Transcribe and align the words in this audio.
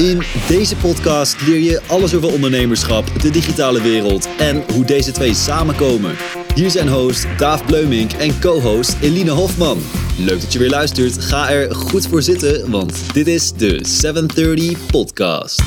In 0.00 0.22
deze 0.48 0.76
podcast 0.76 1.46
leer 1.46 1.58
je 1.58 1.80
alles 1.86 2.14
over 2.14 2.32
ondernemerschap, 2.32 3.20
de 3.20 3.30
digitale 3.30 3.82
wereld 3.82 4.28
en 4.38 4.64
hoe 4.72 4.84
deze 4.84 5.12
twee 5.12 5.34
samenkomen. 5.34 6.16
Hier 6.54 6.70
zijn 6.70 6.88
host 6.88 7.26
Daaf 7.38 7.64
Bleumink 7.64 8.12
en 8.12 8.40
co-host 8.40 8.96
Eline 9.00 9.30
Hofman. 9.30 9.78
Leuk 10.18 10.40
dat 10.40 10.52
je 10.52 10.58
weer 10.58 10.70
luistert. 10.70 11.24
Ga 11.24 11.50
er 11.50 11.74
goed 11.74 12.06
voor 12.06 12.22
zitten, 12.22 12.70
want 12.70 13.14
dit 13.14 13.26
is 13.26 13.52
de 13.52 13.78
730 13.82 14.86
Podcast. 14.86 15.62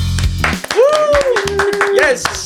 Yes! 1.94 2.44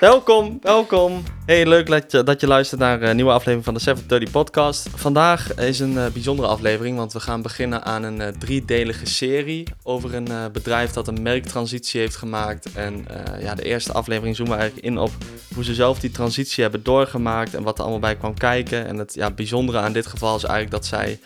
Welkom, 0.00 0.58
welkom. 0.62 1.22
Hey, 1.48 1.66
leuk 1.66 1.86
dat 1.86 2.12
je, 2.12 2.22
dat 2.22 2.40
je 2.40 2.46
luistert 2.46 2.80
naar 2.80 3.02
een 3.02 3.16
nieuwe 3.16 3.30
aflevering 3.30 3.64
van 3.64 3.74
de 3.74 3.80
730 3.80 4.30
Podcast. 4.30 4.88
Vandaag 4.94 5.54
is 5.54 5.80
een 5.80 5.98
eh, 5.98 6.06
bijzondere 6.06 6.48
aflevering, 6.48 6.96
want 6.96 7.12
we 7.12 7.20
gaan 7.20 7.42
beginnen 7.42 7.84
aan 7.84 8.02
een 8.02 8.20
eh, 8.20 8.28
driedelige 8.28 9.06
serie 9.06 9.66
over 9.82 10.14
een 10.14 10.28
eh, 10.28 10.44
bedrijf 10.52 10.90
dat 10.90 11.08
een 11.08 11.22
merktransitie 11.22 12.00
heeft 12.00 12.16
gemaakt. 12.16 12.72
En 12.72 13.06
eh, 13.08 13.42
ja, 13.42 13.54
de 13.54 13.62
eerste 13.62 13.92
aflevering 13.92 14.36
zoomen 14.36 14.54
we 14.54 14.60
eigenlijk 14.60 14.90
in 14.90 14.98
op 14.98 15.10
hoe 15.54 15.64
ze 15.64 15.74
zelf 15.74 16.00
die 16.00 16.10
transitie 16.10 16.62
hebben 16.62 16.82
doorgemaakt 16.82 17.54
en 17.54 17.62
wat 17.62 17.76
er 17.76 17.82
allemaal 17.82 18.00
bij 18.00 18.16
kwam 18.16 18.34
kijken. 18.34 18.86
En 18.86 18.98
het 18.98 19.14
ja, 19.14 19.30
bijzondere 19.30 19.78
aan 19.78 19.92
dit 19.92 20.06
geval 20.06 20.36
is 20.36 20.44
eigenlijk 20.44 20.72
dat 20.74 20.86
zij 20.86 21.20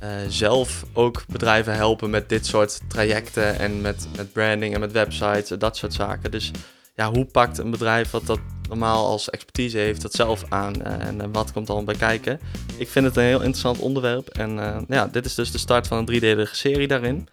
eh, 0.00 0.08
zelf 0.28 0.84
ook 0.92 1.24
bedrijven 1.28 1.74
helpen 1.74 2.10
met 2.10 2.28
dit 2.28 2.46
soort 2.46 2.80
trajecten 2.88 3.58
en 3.58 3.80
met, 3.80 4.08
met 4.16 4.32
branding 4.32 4.74
en 4.74 4.80
met 4.80 4.92
websites 4.92 5.50
en 5.50 5.58
dat 5.58 5.76
soort 5.76 5.94
zaken. 5.94 6.30
Dus 6.30 6.50
ja, 6.96 7.10
hoe 7.10 7.24
pakt 7.24 7.58
een 7.58 7.70
bedrijf 7.70 8.10
wat 8.10 8.26
dat 8.26 8.40
normaal 8.68 9.06
als 9.06 9.30
expertise 9.30 9.78
heeft 9.78 10.02
dat 10.02 10.12
zelf 10.12 10.44
aan 10.48 10.82
eh, 10.82 11.06
en 11.06 11.20
eh, 11.20 11.26
wat 11.32 11.52
komt 11.52 11.68
allemaal 11.68 11.86
bij 11.86 11.96
kijken? 11.96 12.40
Ik 12.76 12.88
vind 12.88 13.06
het 13.06 13.16
een 13.16 13.22
heel 13.22 13.40
interessant 13.40 13.78
onderwerp 13.78 14.28
en 14.28 14.58
eh, 14.58 14.78
ja, 14.88 15.06
dit 15.06 15.24
is 15.24 15.34
dus 15.34 15.50
de 15.52 15.58
start 15.58 15.86
van 15.86 15.98
een 15.98 16.04
driedelige 16.04 16.56
serie 16.56 16.86
daarin. 16.88 17.28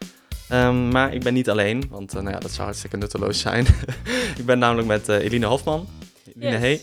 Ehm, 0.49 0.87
maar 0.87 1.13
ik 1.13 1.23
ben 1.23 1.33
niet 1.33 1.49
alleen, 1.49 1.83
want 1.89 2.13
nou 2.13 2.29
ja, 2.29 2.39
dat 2.39 2.51
zou 2.51 2.63
hartstikke 2.63 2.97
nutteloos 2.97 3.39
zijn. 3.39 3.65
ik 4.39 4.45
ben 4.45 4.59
namelijk 4.59 4.87
met 4.87 5.09
eh, 5.09 5.23
Eline 5.23 5.45
Hofman. 5.45 5.87
Eline, 6.35 6.51
Yes. 6.51 6.59
hey. 6.59 6.81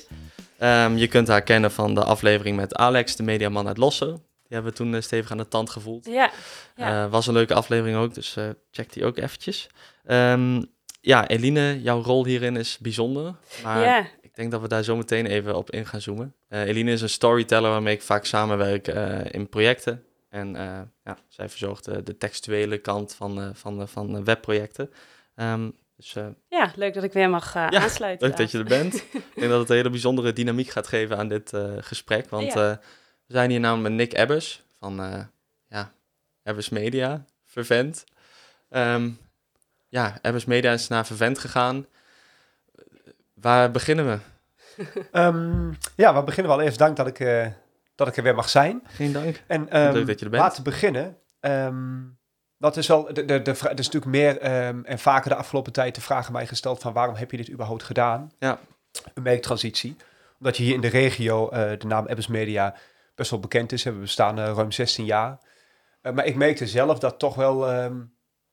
Ehm, 0.59 0.97
je 0.97 1.07
kunt 1.07 1.29
haar 1.29 1.43
kennen 1.43 1.71
van 1.73 1.95
de 1.95 2.05
aflevering 2.05 2.57
met 2.57 2.75
Alex, 2.75 3.17
de 3.17 3.23
mediaman 3.23 3.67
uit 3.67 3.77
Lossen. 3.77 4.09
Die 4.09 4.59
hebben 4.59 4.71
we 4.71 4.77
toen 4.77 5.03
stevig 5.03 5.31
aan 5.31 5.37
de 5.37 5.49
tand 5.49 5.71
gevoeld. 5.71 6.07
Ja, 6.07 6.31
ja. 6.77 7.09
Was 7.09 7.27
een 7.27 7.33
leuke 7.33 7.55
aflevering 7.55 7.97
ook, 7.97 8.15
dus 8.15 8.37
check 8.71 8.93
die 8.93 9.05
ook 9.05 9.17
eventjes. 9.19 9.69
Ehm, 10.05 10.63
ja, 11.01 11.29
Eline, 11.29 11.83
jouw 11.83 12.03
rol 12.03 12.25
hierin 12.25 12.57
is 12.57 12.79
bijzonder. 12.79 13.35
Maar 13.63 14.11
ik 14.21 14.35
denk 14.35 14.51
dat 14.51 14.61
we 14.61 14.69
daar 14.69 14.83
zo 14.83 14.97
meteen 14.97 15.27
even 15.27 15.57
op 15.57 15.71
in 15.71 15.87
gaan 15.87 16.01
zoomen. 16.01 16.35
Eh, 16.49 16.61
Eline 16.63 16.93
is 16.93 17.03
een 17.03 17.09
storyteller 17.09 17.71
waarmee 17.71 17.95
ik 17.95 18.03
vaak 18.03 18.25
samenwerk 18.25 18.89
eh, 18.89 19.21
in 19.31 19.49
projecten. 19.49 20.05
En 20.29 20.57
eh, 20.57 20.81
ja, 21.05 21.19
zij 21.29 21.49
verzorgt 21.49 21.85
de 22.07 22.17
textuele 22.17 22.79
kant 22.79 23.15
van, 23.15 23.53
van, 23.55 23.89
van 23.89 24.25
webprojecten. 24.25 24.91
Ehm, 25.35 25.71
dus 25.97 26.17
ja, 26.49 26.73
leuk 26.75 26.95
dat 26.95 27.03
ik 27.03 27.13
weer 27.13 27.31
mag 27.31 27.55
Ja, 27.55 27.71
aansluiten. 27.71 28.29
leuk 28.29 28.37
dat 28.37 28.51
je 28.51 28.59
er 28.59 28.65
bent. 28.65 28.95
ik 29.13 29.35
denk 29.35 29.51
dat 29.51 29.61
het 29.61 29.71
een 29.71 29.77
hele 29.77 29.91
bijzondere 29.91 30.33
dynamiek 30.33 30.69
gaat 30.69 30.87
geven 30.87 31.17
aan 31.17 31.29
dit 31.29 31.53
gesprek. 31.81 32.29
Want 32.29 32.53
we 32.53 32.79
zijn 33.27 33.51
hier 33.51 33.61
namelijk 33.61 33.89
met 33.89 33.99
Nick 33.99 34.19
Ebbers 34.19 34.63
van 34.79 34.95
ja, 35.69 35.93
Ebbers 36.43 36.69
Media, 36.69 37.25
Vervent. 37.45 38.05
Ehm, 38.69 39.11
ja, 39.91 40.19
Ebbers 40.23 40.45
Media 40.45 40.73
is 40.73 40.89
naar 40.89 41.07
Vervent 41.07 41.39
gegaan. 41.39 41.87
Waar 43.35 43.71
beginnen 43.71 44.07
we? 44.07 44.19
Ehm, 45.13 45.73
ja, 45.97 46.15
we 46.15 46.23
beginnen 46.23 46.53
wel 46.57 46.61
eerst. 46.65 46.79
Dank 46.79 46.97
dat 46.97 47.07
ik, 47.07 47.21
eh, 47.21 47.47
dat 47.95 48.09
ik 48.09 48.17
er 48.17 48.23
weer 48.23 48.35
mag 48.35 48.49
zijn. 48.49 48.83
Geen 48.87 49.13
dank. 49.13 49.43
En 49.47 49.71
ehm, 49.71 49.93
Leuk 49.93 50.07
dat 50.07 50.19
je 50.19 50.25
er 50.25 50.31
bent. 50.31 50.43
Waar 50.43 50.55
te 50.55 50.63
beginnen. 50.63 51.17
ehm, 51.41 51.99
dat 52.59 52.77
is 52.77 52.87
wel, 52.87 53.05
de, 53.13 53.25
de, 53.25 53.43
de, 53.43 53.51
er 53.51 53.79
is 53.79 53.91
natuurlijk 53.91 54.05
meer 54.05 54.39
ehm, 54.39 54.81
en 54.85 54.99
vaker 54.99 55.31
de 55.31 55.37
afgelopen 55.37 55.73
tijd 55.73 55.95
de 55.95 56.01
vraag 56.01 56.27
aan 56.27 56.33
mij 56.33 56.47
gesteld 56.47 56.81
van 56.81 56.93
waarom 56.93 57.15
heb 57.15 57.31
je 57.31 57.37
dit 57.37 57.51
überhaupt 57.51 57.83
gedaan? 57.83 58.33
Ja. 58.39 58.59
Een 59.15 59.23
merktransitie. 59.23 59.97
Omdat 60.39 60.57
je 60.57 60.63
hier 60.63 60.75
in 60.75 60.81
de 60.81 60.89
regio, 60.89 61.49
eh, 61.49 61.79
de 61.79 61.87
naam 61.87 62.07
Ebbers 62.07 62.27
Media, 62.27 62.75
best 63.15 63.31
wel 63.31 63.41
bekend 63.41 63.73
is. 63.73 63.83
We 63.83 63.91
bestaan 63.93 64.39
eh, 64.39 64.53
ruim 64.55 64.73
16 64.73 65.05
jaar. 65.05 65.39
Maar 66.03 66.25
ik 66.27 66.35
merkte 66.37 66.67
zelf 66.67 66.99
dat 66.99 67.19
toch 67.19 67.35
wel, 67.35 67.67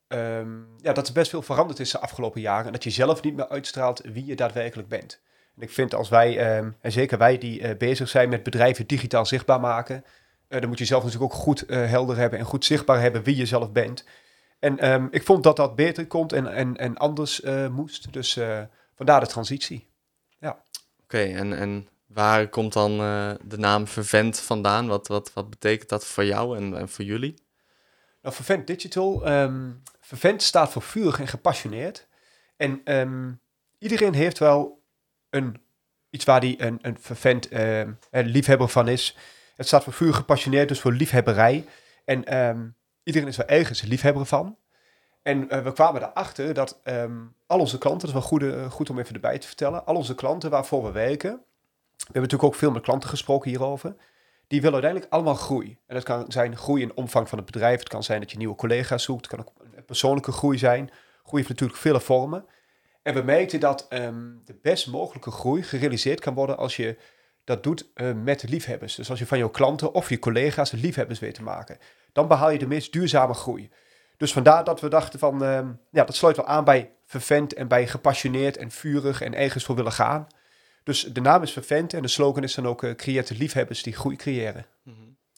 ehm, 0.08 0.50
ja, 0.82 0.94
dat 0.94 1.08
er 1.08 1.14
best 1.14 1.30
veel 1.30 1.42
veranderd 1.42 1.80
is 1.80 1.92
de 1.92 2.00
afgelopen 2.00 2.42
jaren. 2.42 2.66
En 2.66 2.72
dat 2.72 2.84
je 2.84 2.90
zelf 2.90 3.22
niet 3.22 3.36
meer 3.36 3.50
uitstraalt 3.50 4.02
wie 4.14 4.26
je 4.26 4.36
daadwerkelijk 4.36 4.88
bent. 4.88 5.22
En 5.58 5.64
ik 5.64 5.72
vind 5.72 5.96
als 5.96 6.10
wij, 6.10 6.38
ehm, 6.38 6.72
en 6.82 6.92
zeker 6.92 7.18
wij 7.18 7.38
die 7.38 7.62
eh, 7.62 7.78
bezig 7.78 8.10
zijn 8.10 8.30
met 8.30 8.44
bedrijven 8.44 8.88
digitaal 8.88 9.26
zichtbaar 9.26 9.60
maken, 9.60 10.06
eh, 10.48 10.60
dan 10.60 10.70
moet 10.70 10.78
je 10.78 10.86
zelf 10.86 11.04
natuurlijk 11.04 11.34
ook 11.34 11.40
goed 11.40 11.66
eh, 11.66 11.86
helder 11.90 12.18
hebben 12.18 12.40
en 12.40 12.46
goed 12.46 12.66
zichtbaar 12.66 13.02
hebben 13.02 13.24
wie 13.24 13.36
je 13.36 13.46
zelf 13.46 13.72
bent. 13.72 14.06
En 14.60 14.80
ehm, 14.80 15.08
ik 15.12 15.24
vond 15.24 15.44
dat 15.44 15.56
dat 15.56 15.76
beter 15.76 16.08
komt 16.08 16.34
en, 16.34 16.48
en, 16.48 16.78
en 16.78 16.98
anders 16.98 17.42
moest. 17.72 18.14
Dus 18.14 18.40
vandaar 18.96 19.20
de 19.20 19.28
transitie. 19.28 19.88
Oké, 21.04 21.24
en, 21.24 21.54
en 21.54 21.88
waar 22.08 22.48
komt 22.48 22.74
dan 22.74 22.98
de 23.44 23.58
naam 23.58 23.88
Vervent 23.88 24.40
vandaan? 24.40 24.88
Wat, 24.88 25.08
wat, 25.08 25.34
wat 25.34 25.50
betekent 25.50 25.90
dat 25.90 26.06
voor 26.06 26.26
jou 26.26 26.58
en, 26.58 26.78
en 26.78 26.90
voor 26.90 27.06
jullie? 27.06 27.34
Nou, 28.22 28.36
Vervent 28.36 28.68
Digital. 28.68 29.26
Vervent 30.08 30.44
staat 30.44 30.72
voor 30.72 30.82
vurig 30.82 31.20
en 31.20 31.28
gepassioneerd. 31.28 32.08
En 32.58 32.82
ehm, 32.84 33.32
iedereen 33.78 34.14
heeft 34.14 34.38
wel 34.38 34.84
een, 35.30 35.62
iets 36.10 36.26
waar 36.26 36.40
die 36.40 36.62
een, 36.62 36.80
een 36.82 36.98
Vervent 37.00 37.48
ehm, 37.48 37.92
een 38.12 38.26
liefhebber 38.26 38.70
van 38.70 38.88
is. 38.88 39.18
Het 39.56 39.68
staat 39.68 39.84
voor 39.84 39.94
vurig 39.94 40.16
gepassioneerd, 40.16 40.68
dus 40.68 40.80
voor 40.80 40.92
liefhebberij. 40.92 41.66
En 42.06 42.26
ehm, 42.26 42.68
iedereen 43.04 43.28
is 43.28 43.38
wel 43.38 43.48
ergens 43.48 43.82
liefhebber 43.82 44.26
van. 44.26 44.58
En 45.22 45.50
eh, 45.50 45.64
we 45.64 45.74
kwamen 45.74 46.02
erachter 46.02 46.54
dat 46.54 46.80
ehm, 46.84 47.18
al 47.48 47.60
onze 47.60 47.78
klanten, 47.78 48.08
dat 48.08 48.16
is 48.16 48.30
wel 48.30 48.40
goed, 48.40 48.44
eh, 48.44 48.72
goed 48.72 48.90
om 48.90 49.00
even 49.00 49.14
erbij 49.14 49.38
te 49.40 49.48
vertellen, 49.48 49.86
al 49.86 49.96
onze 49.96 50.16
klanten 50.16 50.50
waarvoor 50.50 50.84
we 50.84 50.92
werken, 50.92 51.32
we 51.32 52.04
hebben 52.04 52.22
natuurlijk 52.22 52.54
ook 52.54 52.56
veel 52.56 52.72
met 52.72 52.84
klanten 52.84 53.10
gesproken 53.10 53.50
hierover, 53.50 53.96
die 54.48 54.62
willen 54.62 54.74
uiteindelijk 54.74 55.14
allemaal 55.14 55.36
groei. 55.36 55.78
En 55.88 55.96
dat 55.96 56.04
kan 56.04 56.26
zijn 56.28 56.58
groei 56.58 56.82
in 56.82 56.96
omvang 56.96 57.30
van 57.30 57.38
het 57.38 57.52
bedrijf, 57.52 57.80
het 57.80 57.90
kan 57.90 58.04
zijn 58.04 58.20
dat 58.20 58.32
je 58.32 58.38
nieuwe 58.38 58.56
collega's 58.56 59.04
zoekt, 59.04 59.26
het 59.26 59.36
kan 59.36 59.40
ook 59.40 59.67
persoonlijke 59.88 60.32
groei 60.32 60.58
zijn. 60.58 60.90
Groei 61.24 61.38
heeft 61.44 61.50
natuurlijk 61.50 61.80
vele 61.80 62.00
vormen. 62.00 62.46
En 63.04 63.14
we 63.14 63.22
merkten 63.22 63.60
dat 63.60 63.86
ehm, 63.90 64.32
de 64.46 64.60
best 64.62 64.88
mogelijke 64.88 65.32
groei 65.32 65.64
gerealiseerd 65.64 66.20
kan 66.20 66.34
worden 66.34 66.58
als 66.58 66.76
je 66.76 66.98
dat 67.44 67.64
doet 67.64 67.92
eh, 67.94 68.12
met 68.14 68.50
liefhebbers. 68.50 68.96
Dus 68.96 69.10
als 69.10 69.20
je 69.20 69.26
van 69.26 69.38
jouw 69.38 69.50
klanten 69.50 69.94
of 69.94 70.10
je 70.10 70.20
collega's 70.20 70.72
liefhebbers 70.72 71.20
weet 71.20 71.34
te 71.34 71.44
maken, 71.44 71.78
dan 72.12 72.28
behaal 72.28 72.50
je 72.50 72.58
de 72.58 72.68
meest 72.68 72.94
duurzame 72.94 73.34
groei. 73.34 73.70
Dus 74.18 74.34
vandaar 74.34 74.64
dat 74.64 74.82
we 74.82 74.90
dachten 74.90 75.20
van, 75.20 75.44
ehm, 75.44 75.68
ja, 75.92 76.04
dat 76.04 76.16
sluit 76.16 76.36
wel 76.36 76.48
aan 76.48 76.64
bij 76.64 76.92
vervent 77.06 77.54
en 77.54 77.68
bij 77.68 77.88
gepassioneerd 77.88 78.58
en 78.58 78.72
vurig 78.72 79.22
en 79.22 79.34
ergens 79.34 79.64
voor 79.64 79.76
willen 79.76 79.92
gaan. 79.92 80.28
Dus 80.84 81.04
de 81.04 81.22
naam 81.22 81.42
is 81.42 81.52
vervent 81.52 81.94
en 81.94 82.02
de 82.02 82.08
slogan 82.08 82.44
is 82.44 82.56
dan 82.56 82.68
ook 82.68 82.84
uh, 82.84 82.96
de 82.98 83.36
liefhebbers 83.38 83.84
die 83.84 83.96
groei 83.96 84.16
creëren. 84.16 84.66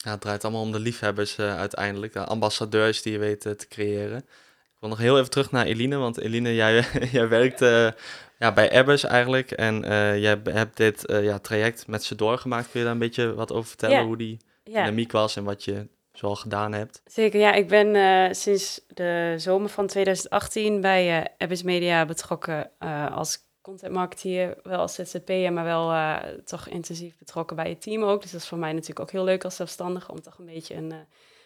Ja, 0.04 0.12
het 0.12 0.22
draait 0.22 0.44
allemaal 0.44 0.62
om 0.62 0.72
de 0.72 0.80
liefhebbers 0.80 1.38
eh, 1.38 1.58
uiteindelijk, 1.58 2.14
de 2.14 2.24
ambassadeurs 2.24 3.02
die 3.02 3.12
je 3.12 3.20
weet 3.20 3.46
eh, 3.46 3.52
te 3.52 3.68
creëren. 3.68 4.18
Ik 4.18 4.86
wil 4.86 4.90
nog 4.90 4.98
heel 4.98 5.18
even 5.18 5.30
terug 5.30 5.52
naar 5.52 5.66
Eline, 5.66 5.98
want 5.98 6.20
Eline, 6.20 6.56
jij, 6.56 6.86
jij 7.12 7.28
werkt 7.28 7.62
eh, 7.62 7.92
ja, 8.38 8.54
bij 8.54 8.72
Ebbers 8.72 9.04
eigenlijk 9.04 9.52
en 9.52 9.82
jij 10.20 10.42
hebt 10.44 10.78
dit 10.78 11.04
ja, 11.08 11.40
traject 11.40 11.88
met 11.88 12.04
ze 12.04 12.16
doorgemaakt. 12.16 12.70
Kun 12.72 12.80
je 12.80 12.86
daar 12.86 12.94
een 12.94 13.00
beetje 13.00 13.34
wat 13.34 13.52
over 13.52 13.68
vertellen, 13.68 14.04
hoe 14.04 14.18
die 14.18 14.38
dynamiek 14.64 15.12
was 15.12 15.36
en 15.36 15.44
wat 15.44 15.64
je 15.64 15.88
zoal 16.12 16.36
gedaan 16.36 16.74
hebt? 16.74 17.02
zeker. 17.06 17.40
Ja, 17.40 17.54
ik 17.54 17.68
ben 17.68 18.36
sinds 18.36 18.82
de 18.88 19.34
zomer 19.38 19.70
van 19.70 19.88
2018 19.88 20.82
bij 20.82 21.28
Abyss 21.38 21.64
Media 21.64 22.06
betrokken 22.06 22.72
als 23.12 23.49
content 23.62 23.94
marketeer. 23.94 24.58
Wel 24.64 24.80
als 24.80 24.94
ZZP'er, 24.94 25.54
maar 25.54 25.64
wel 25.64 25.92
eh, 25.92 26.16
toch 26.46 26.68
intensief 26.68 27.18
betrokken 27.18 27.56
bij 27.56 27.70
het 27.70 27.82
team 27.82 28.04
ook. 28.04 28.22
Dus 28.22 28.32
dat 28.32 28.42
is 28.42 28.48
voor 28.48 28.58
mij 28.58 28.72
natuurlijk 28.72 29.00
ook 29.00 29.12
heel 29.12 29.24
leuk 29.24 29.44
als 29.44 29.56
zelfstandige 29.56 30.12
om 30.12 30.22
toch 30.22 30.38
een 30.38 30.46
beetje 30.46 30.76
een, 30.76 30.92
eh, 30.92 30.98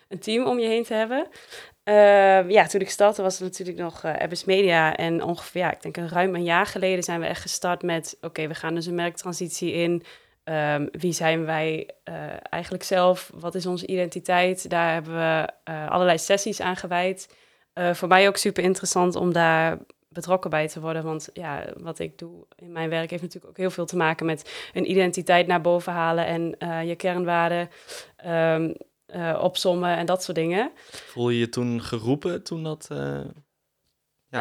een 0.07 0.19
team 0.19 0.45
om 0.45 0.59
je 0.59 0.67
heen 0.67 0.83
te 0.83 0.93
hebben. 0.93 1.27
Eh, 1.83 2.49
ja, 2.49 2.67
toen 2.67 2.81
ik 2.81 2.89
startte 2.89 3.21
was 3.21 3.39
het 3.39 3.49
natuurlijk 3.49 3.77
nog 3.77 4.03
eh 4.03 4.13
Abyss 4.13 4.45
Media. 4.45 4.95
En 4.95 5.23
ongeveer, 5.23 5.61
ja, 5.61 5.71
ik 5.71 5.81
denk 5.81 5.97
een 5.97 6.09
ruim 6.09 6.35
een 6.35 6.43
jaar 6.43 6.65
geleden 6.65 7.03
zijn 7.03 7.19
we 7.19 7.25
echt 7.25 7.41
gestart 7.41 7.81
met... 7.81 8.17
oké, 8.21 8.47
we 8.47 8.55
gaan 8.55 8.75
dus 8.75 8.85
een 8.85 8.95
merktransitie 8.95 9.71
in. 9.71 10.03
Ehm, 10.43 10.87
wie 10.91 11.13
zijn 11.13 11.45
wij 11.45 11.89
eigenlijk 12.49 12.83
zelf? 12.83 13.31
Wat 13.33 13.55
is 13.55 13.65
onze 13.65 13.87
identiteit? 13.87 14.69
Daar 14.69 14.93
hebben 14.93 15.15
we 15.15 15.49
allerlei 15.89 16.17
sessies 16.17 16.61
aan 16.61 16.75
gewijd. 16.75 17.35
Voor 17.93 18.07
mij 18.07 18.27
ook 18.27 18.37
super 18.37 18.63
interessant 18.63 19.15
om 19.15 19.33
daar 19.33 19.77
betrokken 20.13 20.49
bij 20.49 20.67
te 20.67 20.79
worden. 20.79 21.03
Want 21.03 21.29
ja, 21.33 21.65
wat 21.77 21.99
ik 21.99 22.17
doe 22.17 22.45
in 22.55 22.71
mijn 22.71 22.89
werk 22.89 23.09
heeft 23.09 23.21
natuurlijk 23.21 23.51
ook 23.51 23.57
heel 23.57 23.71
veel 23.71 23.85
te 23.85 23.97
maken 23.97 24.25
met 24.25 24.69
een 24.73 24.89
identiteit 24.89 25.47
naar 25.47 25.61
boven 25.61 25.93
halen 25.93 26.25
en 26.25 26.55
eh, 26.57 26.87
je 26.87 26.95
kernwaarden 26.95 27.69
ehm, 28.15 28.73
eh, 29.05 29.39
opsommen 29.41 29.97
en 29.97 30.05
dat 30.05 30.23
soort 30.23 30.37
dingen. 30.37 30.71
Voel 30.91 31.29
je 31.29 31.39
je 31.39 31.49
toen 31.49 31.81
geroepen 31.81 32.43
toen 32.43 32.63
dat, 32.63 32.87
eh, 32.91 33.19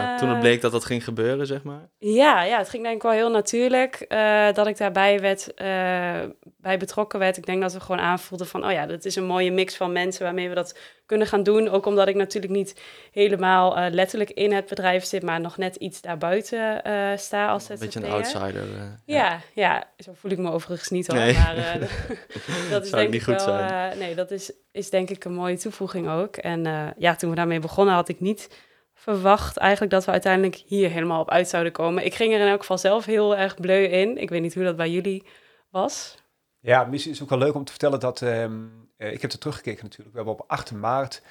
ja, 0.00 0.16
toen 0.18 0.28
het 0.28 0.36
Eh, 0.36 0.42
bleek 0.42 0.60
dat 0.60 0.72
dat 0.72 0.84
ging 0.84 1.04
gebeuren, 1.04 1.46
zeg 1.46 1.62
maar. 1.62 1.88
Ja, 1.98 2.42
ja, 2.42 2.58
het 2.58 2.68
ging 2.68 2.82
denk 2.82 2.96
ik 2.96 3.02
wel 3.02 3.10
heel 3.12 3.30
natuurlijk 3.30 3.94
eh, 4.08 4.52
dat 4.52 4.66
ik 4.66 4.76
daarbij 4.76 5.20
werd, 5.20 5.54
eh, 5.54 5.66
bij 6.56 6.78
betrokken 6.78 7.18
werd. 7.18 7.36
Ik 7.36 7.46
denk 7.46 7.62
dat 7.62 7.72
we 7.72 7.80
gewoon 7.80 8.00
aanvoelden 8.00 8.46
van, 8.46 8.64
oh 8.64 8.72
ja, 8.72 8.86
dat 8.86 9.04
is 9.04 9.16
een 9.16 9.24
mooie 9.24 9.52
mix 9.52 9.76
van 9.76 9.92
mensen 9.92 10.24
waarmee 10.24 10.48
we 10.48 10.54
dat 10.54 10.78
kunnen 11.06 11.26
gaan 11.26 11.42
doen. 11.42 11.68
Ook 11.68 11.86
omdat 11.86 12.08
ik 12.08 12.14
natuurlijk 12.14 12.52
niet 12.52 12.80
helemaal 13.10 13.90
letterlijk 13.90 14.30
in 14.30 14.52
het 14.52 14.66
bedrijf 14.66 15.04
zit, 15.04 15.22
maar 15.22 15.40
nog 15.40 15.56
net 15.56 15.76
iets 15.76 16.00
daarbuiten 16.00 16.82
sta 17.18 17.48
als 17.48 17.68
Een 17.68 17.78
beetje 17.78 18.04
een 18.04 18.10
outsider. 18.10 18.62
eh, 18.62 18.82
Ja, 19.04 19.40
ja, 19.54 19.84
zo 19.98 20.12
voel 20.14 20.30
ik 20.30 20.38
me 20.38 20.50
overigens 20.50 20.88
niet 20.88 21.06
hoor. 21.06 21.16
Nee. 21.16 21.32
Maar 21.34 21.54
dat 22.70 22.82
is 22.82 22.88
Zou 22.90 23.02
denk 23.02 23.12
niet 23.12 23.14
ik 23.14 23.22
goed 23.22 23.44
wel. 23.44 23.44
zijn. 23.44 23.98
nee, 23.98 24.14
dat 24.14 24.30
is, 24.30 24.52
is 24.72 24.90
denk 24.90 25.10
ik 25.10 25.24
een 25.24 25.34
mooie 25.34 25.58
toevoeging 25.58 26.08
ook. 26.08 26.36
En 26.36 26.92
ja, 26.98 27.14
toen 27.16 27.30
we 27.30 27.36
daarmee 27.36 27.58
begonnen, 27.60 27.94
had 27.94 28.08
ik 28.08 28.20
niet 28.20 28.48
verwacht 29.02 29.56
eigenlijk 29.56 29.92
dat 29.92 30.04
we 30.04 30.10
uiteindelijk 30.10 30.62
hier 30.66 30.90
helemaal 30.90 31.20
op 31.20 31.30
uit 31.30 31.48
zouden 31.48 31.72
komen. 31.72 32.04
Ik 32.04 32.14
ging 32.14 32.32
er 32.32 32.40
in 32.40 32.46
elk 32.46 32.60
geval 32.60 32.78
zelf 32.78 33.04
heel 33.04 33.36
erg 33.36 33.54
bleu 33.54 33.84
in. 33.84 34.18
Ik 34.18 34.28
weet 34.28 34.42
niet 34.42 34.54
hoe 34.54 34.64
dat 34.64 34.76
bij 34.76 34.90
jullie 34.90 35.24
was. 35.70 36.16
Ja, 36.60 36.84
misschien 36.84 37.12
is 37.12 37.18
het 37.18 37.30
ook 37.30 37.38
wel 37.38 37.46
leuk 37.46 37.56
om 37.56 37.64
te 37.64 37.72
vertellen 37.72 38.00
dat... 38.00 38.22
ehm, 38.22 38.64
eh, 38.96 39.12
ik 39.12 39.22
heb 39.22 39.32
er 39.32 39.38
teruggekeken 39.38 39.84
natuurlijk. 39.84 40.10
We 40.10 40.16
hebben 40.16 40.34
op 40.34 40.44
8 40.50 40.72
maart 40.72 41.22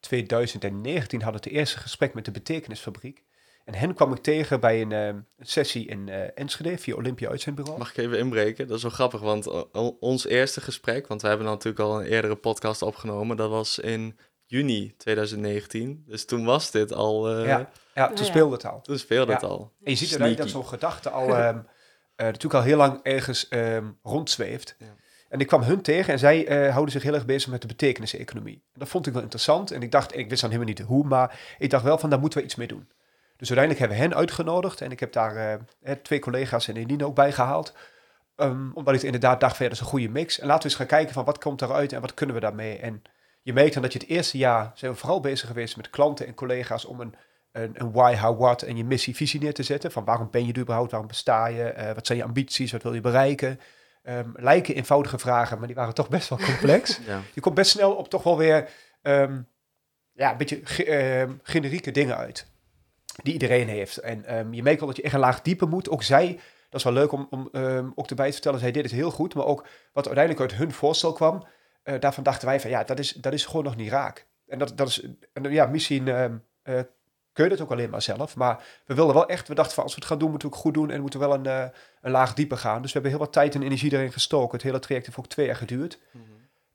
2019 0.00 1.22
hadden 1.22 1.42
het 1.42 1.52
eerste 1.52 1.78
gesprek 1.78 2.14
met 2.14 2.24
de 2.24 2.30
Betekenisfabriek. 2.30 3.24
En 3.64 3.74
hen 3.74 3.94
kwam 3.94 4.12
ik 4.12 4.22
tegen 4.22 4.60
bij 4.60 4.80
een, 4.80 4.92
ehm, 4.92 5.18
sessie 5.38 5.86
in 5.86 6.08
eh, 6.08 6.28
Enschede 6.34 6.78
via 6.78 6.94
Olympia 6.94 7.28
Uitzendbureau. 7.28 7.78
Mag 7.78 7.90
ik 7.90 7.96
even 7.96 8.18
inbreken? 8.18 8.68
Dat 8.68 8.76
is 8.76 8.82
wel 8.82 8.92
grappig, 8.92 9.20
want 9.20 9.46
eh, 9.46 9.90
ons 10.00 10.26
eerste 10.26 10.60
gesprek, 10.60 11.06
want 11.06 11.22
we 11.22 11.28
hebben 11.28 11.46
natuurlijk 11.46 11.84
al 11.84 12.00
een 12.00 12.06
eerdere 12.06 12.36
podcast 12.36 12.82
opgenomen, 12.82 13.36
dat 13.36 13.50
was 13.50 13.78
in 13.78 14.18
juni 14.46 14.94
2019. 14.96 16.04
Dus 16.06 16.24
toen 16.24 16.44
was 16.44 16.70
dit 16.70 16.92
al, 16.92 17.28
eh, 17.28 17.46
Ja. 17.46 17.70
Ja, 17.94 18.06
toen 18.06 18.16
ja. 18.16 18.24
speelde 18.24 18.54
het 18.54 18.66
al. 18.66 18.80
toen 18.80 18.98
speelde 18.98 19.32
Ja. 19.32 19.38
het 19.38 19.46
al. 19.46 19.72
En 19.84 19.90
je 19.90 19.96
ziet 19.96 20.08
uiteindelijk 20.10 20.38
dat 20.52 20.62
zo'n 20.62 20.68
gedachte 20.70 21.10
al 21.10 21.28
ehm, 21.36 21.58
eh, 22.16 22.26
natuurlijk 22.26 22.54
al 22.54 22.62
heel 22.62 22.76
lang 22.76 23.00
ergens 23.02 23.48
ehm, 23.48 23.84
rondzweeft. 24.02 24.76
Ja. 24.78 24.86
En 25.28 25.40
ik 25.40 25.46
kwam 25.46 25.62
hun 25.62 25.82
tegen 25.82 26.12
en 26.12 26.18
zij 26.18 26.46
eh, 26.46 26.70
houden 26.70 26.92
zich 26.92 27.02
heel 27.02 27.14
erg 27.14 27.26
bezig 27.26 27.50
met 27.50 27.60
de 27.60 27.66
betekeniseconomie. 27.66 28.62
En 28.72 28.78
dat 28.80 28.88
vond 28.88 29.06
ik 29.06 29.12
wel 29.12 29.22
interessant. 29.22 29.70
En 29.70 29.82
ik 29.82 29.92
dacht, 29.92 30.16
ik 30.16 30.28
wist 30.28 30.40
dan 30.40 30.50
helemaal 30.50 30.72
niet 30.74 30.84
hoe, 30.86 31.04
maar 31.04 31.40
ik 31.58 31.70
dacht 31.70 31.84
wel 31.84 31.98
van 31.98 32.10
daar 32.10 32.20
moeten 32.20 32.38
we 32.38 32.44
iets 32.44 32.54
mee 32.54 32.66
doen. 32.66 32.88
Dus 33.36 33.48
uiteindelijk 33.48 33.78
hebben 33.78 33.96
we 33.96 34.02
hen 34.02 34.14
uitgenodigd 34.14 34.80
en 34.80 34.90
ik 34.90 35.00
heb 35.00 35.12
daar 35.12 35.60
twee 36.02 36.18
collega's 36.18 36.68
en 36.68 36.76
Eline 36.76 37.06
ook 37.06 37.14
bij 37.14 37.32
gehaald. 37.32 37.74
Ehm, 38.36 38.70
omdat 38.72 38.94
ik 38.94 39.02
inderdaad 39.02 39.40
dacht, 39.40 39.58
dat 39.58 39.72
is 39.72 39.80
een 39.80 39.86
goede 39.86 40.08
mix. 40.08 40.38
En 40.38 40.46
laten 40.46 40.62
we 40.62 40.68
eens 40.68 40.78
gaan 40.78 40.86
kijken 40.86 41.14
van 41.14 41.24
wat 41.24 41.38
komt 41.38 41.62
eruit 41.62 41.92
en 41.92 42.00
wat 42.00 42.14
kunnen 42.14 42.34
we 42.34 42.40
daarmee. 42.40 42.78
En 42.78 43.02
je 43.44 43.52
merkt 43.52 43.72
dan 43.72 43.82
dat 43.82 43.92
je 43.92 43.98
het 43.98 44.08
eerste 44.08 44.38
jaar 44.38 44.72
zijn 44.74 44.92
we 44.92 44.98
vooral 44.98 45.20
bezig 45.20 45.48
geweest 45.48 45.76
met 45.76 45.90
klanten 45.90 46.26
en 46.26 46.34
collega's 46.34 46.84
om 46.84 47.00
een, 47.00 47.14
een, 47.52 47.70
een 47.74 47.92
why, 47.92 48.16
how, 48.16 48.40
what 48.40 48.62
en 48.62 48.76
je 48.76 48.84
missie, 48.84 49.16
visie 49.16 49.40
neer 49.40 49.54
te 49.54 49.62
zetten. 49.62 49.92
Van 49.92 50.04
waarom 50.04 50.28
ben 50.30 50.46
je 50.46 50.52
er 50.52 50.58
überhaupt, 50.58 50.90
waarom 50.90 51.08
besta 51.08 51.46
je, 51.46 51.62
Eh, 51.64 51.94
wat 51.94 52.06
zijn 52.06 52.18
je 52.18 52.24
ambities, 52.24 52.72
wat 52.72 52.82
wil 52.82 52.94
je 52.94 53.00
bereiken. 53.00 53.60
Ehm, 54.02 54.28
lijken 54.34 54.74
eenvoudige 54.74 55.18
vragen, 55.18 55.58
maar 55.58 55.66
die 55.66 55.76
waren 55.76 55.94
toch 55.94 56.08
best 56.08 56.28
wel 56.28 56.38
complex. 56.38 56.98
Ja. 57.06 57.20
je 57.34 57.40
komt 57.40 57.54
best 57.54 57.70
snel 57.70 57.92
op 57.94 58.08
toch 58.08 58.22
wel 58.22 58.36
weer 58.36 58.68
ehm, 59.02 59.42
ja, 60.12 60.30
een 60.30 60.36
beetje 60.36 60.60
ge- 60.64 60.84
ehm, 60.84 61.32
generieke 61.42 61.90
dingen 61.90 62.16
uit. 62.16 62.46
Die 63.22 63.32
iedereen 63.32 63.68
heeft. 63.68 63.96
En 63.98 64.24
je 64.50 64.62
merkt 64.62 64.78
wel 64.78 64.88
dat 64.88 64.96
je 64.96 65.02
echt 65.02 65.14
een 65.14 65.20
laag 65.20 65.42
dieper 65.42 65.68
moet. 65.68 65.88
Ook 65.88 66.02
zij, 66.02 66.40
dat 66.68 66.78
is 66.80 66.82
wel 66.84 66.92
leuk 66.92 67.12
om, 67.12 67.26
om 67.30 67.48
ook 67.94 68.08
erbij 68.08 68.26
te 68.26 68.32
vertellen, 68.32 68.58
zij 68.58 68.70
deden 68.72 68.90
het 68.90 69.00
heel 69.00 69.10
goed. 69.10 69.34
Maar 69.34 69.44
ook 69.44 69.66
wat 69.92 70.06
uiteindelijk 70.06 70.50
uit 70.50 70.58
hun 70.60 70.72
voorstel 70.72 71.12
kwam, 71.12 71.46
eh, 71.84 72.00
daarvan 72.00 72.24
dachten 72.24 72.48
wij 72.48 72.60
van 72.60 72.70
ja, 72.70 72.84
dat 72.84 72.98
is, 72.98 73.12
dat 73.12 73.32
is 73.32 73.46
gewoon 73.46 73.64
nog 73.64 73.76
niet 73.76 73.90
raak. 73.90 74.26
En 74.46 74.58
dat, 74.58 74.76
dat 74.76 74.88
is, 74.88 75.06
en 75.32 75.52
ja, 75.52 75.66
misschien 75.66 76.08
ehm, 76.08 76.36
eh, 76.62 76.80
kun 77.32 77.44
je 77.44 77.50
dat 77.50 77.60
ook 77.60 77.70
alleen 77.70 77.90
maar 77.90 78.02
zelf. 78.02 78.36
Maar 78.36 78.64
we 78.86 78.94
wilden 78.94 79.14
wel 79.14 79.28
echt, 79.28 79.48
we 79.48 79.54
dachten 79.54 79.74
van 79.74 79.82
als 79.82 79.94
we 79.94 80.00
het 80.00 80.08
gaan 80.08 80.18
doen, 80.18 80.30
moeten 80.30 80.48
we 80.48 80.54
het 80.54 80.64
goed 80.64 80.74
doen 80.74 80.90
en 80.90 81.00
moeten 81.00 81.20
we 81.20 81.26
wel 81.26 81.34
een, 81.34 81.46
eh, 81.46 81.66
een 82.00 82.10
laag 82.10 82.34
dieper 82.34 82.56
gaan. 82.56 82.82
Dus 82.82 82.92
we 82.92 82.92
hebben 82.92 83.10
heel 83.10 83.20
wat 83.20 83.32
tijd 83.32 83.54
en 83.54 83.62
energie 83.62 83.92
erin 83.92 84.12
gestoken. 84.12 84.52
Het 84.52 84.62
hele 84.62 84.78
traject 84.78 85.06
heeft 85.06 85.18
ook 85.18 85.26
twee 85.26 85.46
jaar 85.46 85.56
geduurd. 85.56 85.98
Mhm. 86.10 86.24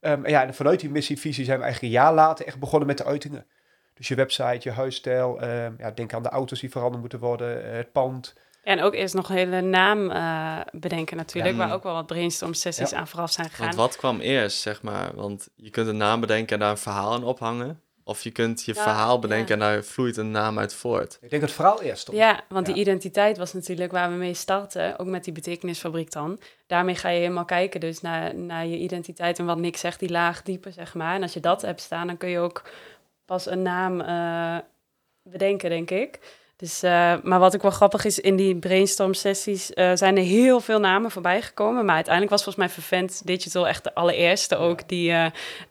Ehm, 0.00 0.24
en 0.24 0.30
ja, 0.30 0.46
en 0.46 0.54
vanuit 0.54 0.80
die 0.80 0.90
missievisie 0.90 1.44
zijn 1.44 1.58
we 1.58 1.64
eigenlijk 1.64 1.94
een 1.94 2.00
jaar 2.00 2.14
later 2.14 2.46
echt 2.46 2.58
begonnen 2.58 2.88
met 2.88 2.98
de 2.98 3.04
uitingen. 3.04 3.46
Dus 3.94 4.08
je 4.08 4.14
website, 4.14 4.68
je 4.68 4.70
huisstijl, 4.70 5.40
ehm, 5.40 5.72
ja, 5.78 5.90
denk 5.90 6.14
aan 6.14 6.22
de 6.22 6.28
auto's 6.28 6.60
die 6.60 6.70
veranderd 6.70 7.00
moeten 7.00 7.18
worden, 7.18 7.74
het 7.76 7.92
pand. 7.92 8.34
En 8.62 8.82
ook 8.82 8.94
eerst 8.94 9.14
nog 9.14 9.28
een 9.28 9.36
hele 9.36 9.60
naam 9.60 10.10
eh, 10.10 10.58
bedenken 10.72 11.16
natuurlijk, 11.16 11.54
Ja. 11.56 11.58
waar 11.66 11.72
ook 11.74 11.82
wel 11.82 11.94
wat 11.94 12.06
brainstorm 12.06 12.54
sessies 12.54 12.90
Ja. 12.90 12.96
aan 12.98 13.08
vooraf 13.08 13.32
zijn 13.32 13.48
gegaan. 13.48 13.64
Want 13.64 13.76
wat 13.78 13.96
kwam 13.96 14.20
eerst, 14.20 14.60
zeg 14.60 14.82
maar? 14.82 15.14
Want 15.14 15.48
je 15.56 15.70
kunt 15.70 15.88
een 15.88 15.96
naam 15.96 16.20
bedenken 16.20 16.54
en 16.54 16.60
daar 16.60 16.70
een 16.70 16.78
verhaal 16.78 17.12
aan 17.12 17.24
ophangen. 17.24 17.80
Of 18.04 18.22
je 18.22 18.30
kunt 18.30 18.64
je 18.64 18.74
Ja, 18.74 18.82
verhaal 18.82 19.18
bedenken 19.18 19.58
ja. 19.58 19.66
en 19.66 19.72
daar 19.72 19.84
vloeit 19.84 20.16
een 20.16 20.30
naam 20.30 20.58
uit 20.58 20.74
voort. 20.74 21.18
Ik 21.20 21.30
denk 21.30 21.42
het 21.42 21.52
verhaal 21.52 21.82
eerst. 21.82 22.00
stond. 22.00 22.16
Ja, 22.16 22.40
want 22.48 22.66
die 22.66 22.74
identiteit 22.74 23.38
was 23.38 23.52
natuurlijk 23.52 23.92
waar 23.92 24.10
we 24.10 24.16
mee 24.16 24.34
starten, 24.34 24.98
ook 24.98 25.06
met 25.06 25.24
die 25.24 25.32
betekenisfabriek 25.32 26.10
dan. 26.12 26.40
Daarmee 26.66 26.94
ga 26.94 27.08
je 27.08 27.18
helemaal 27.20 27.44
kijken 27.44 27.80
dus 27.80 28.00
naar, 28.00 28.34
naar 28.34 28.66
je 28.66 28.76
identiteit 28.76 29.38
en 29.38 29.44
wat 29.46 29.58
Nick 29.58 29.76
zegt, 29.76 30.00
die 30.00 30.10
laag 30.10 30.42
dieper 30.42 30.72
zeg 30.72 30.94
maar. 30.94 31.14
En 31.14 31.22
als 31.22 31.32
je 31.32 31.40
dat 31.40 31.62
hebt 31.62 31.80
staan, 31.80 32.06
dan 32.06 32.16
kun 32.16 32.28
je 32.28 32.38
ook 32.38 32.62
pas 33.24 33.46
een 33.46 33.62
naam 33.62 34.00
eh, 34.00 34.56
bedenken, 35.22 35.70
denk 35.70 35.90
ik. 35.90 36.18
Dus, 36.60 36.82
eh, 36.82 37.14
maar 37.22 37.38
wat 37.38 37.54
ook 37.54 37.62
wel 37.62 37.70
grappig 37.70 38.04
is, 38.04 38.18
in 38.18 38.36
die 38.36 38.56
brainstorm 38.58 39.14
sessies 39.14 39.72
eh, 39.72 39.90
zijn 39.94 40.16
er 40.16 40.22
heel 40.22 40.60
veel 40.60 40.80
namen 40.80 41.10
voorbij 41.10 41.42
gekomen. 41.42 41.84
Maar 41.84 41.94
uiteindelijk 41.94 42.32
was 42.34 42.42
volgens 42.44 42.64
mij 42.64 42.74
Vervent 42.74 43.26
Digital 43.26 43.68
echt 43.68 43.84
de 43.84 43.94
allereerste 43.94 44.56
ook, 44.56 44.88
die, 44.88 45.10
eh, 45.12 45.26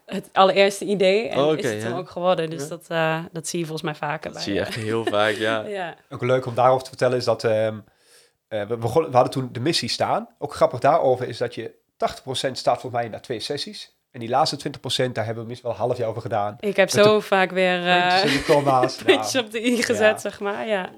het 0.06 0.30
allereerste 0.34 0.86
idee. 0.86 1.28
En 1.28 1.40
Oh, 1.40 1.58
is 1.58 1.72
het 1.72 1.82
ja. 1.82 1.98
ook 1.98 2.10
geworden. 2.10 2.50
Dus 2.50 2.62
Ja. 2.62 2.68
dat, 2.68 2.86
eh, 2.88 3.20
dat 3.32 3.48
zie 3.48 3.60
je 3.60 3.66
volgens 3.66 3.86
mij 3.86 3.96
vaker 4.10 4.24
Dat 4.24 4.34
bij. 4.34 4.42
zie 4.42 4.54
je 4.54 4.60
echt 4.60 4.76
heel 4.76 5.06
vaak, 5.06 5.36
ja. 5.36 5.62
ja. 5.80 5.96
Ook 6.10 6.22
leuk 6.22 6.46
om 6.46 6.56
daarover 6.56 6.84
te 6.84 6.90
vertellen 6.90 7.18
is 7.18 7.26
dat 7.26 7.44
ehm, 7.44 7.80
eh, 8.48 8.68
we, 8.68 8.78
begonnen, 8.78 9.10
we 9.12 9.16
hadden 9.18 9.34
toen 9.34 9.50
de 9.52 9.60
missie 9.60 9.90
staan. 9.90 10.28
Ook 10.38 10.54
grappig 10.54 10.80
daarover 10.80 11.28
is 11.28 11.38
dat 11.38 11.56
je 11.56 11.72
80% 11.98 12.58
staat 12.58 12.82
volgens 12.82 13.02
mij 13.02 13.12
na 13.12 13.20
twee 13.20 13.40
sessies. 13.40 13.98
En 14.12 14.20
die 14.20 14.30
laatste 14.30 14.58
20%, 14.58 15.12
daar 15.12 15.26
hebben 15.26 15.44
we 15.44 15.50
minstens 15.50 15.62
wel 15.62 15.72
een 15.72 15.78
half 15.78 15.98
jaar 15.98 16.10
over 16.10 16.22
gedaan. 16.22 16.56
Ik 16.60 16.76
heb 16.76 16.94
Met 16.94 17.06
zo 17.06 17.20
vaak 17.20 17.52
weer 17.52 17.88
eh 17.88 18.00
Puntjes 18.00 18.22
en 18.22 18.28
die 18.28 18.44
comma's. 18.44 19.04
Nou, 19.06 19.38
op 19.46 19.52
de 19.52 19.66
i 19.66 19.84
gezet, 19.84 20.00
ja. 20.00 20.18
zeg 20.18 20.40
maar. 20.40 20.68
Ja. 20.68 20.90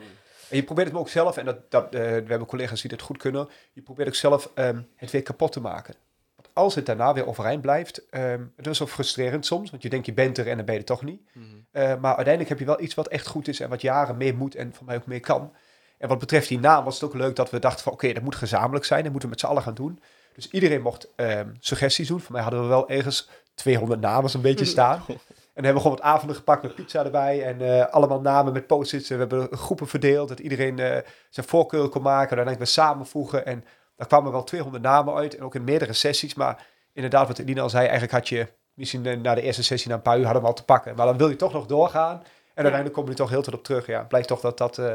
En 0.49 0.57
je 0.57 0.63
probeert 0.63 0.87
het 0.87 0.97
ook 0.97 1.09
zelf, 1.09 1.37
en 1.37 1.45
dat, 1.45 1.71
dat, 1.71 1.85
eh, 1.85 2.01
we 2.01 2.07
hebben 2.07 2.45
collega's 2.45 2.81
die 2.81 2.89
dat 2.89 3.01
goed 3.01 3.17
kunnen, 3.17 3.49
je 3.73 3.81
probeert 3.81 4.07
ook 4.07 4.15
zelf 4.15 4.49
ehm, 4.53 4.81
het 4.95 5.11
weer 5.11 5.23
kapot 5.23 5.51
te 5.51 5.59
maken. 5.59 5.95
Want 6.35 6.49
als 6.53 6.75
het 6.75 6.85
daarna 6.85 7.13
weer 7.13 7.27
overeind 7.27 7.61
blijft, 7.61 8.09
ehm 8.09 8.41
het 8.55 8.67
is 8.67 8.79
wel 8.79 8.87
frustrerend 8.87 9.45
soms, 9.45 9.69
want 9.69 9.83
je 9.83 9.89
denkt 9.89 10.05
je 10.05 10.13
bent 10.13 10.37
er 10.37 10.47
en 10.47 10.55
dan 10.55 10.65
ben 10.65 10.73
je 10.73 10.79
er 10.79 10.85
toch 10.85 11.03
niet. 11.03 11.21
Mhm. 11.33 11.45
Eh, 11.71 11.83
maar 11.83 12.15
uiteindelijk 12.15 12.49
heb 12.49 12.59
je 12.59 12.65
wel 12.65 12.81
iets 12.81 12.93
wat 12.93 13.07
echt 13.07 13.27
goed 13.27 13.47
is 13.47 13.59
en 13.59 13.69
wat 13.69 13.81
jaren 13.81 14.17
mee 14.17 14.33
moet 14.33 14.55
en 14.55 14.73
voor 14.73 14.85
mij 14.85 14.95
ook 14.95 15.05
mee 15.05 15.19
kan. 15.19 15.53
En 15.97 16.07
wat 16.07 16.19
betreft 16.19 16.47
die 16.47 16.59
naam 16.59 16.83
was 16.83 16.93
het 16.93 17.03
ook 17.03 17.13
leuk 17.13 17.35
dat 17.35 17.49
we 17.49 17.59
dachten 17.59 17.83
van 17.83 17.93
oké, 17.93 18.13
dat 18.13 18.23
moet 18.23 18.35
gezamenlijk 18.35 18.85
zijn, 18.85 19.03
dat 19.03 19.11
moeten 19.11 19.29
we 19.29 19.35
met 19.35 19.43
z'n 19.43 19.51
allen 19.51 19.63
gaan 19.63 19.73
doen. 19.73 19.99
Dus 20.33 20.49
iedereen 20.49 20.81
mocht 20.81 21.07
ehm, 21.15 21.47
suggesties 21.59 22.07
doen. 22.07 22.19
Voor 22.19 22.31
mij 22.31 22.41
hadden 22.41 22.61
we 22.61 22.67
wel 22.67 22.89
ergens 22.89 23.29
200 23.53 24.01
namen 24.01 24.29
zo'n 24.29 24.41
beetje 24.41 24.65
staan. 24.75 25.03
En 25.07 25.13
dan 25.53 25.63
hebben 25.73 25.73
we 25.73 25.89
gewoon 25.89 25.97
wat 25.97 26.15
avonden 26.15 26.35
gepakt 26.35 26.61
met 26.63 26.75
pizza 26.75 27.03
erbij. 27.05 27.43
En 27.43 27.61
eh, 27.79 27.87
allemaal 27.93 28.21
namen 28.21 28.53
met 28.53 28.67
post-its. 28.67 29.09
En 29.09 29.15
we 29.15 29.35
hebben 29.35 29.57
groepen 29.57 29.87
verdeeld. 29.87 30.27
Dat 30.29 30.39
iedereen 30.39 30.79
eh, 30.79 30.97
zijn 31.29 31.47
voorkeur 31.47 31.89
kon 31.89 32.01
maken. 32.01 32.31
En 32.31 32.37
uiteindelijk 32.37 32.57
weer 32.57 32.67
samenvoegen. 32.85 33.45
En 33.45 33.65
daar 33.95 34.07
kwamen 34.07 34.31
wel 34.31 34.43
200 34.43 34.83
namen 34.83 35.15
uit. 35.15 35.35
En 35.35 35.43
ook 35.43 35.55
in 35.55 35.63
meerdere 35.63 35.93
sessies. 35.93 36.33
Maar 36.33 36.65
inderdaad, 36.93 37.27
wat 37.27 37.37
Eline 37.39 37.61
al 37.61 37.69
zei. 37.69 37.81
Eigenlijk 37.83 38.13
had 38.13 38.29
je 38.29 38.47
misschien 38.73 39.05
eh, 39.05 39.17
na 39.17 39.35
de 39.35 39.41
eerste 39.41 39.63
sessie, 39.63 39.89
na 39.89 39.95
een 39.95 40.01
paar 40.01 40.17
uur, 40.17 40.23
hadden 40.23 40.41
we 40.41 40.47
al 40.47 40.53
te 40.53 40.63
pakken. 40.65 40.95
Maar 40.95 41.05
dan 41.05 41.17
wil 41.17 41.29
je 41.29 41.35
toch 41.35 41.53
nog 41.53 41.65
doorgaan. 41.65 42.15
En 42.53 42.63
uiteindelijk 42.63 42.93
kom 42.93 43.07
je 43.09 43.13
toch 43.15 43.29
heel 43.29 43.41
tijd 43.41 43.55
op 43.55 43.63
terug. 43.63 43.85
Ja, 43.85 44.03
blijft 44.03 44.27
toch 44.27 44.39
dat 44.41 44.57
dat, 44.57 44.75
dat, 44.75 44.85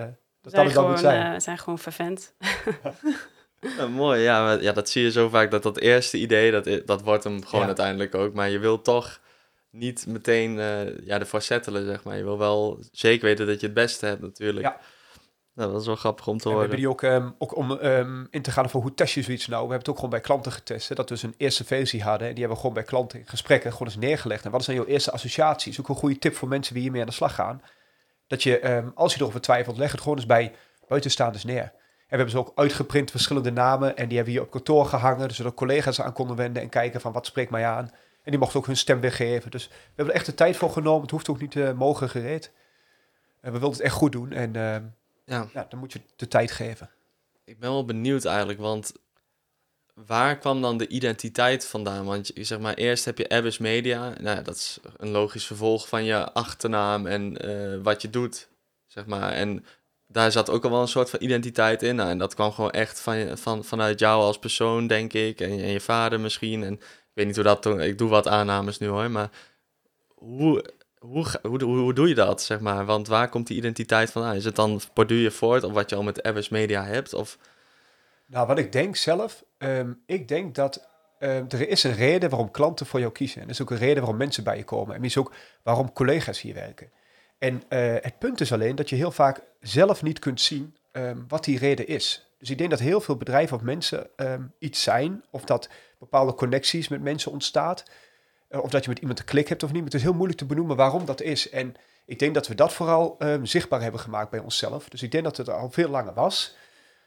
dat 0.41 0.65
het 0.65 0.75
dan 0.75 0.89
moet 0.91 0.99
zijn. 0.99 1.35
eh, 1.35 1.41
zijn 1.41 1.59
gewoon 1.59 1.79
vervent. 1.79 2.33
Ja, 3.79 3.87
mooi, 3.87 4.21
ja, 4.21 4.43
maar, 4.45 4.63
ja, 4.63 4.73
dat 4.73 4.89
zie 4.89 5.03
je 5.03 5.11
zo 5.11 5.29
vaak, 5.29 5.51
dat 5.51 5.63
dat 5.63 5.79
eerste 5.79 6.19
idee, 6.19 6.51
dat, 6.51 6.87
dat 6.87 7.03
wordt 7.03 7.25
hem 7.25 7.45
gewoon 7.45 7.61
Ja. 7.61 7.67
uiteindelijk 7.67 8.15
ook. 8.15 8.35
Maar 8.35 8.51
je 8.51 8.59
wil 8.59 8.83
toch 8.83 9.21
niet 9.71 10.07
meteen 10.07 10.59
eh 10.59 10.99
ja, 11.07 11.19
ervoor 11.21 11.43
settelen, 11.43 11.85
zeg 11.87 12.05
maar. 12.05 12.17
Je 12.17 12.25
wil 12.25 12.39
wel 12.39 12.79
zeker 12.93 13.25
weten 13.27 13.47
dat 13.47 13.61
je 13.61 13.67
het 13.67 13.75
beste 13.75 14.07
hebt, 14.07 14.21
natuurlijk. 14.21 14.67
Ja. 14.67 14.81
Nou, 15.55 15.73
dat 15.73 15.81
is 15.81 15.87
wel 15.87 15.97
grappig 15.97 16.27
om 16.27 16.39
te 16.39 16.43
En 16.45 16.49
we 16.51 16.57
horen. 16.57 16.69
hebben 16.71 16.79
die 16.79 16.89
ook, 16.89 17.03
ehm, 17.03 17.31
ook 17.39 17.57
om 17.57 17.79
ehm, 17.79 18.25
in 18.31 18.43
te 18.43 18.51
gaan 18.51 18.71
van 18.71 18.81
hoe 18.81 18.95
test 18.95 19.15
je 19.15 19.23
zoiets 19.23 19.47
nou. 19.47 19.55
We 19.67 19.71
hebben 19.71 19.79
het 19.79 19.89
ook 19.89 19.95
gewoon 19.95 20.11
bij 20.11 20.21
klanten 20.21 20.53
getest. 20.53 20.89
Hè, 20.89 20.95
dat 20.95 21.09
we 21.09 21.15
dus 21.15 21.23
een 21.25 21.35
eerste 21.37 21.65
versie 21.65 22.03
hadden. 22.03 22.29
En 22.29 22.35
die 22.35 22.39
hebben 22.45 22.55
we 22.57 22.61
gewoon 22.61 22.75
bij 22.75 22.83
klanten 22.85 23.19
in 23.19 23.27
gesprekken 23.27 23.73
gewoon 23.73 23.89
eens 23.89 23.97
neergelegd. 23.97 24.45
En 24.45 24.51
wat 24.51 24.65
zijn 24.65 24.77
jouw 24.77 24.87
eerste 24.87 25.11
associaties? 25.11 25.81
Ook 25.81 25.89
een 25.89 25.95
goede 25.95 26.19
tip 26.19 26.35
voor 26.35 26.49
mensen 26.49 26.73
die 26.75 26.83
hiermee 26.83 27.01
aan 27.01 27.07
de 27.07 27.13
slag 27.13 27.35
gaan. 27.35 27.63
Dat 28.27 28.43
je, 28.43 28.59
ehm, 28.59 28.89
als 28.95 29.15
je 29.15 29.21
erover 29.21 29.41
twijfelt, 29.41 29.79
leg 29.79 29.91
het 29.93 30.01
gewoon 30.01 30.17
eens 30.17 30.27
bij 30.27 30.53
buitenstaanders 30.89 31.45
neer. 31.45 31.73
En 32.07 32.13
we 32.13 32.17
hebben 32.17 32.31
ze 32.31 32.39
ook 32.39 32.53
uitgeprint 32.55 33.11
verschillende 33.11 33.51
namen. 33.53 33.97
En 33.97 34.09
die 34.09 34.17
hebben 34.17 34.35
we 34.35 34.39
hier 34.39 34.49
op 34.49 34.51
kantoor 34.51 34.87
gehangen. 34.87 35.29
Dus 35.29 35.37
zodat 35.37 35.55
collega's 35.55 36.01
aan 36.01 36.13
konden 36.13 36.37
wenden 36.37 36.63
en 36.63 36.69
kijken 36.69 37.01
van 37.01 37.13
wat 37.13 37.27
spreekt 37.27 37.51
mij 37.51 37.67
aan. 37.67 37.91
En 38.23 38.31
die 38.31 38.41
mochten 38.41 38.59
ook 38.59 38.67
hun 38.67 38.77
stem 38.77 39.01
weergeven. 39.01 39.51
Dus 39.51 39.69
we 39.69 39.75
hebben 39.87 40.15
er 40.15 40.21
echt 40.21 40.27
de 40.27 40.35
tijd 40.35 40.57
voor 40.57 40.71
genomen. 40.71 41.03
Het 41.03 41.11
hoeft 41.11 41.29
ook 41.29 41.41
niet 41.41 41.55
uh, 41.55 41.73
mogen 41.73 42.09
gereed. 42.09 42.53
En 43.41 43.53
we 43.53 43.59
wilden 43.59 43.77
het 43.77 43.87
echt 43.87 43.95
goed 43.95 44.13
doen. 44.13 44.33
En 44.33 44.57
ehm, 44.57 44.85
Ja, 45.25 45.47
ja, 45.53 45.67
dan 45.69 45.79
moet 45.79 45.93
je 45.93 46.01
de 46.17 46.29
tijd 46.29 46.51
geven. 46.51 46.91
ik 47.45 47.59
ben 47.59 47.71
wel 47.71 47.85
benieuwd 47.85 48.25
eigenlijk, 48.25 48.59
want 48.59 48.93
waar 49.95 50.39
kwam 50.39 50.63
dan 50.63 50.77
de 50.77 50.89
identiteit 50.89 51.67
vandaan? 51.67 52.05
Want 52.05 52.31
je, 52.35 52.45
zeg 52.45 52.59
maar, 52.59 52.75
eerst 52.75 53.05
heb 53.05 53.19
je 53.19 53.29
Abyss 53.29 53.59
Media. 53.59 54.13
Nou, 54.21 54.43
dat 54.43 54.55
is 54.55 54.79
een 54.97 55.11
logisch 55.11 55.47
vervolg 55.47 55.89
van 55.89 56.05
je 56.05 56.33
achternaam 56.33 57.07
en 57.07 57.37
eh, 57.37 57.83
wat 57.83 58.03
je 58.03 58.11
doet. 58.11 58.49
zeg 58.87 59.07
maar. 59.07 59.33
En 59.33 59.65
daar 60.07 60.33
zat 60.33 60.51
ook 60.51 60.65
al 60.65 60.71
wel 60.71 60.81
een 60.81 60.89
soort 60.89 61.11
van 61.11 61.23
identiteit 61.23 61.83
in. 61.83 61.97
Nou, 61.97 62.11
en 62.11 62.19
dat 62.19 62.35
kwam 62.35 62.53
gewoon 62.53 62.71
echt 62.71 63.01
van, 63.01 63.39
van, 63.39 63.65
vanuit 63.65 63.99
jou 63.99 64.23
als 64.23 64.39
persoon, 64.39 64.87
denk 64.87 65.13
ik. 65.13 65.41
En, 65.41 65.51
en 65.51 65.71
je 65.71 65.81
vader 65.81 66.21
misschien. 66.21 66.63
En 66.65 66.73
ik 66.73 67.13
weet 67.13 67.27
niet 67.27 67.35
hoe 67.35 67.45
dat 67.45 67.63
toen... 67.63 67.81
Ik 67.81 67.99
doe 67.99 68.09
wat 68.09 68.29
aannames 68.29 68.79
nu 68.79 68.87
hoor, 68.87 69.11
maar 69.11 69.31
hoe, 70.15 70.65
hoe, 70.99 71.27
hoe, 71.43 71.63
hoe, 71.63 71.79
hoe 71.79 71.95
doe 71.95 72.09
je 72.09 72.15
dat, 72.15 72.43
zeg 72.43 72.61
maar? 72.61 72.85
Want 72.85 73.09
waar 73.09 73.29
komt 73.29 73.47
die 73.47 73.57
identiteit 73.57 74.11
vandaan? 74.11 74.35
Is 74.35 74.45
het 74.45 74.57
dan, 74.57 74.81
borduur 74.93 75.23
je 75.23 75.31
voort 75.31 75.65
op 75.65 75.73
wat 75.73 75.91
je 75.91 75.97
al 75.97 76.03
met 76.03 76.23
Abbas 76.23 76.49
Media 76.49 76.85
hebt? 76.85 77.15
Of, 77.15 77.39
Nou, 78.27 78.47
wat 78.47 78.59
ik 78.59 78.73
denk 78.73 78.97
zelf, 78.97 79.45
ehm, 79.59 79.93
ik 80.07 80.29
denk 80.29 80.55
dat 80.55 80.89
ehm, 81.19 81.45
er 81.49 81.69
is 81.69 81.85
een 81.85 81.95
reden 81.95 82.31
waarom 82.31 82.51
klanten 82.51 82.87
voor 82.87 83.01
jou 83.01 83.13
kiezen. 83.13 83.41
En 83.41 83.47
er 83.47 83.53
is 83.53 83.63
ook 83.63 83.71
een 83.71 83.77
reden 83.77 83.97
waarom 83.97 84.17
mensen 84.17 84.45
bij 84.45 84.57
je 84.57 84.65
komen. 84.65 84.95
En 84.95 85.05
is 85.05 85.17
ook 85.17 85.33
waarom 85.63 85.93
collega's 85.93 86.41
hier 86.41 86.55
werken. 86.55 86.91
En 87.39 87.63
eh, 87.69 87.95
het 88.01 88.19
punt 88.19 88.41
is 88.41 88.53
alleen 88.53 88.77
dat 88.77 88.89
je 88.89 88.97
heel 88.97 89.11
vaak 89.11 89.43
zelf 89.61 90.03
niet 90.03 90.19
kunt 90.19 90.41
zien 90.41 90.77
ehm, 90.93 91.19
wat 91.29 91.45
die 91.45 91.59
reden 91.59 91.87
is. 91.87 92.31
Dus 92.39 92.51
ik 92.51 92.59
denk 92.59 92.71
dat 92.71 92.79
heel 92.79 93.01
veel 93.01 93.17
bedrijven 93.17 93.57
of 93.57 93.63
mensen 93.63 94.09
ehm, 94.17 94.43
iets 94.59 94.83
zijn, 94.83 95.25
of 95.31 95.45
dat 95.45 95.69
bepaalde 95.99 96.35
connecties 96.35 96.89
met 96.89 97.03
mensen 97.03 97.33
ontstaat, 97.33 97.85
eh, 98.49 98.63
of 98.63 98.71
dat 98.71 98.83
je 98.85 98.91
met 98.91 98.99
iemand 98.99 99.19
een 99.19 99.25
klik 99.25 99.49
hebt 99.49 99.63
of 99.63 99.69
niet. 99.69 99.77
Maar 99.77 99.91
het 99.91 100.01
is 100.01 100.03
heel 100.03 100.15
moeilijk 100.15 100.39
te 100.39 100.47
benoemen 100.47 100.77
waarom 100.77 101.05
dat 101.05 101.21
is. 101.21 101.51
En 101.51 101.75
ik 102.07 102.19
denk 102.19 102.35
dat 102.35 102.49
we 102.49 102.55
dat 102.55 102.73
vooral 102.73 103.15
ehm, 103.19 103.45
zichtbaar 103.45 103.83
hebben 103.83 104.01
gemaakt 104.01 104.31
bij 104.31 104.41
onszelf. 104.41 104.89
Dus 104.89 105.03
ik 105.03 105.11
denk 105.11 105.25
dat 105.25 105.37
het 105.37 105.49
al 105.49 105.71
veel 105.71 105.89
langer 105.89 106.15
was. 106.15 106.57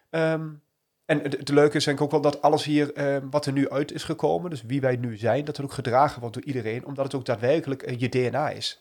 En 0.10 0.62
het, 1.06 1.50
leuke 1.50 1.78
is 1.78 1.84
denk 1.84 1.98
ik 1.98 2.04
ook 2.04 2.12
wel 2.12 2.22
dat 2.22 2.42
alles 2.42 2.64
hier, 2.64 2.92
wat 3.30 3.46
er 3.46 3.52
nu 3.52 3.70
uit 3.70 3.92
is 3.92 4.04
gekomen, 4.04 4.50
dus 4.50 4.62
wie 4.62 4.82
wij 4.82 4.96
nu 4.96 5.18
zijn, 5.18 5.46
dat 5.46 5.58
het 5.58 5.66
ook 5.66 5.74
gedragen 5.74 6.20
wordt 6.20 6.36
door 6.36 6.46
iedereen, 6.46 6.86
omdat 6.86 7.06
het 7.06 7.16
ook 7.16 7.26
daadwerkelijk 7.26 7.82
eh, 7.82 8.00
je 8.00 8.10
DNA 8.10 8.50
is. 8.50 8.80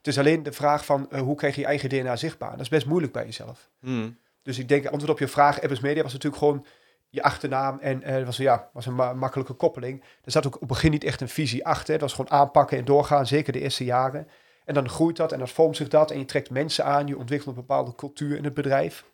Het 0.00 0.06
is 0.08 0.18
alleen 0.18 0.42
de 0.42 0.52
vraag 0.52 0.84
van 0.84 1.10
eh, 1.10 1.20
hoe 1.20 1.34
krijg 1.36 1.54
je 1.54 1.60
je 1.60 1.66
eigen 1.66 1.88
DNA 1.88 2.16
zichtbaar? 2.16 2.50
Dat 2.50 2.60
is 2.60 2.68
best 2.68 2.86
moeilijk 2.86 3.12
bij 3.12 3.24
jezelf. 3.24 3.68
hmm, 3.80 4.18
Dus 4.42 4.58
ik 4.58 4.68
denk, 4.68 4.86
antwoord 4.86 5.10
op 5.12 5.18
je 5.18 5.28
vraag, 5.28 5.60
Apples 5.60 5.80
Media 5.80 6.02
was 6.02 6.12
natuurlijk 6.12 6.42
gewoon 6.42 6.66
je 7.08 7.22
achternaam 7.22 7.78
en 7.78 8.02
eh 8.02 8.24
was, 8.24 8.36
ja, 8.36 8.68
was 8.72 8.86
een 8.86 8.94
ma- 8.94 9.12
makkelijke 9.12 9.52
koppeling. 9.52 10.04
Er 10.24 10.32
zat 10.32 10.46
ook 10.46 10.54
op 10.54 10.60
het 10.60 10.68
begin 10.68 10.90
niet 10.90 11.04
echt 11.04 11.20
een 11.20 11.28
visie 11.28 11.66
achter. 11.66 11.92
Het 11.92 12.00
was 12.02 12.12
gewoon 12.14 12.30
aanpakken 12.30 12.78
en 12.78 12.84
doorgaan, 12.84 13.26
zeker 13.26 13.52
de 13.52 13.60
eerste 13.60 13.84
jaren. 13.84 14.28
En 14.64 14.74
dan 14.74 14.88
groeit 14.88 15.16
dat 15.16 15.32
en 15.32 15.38
dan 15.38 15.48
vormt 15.48 15.76
zich 15.76 15.88
dat 15.88 16.10
en 16.10 16.18
je 16.18 16.24
trekt 16.24 16.50
mensen 16.50 16.84
aan, 16.84 17.06
je 17.06 17.18
ontwikkelt 17.18 17.48
een 17.56 17.60
bepaalde 17.66 17.94
cultuur 17.94 18.36
in 18.36 18.44
het 18.44 18.54
bedrijf. 18.54 19.04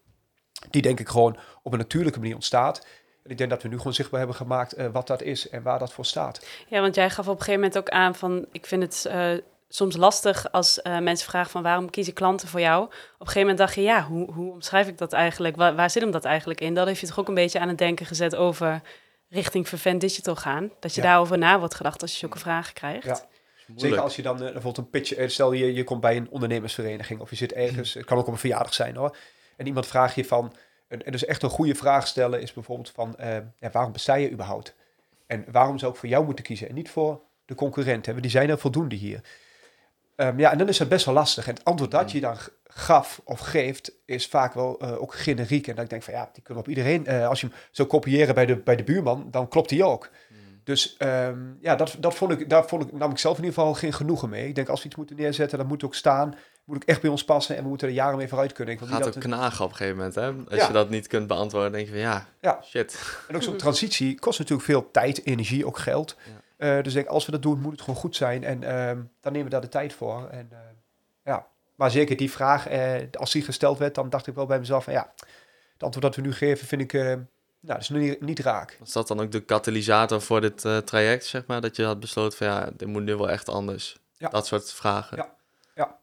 Die 0.71 0.83
denk 0.83 1.01
ik 1.01 1.09
gewoon 1.09 1.37
op 1.63 1.73
een 1.73 1.79
natuurlijke 1.79 2.19
manier 2.19 2.35
ontstaat. 2.35 2.87
En 3.23 3.31
ik 3.31 3.39
denk 3.39 3.51
dat 3.51 3.63
we 3.63 3.69
nu 3.69 3.77
gewoon 3.77 3.93
zichtbaar 3.95 4.19
hebben 4.19 4.37
gemaakt 4.37 4.73
eh, 4.73 4.87
wat 4.93 5.07
dat 5.07 5.23
is 5.23 5.49
en 5.49 5.63
waar 5.63 5.79
dat 5.79 5.93
voor 5.93 6.05
staat. 6.05 6.47
Ja, 6.69 6.81
want 6.81 6.95
jij 6.95 7.11
gaf 7.11 7.27
op 7.29 7.33
een 7.33 7.39
gegeven 7.43 7.61
moment 7.61 7.79
ook 7.79 7.89
aan 7.89 8.15
van... 8.15 8.47
ik 8.53 8.67
vind 8.67 8.83
het 8.83 9.05
eh, 9.07 9.33
soms 9.69 9.97
lastig 9.97 10.53
als 10.53 10.83
eh, 10.83 10.99
mensen 10.99 11.29
vragen 11.29 11.51
van... 11.51 11.63
waarom 11.63 11.91
kiezen 11.91 12.13
klanten 12.15 12.49
voor 12.49 12.61
jou? 12.61 12.83
Op 12.85 12.91
een 12.91 13.17
gegeven 13.19 13.41
moment 13.41 13.59
dacht 13.59 13.75
je, 13.75 13.83
ja, 13.83 14.03
hoe, 14.05 14.33
hoe 14.33 14.53
omschrijf 14.53 14.89
ik 14.89 14.99
dat 14.99 15.13
eigenlijk? 15.13 15.57
Waar, 15.57 15.75
waar 15.75 15.91
zit 15.91 16.03
hem 16.03 16.11
dat 16.11 16.25
eigenlijk 16.25 16.61
in? 16.61 16.75
Dat 16.75 16.87
heeft 16.87 17.01
je 17.01 17.07
toch 17.07 17.19
ook 17.19 17.29
een 17.29 17.35
beetje 17.35 17.59
aan 17.61 17.69
het 17.69 17.79
denken 17.79 18.07
gezet 18.07 18.37
over... 18.37 18.83
richting 19.29 19.69
Vervent 19.69 20.01
Digital 20.01 20.37
gaan. 20.37 20.71
Dat 20.81 20.95
je 20.95 21.01
Ja. 21.01 21.07
daarover 21.07 21.39
na 21.39 21.59
wordt 21.59 21.75
gedacht 21.75 22.03
als 22.03 22.13
je 22.13 22.19
zulke 22.19 22.39
vragen 22.39 22.75
krijgt. 22.75 23.05
Ja. 23.07 23.13
is 23.13 23.19
moeilijk. 23.67 23.81
Zeker 23.81 24.01
als 24.01 24.17
je 24.17 24.23
dan 24.23 24.37
eh, 24.37 24.43
bijvoorbeeld 24.43 24.79
een 24.79 24.91
pitch, 24.91 25.13
eh, 25.15 25.29
stel 25.29 25.53
je, 25.53 25.75
je 25.75 25.85
komt 25.85 26.01
bij 26.01 26.17
een 26.17 26.31
ondernemersvereniging 26.31 27.21
of 27.21 27.31
je 27.31 27.37
zit 27.37 27.53
ergens, 27.53 27.95
het 27.95 28.05
kan 28.05 28.19
ook 28.19 28.27
op 28.27 28.33
een 28.33 28.39
verjaardag 28.39 28.75
zijn 28.75 28.97
hoor. 28.97 29.17
En 29.57 29.67
iemand 29.67 29.87
vraagt 29.87 30.15
je 30.15 30.25
van, 30.25 30.53
en, 30.89 31.05
en 31.05 31.13
dus 31.13 31.25
echt 31.25 31.43
een 31.43 31.51
goede 31.51 31.75
vraag 31.75 32.07
stellen 32.07 32.41
is 32.41 32.53
bijvoorbeeld 32.53 32.91
van, 32.91 33.17
eh, 33.17 33.37
ja, 33.59 33.71
waarom 33.71 33.93
besta 33.93 34.15
je 34.15 34.31
überhaupt? 34.31 34.75
En 35.27 35.45
waarom 35.51 35.79
zou 35.79 35.93
ik 35.93 35.99
voor 35.99 36.09
jou 36.09 36.25
moeten 36.25 36.45
kiezen 36.45 36.69
en 36.69 36.75
niet 36.75 36.91
voor 36.91 37.21
de 37.45 37.55
concurrent? 37.55 38.07
Hè? 38.07 38.21
Die 38.21 38.31
zijn 38.31 38.51
er 38.51 38.59
voldoende 38.59 38.95
hier. 38.97 39.21
Ehm, 40.17 40.39
ja, 40.39 40.53
en 40.53 40.59
dan 40.59 40.69
is 40.69 40.79
het 40.79 40.89
best 40.89 41.05
wel 41.05 41.15
lastig. 41.15 41.47
En 41.49 41.55
het 41.55 41.65
antwoord 41.65 41.91
dat 41.91 42.11
je 42.13 42.21
dan 42.21 42.37
gaf 42.65 43.21
of 43.25 43.41
geeft, 43.41 43.93
is 44.05 44.27
vaak 44.27 44.55
wel 44.55 44.79
eh, 44.81 45.03
ook 45.03 45.15
generiek. 45.15 45.67
En 45.67 45.75
dan 45.77 45.85
denk 45.87 46.03
ik 46.03 46.11
van, 46.11 46.19
ja, 46.21 46.31
die 46.33 46.43
kunnen 46.43 46.63
op 46.63 46.69
iedereen. 46.69 47.07
eh, 47.07 47.29
als 47.29 47.41
je 47.41 47.47
hem 47.47 47.57
zou 47.71 47.89
kopiëren 47.89 48.35
bij 48.35 48.47
de, 48.47 48.57
bij 48.57 48.77
de 48.77 48.85
buurman, 48.85 49.29
dan 49.31 49.49
klopt 49.49 49.69
die 49.69 49.85
ook. 49.85 50.11
Dus 50.65 50.97
ehm, 50.97 51.39
ja, 51.61 51.77
dat, 51.77 51.97
dat 51.99 52.15
vond 52.15 52.33
ik, 52.33 52.49
daar 52.51 52.67
vond 52.69 52.83
ik, 52.83 52.93
nam 52.93 53.11
ik 53.11 53.19
zelf 53.19 53.39
in 53.39 53.45
ieder 53.45 53.59
geval 53.59 53.75
geen 53.75 53.93
genoegen 53.93 54.29
mee. 54.29 54.49
Ik 54.49 54.55
denk, 54.55 54.69
als 54.69 54.81
we 54.81 54.87
iets 54.87 54.97
moeten 54.97 55.17
neerzetten, 55.17 55.59
dan 55.59 55.67
moet 55.67 55.77
het 55.77 55.85
ook 55.91 55.95
staan. 55.95 56.35
Moet 56.65 56.77
ook 56.77 56.85
echt 56.85 57.01
bij 57.01 57.11
ons 57.11 57.25
passen 57.25 57.57
en 57.57 57.63
we 57.63 57.69
moeten 57.69 57.89
er 57.89 57.95
jaren 57.95 58.17
mee 58.17 58.29
vooruit 58.29 58.53
kunnen. 58.53 58.75
Ik 58.75 58.81
gaat 58.81 59.05
dat 59.05 59.17
ook 59.17 59.23
knagen 59.23 59.65
op 59.65 59.71
een 59.71 59.77
gegeven 59.77 59.97
moment, 59.97 60.15
hè? 60.15 60.27
Als 60.51 60.61
Ja. 60.61 60.67
je 60.67 60.73
dat 60.73 60.91
niet 60.91 61.07
kunt 61.07 61.27
beantwoorden, 61.27 61.73
denk 61.73 61.85
je 61.85 61.91
van 61.93 62.01
ja, 62.01 62.27
Ja. 62.41 62.61
shit. 62.65 63.19
En 63.29 63.37
ook 63.37 63.43
zo'n 63.43 63.57
transitie 63.67 64.19
kost 64.19 64.39
natuurlijk 64.39 64.67
veel 64.69 64.91
tijd, 64.91 65.27
energie, 65.27 65.67
ook 65.67 65.79
geld. 65.79 66.17
Eh, 66.57 66.77
dus 66.77 66.87
ik 66.87 66.93
denk, 66.93 67.07
als 67.07 67.27
we 67.27 67.33
dat 67.33 67.43
doen, 67.43 67.61
moet 67.61 67.73
het 67.73 67.81
gewoon 67.81 68.01
goed 68.01 68.17
zijn. 68.17 68.45
En 68.45 68.63
ehm, 68.63 69.03
dan 69.21 69.33
nemen 69.33 69.45
we 69.45 69.51
daar 69.51 69.61
de 69.61 69.69
tijd 69.69 69.93
voor. 69.93 70.29
En, 70.29 70.49
eh, 70.51 70.59
ja. 71.25 71.47
Maar 71.75 71.91
zeker 71.91 72.17
die 72.17 72.31
vraag, 72.31 72.69
eh, 72.69 72.95
als 73.13 73.33
die 73.33 73.43
gesteld 73.43 73.79
werd, 73.79 73.95
dan 73.95 74.11
dacht 74.11 74.27
ik 74.27 74.35
wel 74.35 74.47
bij 74.47 74.59
mezelf 74.59 74.85
van 74.85 74.93
ja, 74.93 75.13
het 75.73 75.83
antwoord 75.83 76.05
dat 76.07 76.17
we 76.17 76.23
nu 76.23 76.33
geven 76.33 76.67
vind 76.67 76.83
ik, 76.83 76.93
nou, 76.93 77.27
dat 77.61 77.81
is 77.81 77.89
niet, 77.89 78.21
niet 78.21 78.39
raak. 78.39 78.77
Was 78.79 78.93
dat 78.93 79.09
dan 79.09 79.21
ook 79.21 79.31
de 79.31 79.41
katalysator 79.41 80.23
voor 80.23 80.41
dit 80.41 80.87
traject, 80.87 81.25
zeg 81.25 81.47
maar? 81.47 81.61
Dat 81.61 81.77
je 81.77 81.85
had 81.85 82.01
besloten 82.01 82.39
van 82.39 82.47
ja, 82.47 82.71
dit 82.77 82.89
moet 82.89 83.03
nu 83.03 83.17
wel 83.17 83.31
echt 83.31 83.49
anders. 83.49 83.97
Ja. 84.13 84.29
Dat 84.29 84.47
soort 84.47 84.73
vragen. 84.73 85.17
Ja. 85.75 85.99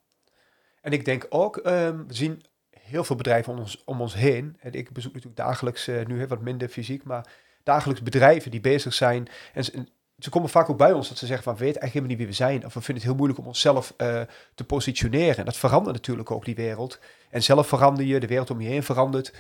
En 0.82 0.92
ik 0.92 1.06
denk 1.06 1.26
ook, 1.30 1.58
ehm, 1.58 2.06
we 2.08 2.14
zien 2.14 2.44
heel 2.70 3.04
veel 3.04 3.16
bedrijven 3.16 3.54
om 3.54 3.60
ons, 3.60 3.84
om 3.86 4.02
ons 4.02 4.14
heen. 4.14 4.58
En 4.60 4.74
ik 4.74 4.92
bezoek 4.92 5.14
natuurlijk 5.14 5.42
dagelijks, 5.42 5.88
nu 5.88 6.20
hè, 6.20 6.28
wat 6.28 6.42
minder 6.42 6.68
fysiek, 6.68 7.04
maar 7.04 7.28
dagelijks 7.64 8.02
bedrijven 8.02 8.52
die 8.52 8.62
bezig 8.62 8.94
zijn. 8.94 9.28
En 9.54 9.88
ze, 10.24 10.30
en 10.30 10.30
ze 10.30 10.30
komen 10.30 10.50
vaak 10.50 10.70
ook 10.70 10.78
bij 10.78 10.94
ons 10.94 11.08
dat 11.08 11.18
ze 11.18 11.26
zeggen 11.26 11.44
van, 11.44 11.54
we 11.54 11.60
weten 11.60 11.82
eigenlijk 11.82 12.08
helemaal 12.10 12.28
niet 12.28 12.38
wie 12.38 12.48
we 12.48 12.60
zijn. 12.60 12.66
Of 12.66 12.74
we 12.74 12.82
vinden 12.82 12.96
het 12.96 13.04
heel 13.04 13.16
moeilijk 13.16 13.40
om 13.40 13.48
onszelf 13.48 13.94
eh, 13.98 14.22
te 14.56 14.64
positioneren. 14.64 15.38
En 15.38 15.46
dat 15.46 15.58
verandert 15.58 15.96
natuurlijk 15.96 16.32
ook, 16.32 16.46
die 16.46 16.56
wereld. 16.56 17.00
En 17.30 17.44
zelf 17.44 17.68
verander 17.68 18.06
je, 18.06 18.20
de 18.20 18.28
wereld 18.28 18.50
om 18.50 18.62
je 18.62 18.70
heen 18.70 18.84
verandert. 18.84 19.34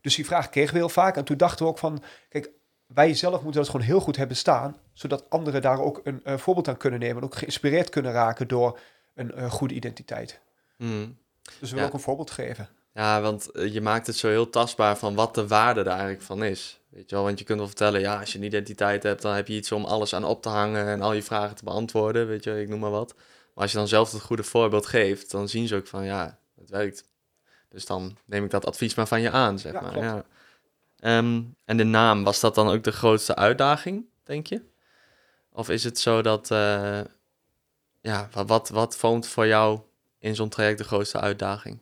Dus 0.00 0.14
die 0.14 0.26
vraag 0.26 0.48
kregen 0.48 0.72
we 0.72 0.78
heel 0.78 0.88
vaak. 0.88 1.16
En 1.16 1.24
toen 1.24 1.36
dachten 1.36 1.64
we 1.64 1.70
ook 1.70 1.78
van, 1.78 2.02
kijk, 2.28 2.50
wij 2.86 3.14
zelf 3.14 3.42
moeten 3.42 3.60
dat 3.60 3.70
gewoon 3.70 3.86
heel 3.86 4.00
goed 4.00 4.16
hebben 4.16 4.36
staan. 4.36 4.76
Zodat 4.92 5.30
anderen 5.30 5.62
daar 5.62 5.80
ook 5.80 6.00
een 6.04 6.24
eh, 6.24 6.36
voorbeeld 6.36 6.68
aan 6.68 6.76
kunnen 6.76 7.00
nemen. 7.00 7.16
En 7.16 7.24
ook 7.24 7.34
geïnspireerd 7.34 7.88
kunnen 7.88 8.12
raken 8.12 8.48
door 8.48 8.78
een 9.14 9.32
eh, 9.34 9.50
goede 9.50 9.74
identiteit. 9.74 10.40
Hmm. 10.76 11.18
Dus 11.42 11.54
we 11.60 11.66
willen 11.66 11.78
Ja. 11.80 11.86
ook 11.86 11.92
een 11.92 12.00
voorbeeld 12.00 12.30
geven. 12.30 12.68
Ja, 12.94 13.20
want 13.20 13.48
je 13.52 13.80
maakt 13.80 14.06
het 14.06 14.16
zo 14.16 14.28
heel 14.28 14.50
tastbaar 14.50 14.96
van 14.96 15.14
wat 15.14 15.34
de 15.34 15.46
waarde 15.46 15.80
er 15.80 15.86
eigenlijk 15.86 16.22
van 16.22 16.44
is. 16.44 16.79
Weet 16.90 17.10
je 17.10 17.14
wel, 17.16 17.24
want 17.24 17.38
je 17.38 17.44
kunt 17.44 17.58
wel 17.58 17.66
vertellen, 17.66 18.00
ja, 18.00 18.20
als 18.20 18.32
je 18.32 18.38
een 18.38 18.44
identiteit 18.44 19.02
hebt, 19.02 19.22
dan 19.22 19.34
heb 19.34 19.48
je 19.48 19.54
iets 19.54 19.72
om 19.72 19.84
alles 19.84 20.14
aan 20.14 20.24
op 20.24 20.42
te 20.42 20.48
hangen 20.48 20.86
en 20.86 21.00
al 21.02 21.12
je 21.12 21.22
vragen 21.22 21.56
te 21.56 21.64
beantwoorden, 21.64 22.26
weet 22.26 22.44
je, 22.44 22.60
ik 22.60 22.68
noem 22.68 22.80
maar 22.80 22.90
wat. 22.90 23.14
Maar 23.14 23.62
als 23.62 23.70
je 23.72 23.78
dan 23.78 23.88
zelf 23.88 24.12
het 24.12 24.22
goede 24.22 24.42
voorbeeld 24.42 24.86
geeft, 24.86 25.30
dan 25.30 25.48
zien 25.48 25.68
ze 25.68 25.76
ook 25.76 25.86
van, 25.86 26.04
ja, 26.04 26.38
het 26.60 26.70
werkt. 26.70 27.04
Dus 27.68 27.86
dan 27.86 28.16
neem 28.24 28.44
ik 28.44 28.50
dat 28.50 28.66
advies 28.66 28.94
maar 28.94 29.06
van 29.06 29.20
je 29.20 29.30
aan, 29.30 29.58
zeg 29.58 29.72
Ja, 29.72 29.80
maar. 29.80 29.90
klopt. 29.90 30.06
Ja. 30.06 30.24
Ehm, 30.98 31.42
en 31.64 31.76
de 31.76 31.84
naam, 31.84 32.24
was 32.24 32.40
dat 32.40 32.54
dan 32.54 32.68
ook 32.68 32.82
de 32.84 32.92
grootste 32.92 33.34
uitdaging, 33.36 34.04
denk 34.22 34.46
je? 34.46 34.62
Of 35.52 35.68
is 35.68 35.84
het 35.84 35.98
zo 35.98 36.22
dat, 36.22 36.50
eh, 36.50 37.00
ja, 38.00 38.28
wat, 38.32 38.46
wat, 38.48 38.68
wat 38.68 38.96
vormt 38.96 39.26
voor 39.26 39.46
jou 39.46 39.80
in 40.18 40.34
zo'n 40.34 40.48
traject 40.48 40.78
de 40.78 40.84
grootste 40.84 41.20
uitdaging? 41.20 41.78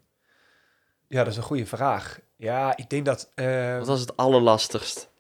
Ja, 1.06 1.18
dat 1.24 1.32
is 1.32 1.36
een 1.38 1.42
goede 1.42 1.66
vraag. 1.66 2.18
Ja, 2.38 2.76
ik 2.76 2.90
denk 2.90 3.04
dat... 3.04 3.30
eh, 3.34 3.78
Wat 3.78 3.86
was 3.86 4.00
het 4.00 4.16
allerlastigst? 4.16 5.10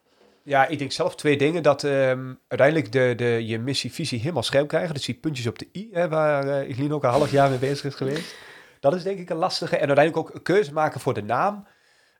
ja, 0.42 0.66
ik 0.66 0.78
denk 0.78 0.92
zelf 0.92 1.14
twee 1.16 1.36
dingen. 1.38 1.62
Dat 1.62 1.84
ehm, 1.84 2.34
uiteindelijk 2.48 2.92
de, 2.92 3.12
de, 3.16 3.46
je 3.46 3.58
missie-visie 3.58 4.18
helemaal 4.20 4.42
scherp 4.42 4.68
krijgen. 4.68 4.94
Dus 4.94 5.04
die 5.04 5.14
puntjes 5.14 5.46
op 5.46 5.58
de 5.58 5.68
i, 5.72 5.88
hè, 5.92 6.08
waar 6.08 6.48
eh 6.48 6.68
Evelien 6.68 6.92
ook 6.92 7.02
een 7.04 7.10
half 7.10 7.30
jaar 7.30 7.50
mee 7.50 7.58
bezig 7.58 7.84
is 7.84 7.94
geweest. 7.94 8.34
Dat 8.80 8.94
is 8.94 9.02
denk 9.02 9.18
ik 9.18 9.30
een 9.30 9.36
lastige. 9.36 9.76
En 9.76 9.86
uiteindelijk 9.86 10.16
ook 10.28 10.34
een 10.34 10.42
keuze 10.42 10.72
maken 10.72 11.00
voor 11.00 11.14
de 11.14 11.22
naam. 11.22 11.66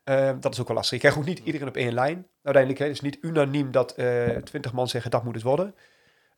Ehm, 0.04 0.40
dat 0.40 0.52
is 0.52 0.60
ook 0.60 0.66
wel 0.66 0.76
lastig. 0.76 0.94
Je 0.94 0.98
krijgt 1.00 1.18
ook 1.18 1.24
niet 1.24 1.40
iedereen 1.44 1.68
op 1.68 1.76
één 1.76 1.94
lijn. 1.94 2.26
Uiteindelijk 2.42 2.78
hè, 2.82 2.88
het 2.88 2.94
is 2.94 3.00
niet 3.02 3.18
unaniem 3.20 3.70
dat 3.70 3.94
twintig 4.44 4.72
man 4.72 4.88
zeggen 4.88 5.10
dat 5.10 5.24
moet 5.24 5.34
het 5.34 5.42
worden. 5.44 5.74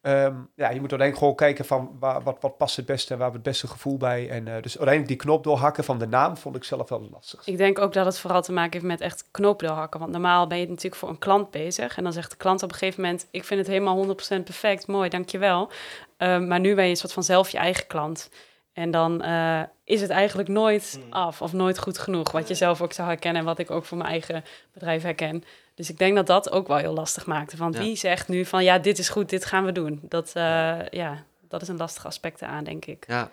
Ehm, 0.00 0.34
ja, 0.54 0.70
je 0.70 0.80
moet 0.80 0.90
uiteindelijk 0.90 1.18
gewoon 1.18 1.34
kijken 1.34 1.64
van 1.64 1.96
wat, 1.98 2.36
wat 2.40 2.56
past 2.56 2.76
het 2.76 2.86
beste 2.86 3.12
en 3.12 3.18
waar 3.18 3.28
we 3.28 3.34
het 3.34 3.42
beste 3.42 3.66
gevoel 3.66 3.96
bij. 3.96 4.28
En 4.30 4.48
eh, 4.48 4.62
dus 4.62 4.78
uiteindelijk 4.78 5.08
die 5.08 5.16
knop 5.16 5.44
doorhakken 5.44 5.84
van 5.84 5.98
de 5.98 6.06
naam 6.06 6.36
vond 6.36 6.56
ik 6.56 6.64
zelf 6.64 6.88
wel 6.88 7.08
lastig. 7.10 7.46
Ik 7.46 7.56
denk 7.56 7.78
ook 7.78 7.92
dat 7.92 8.06
het 8.06 8.18
vooral 8.18 8.42
te 8.42 8.52
maken 8.52 8.72
heeft 8.72 8.84
met 8.84 9.00
echt 9.00 9.28
knoop 9.30 9.60
doorhakken. 9.60 10.00
Want 10.00 10.12
normaal 10.12 10.46
ben 10.46 10.58
je 10.58 10.66
natuurlijk 10.68 10.94
voor 10.94 11.08
een 11.08 11.18
klant 11.18 11.50
bezig. 11.50 11.96
En 11.96 12.02
dan 12.02 12.12
zegt 12.12 12.30
de 12.30 12.36
klant 12.36 12.62
op 12.62 12.70
een 12.70 12.76
gegeven 12.76 13.02
moment... 13.02 13.26
ik 13.30 13.44
vind 13.44 13.60
het 13.60 13.68
helemaal 13.68 14.06
100% 14.06 14.08
perfect, 14.44 14.86
mooi, 14.86 15.08
dankjewel. 15.08 15.70
Um, 16.18 16.46
maar 16.46 16.60
nu 16.60 16.74
ben 16.74 16.84
je 16.84 16.90
een 16.90 16.96
soort 16.96 17.12
van 17.12 17.22
zelf 17.22 17.50
je 17.50 17.58
eigen 17.58 17.86
klant. 17.86 18.30
En 18.72 18.90
dan 18.90 19.22
uh, 19.24 19.62
is 19.84 20.00
het 20.00 20.10
eigenlijk 20.10 20.48
nooit 20.48 21.00
af 21.10 21.42
of 21.42 21.52
nooit 21.52 21.78
goed 21.78 21.98
genoeg. 21.98 22.30
Wat 22.30 22.48
je 22.48 22.54
zelf 22.54 22.82
ook 22.82 22.92
zou 22.92 23.08
herkennen 23.08 23.40
en 23.40 23.46
wat 23.46 23.58
ik 23.58 23.70
ook 23.70 23.84
voor 23.84 23.98
mijn 23.98 24.10
eigen 24.10 24.44
bedrijf 24.72 25.02
herken. 25.02 25.44
Dus 25.74 25.90
ik 25.90 25.98
denk 25.98 26.16
dat 26.16 26.26
dat 26.26 26.50
ook 26.50 26.68
wel 26.68 26.76
heel 26.76 26.92
lastig 26.92 27.26
maakte. 27.26 27.56
Want 27.56 27.74
Ja. 27.74 27.80
wie 27.80 27.96
zegt 27.96 28.28
nu 28.28 28.44
van 28.44 28.64
ja, 28.64 28.78
dit 28.78 28.98
is 28.98 29.08
goed, 29.08 29.28
dit 29.28 29.44
gaan 29.44 29.64
we 29.64 29.72
doen. 29.72 30.00
Dat, 30.02 30.32
uh, 30.36 30.88
ja, 30.88 31.24
dat 31.48 31.62
is 31.62 31.68
een 31.68 31.76
lastig 31.76 32.06
aspect 32.06 32.42
aan, 32.42 32.64
denk 32.64 32.84
ik. 32.84 33.04
Ja. 33.06 33.30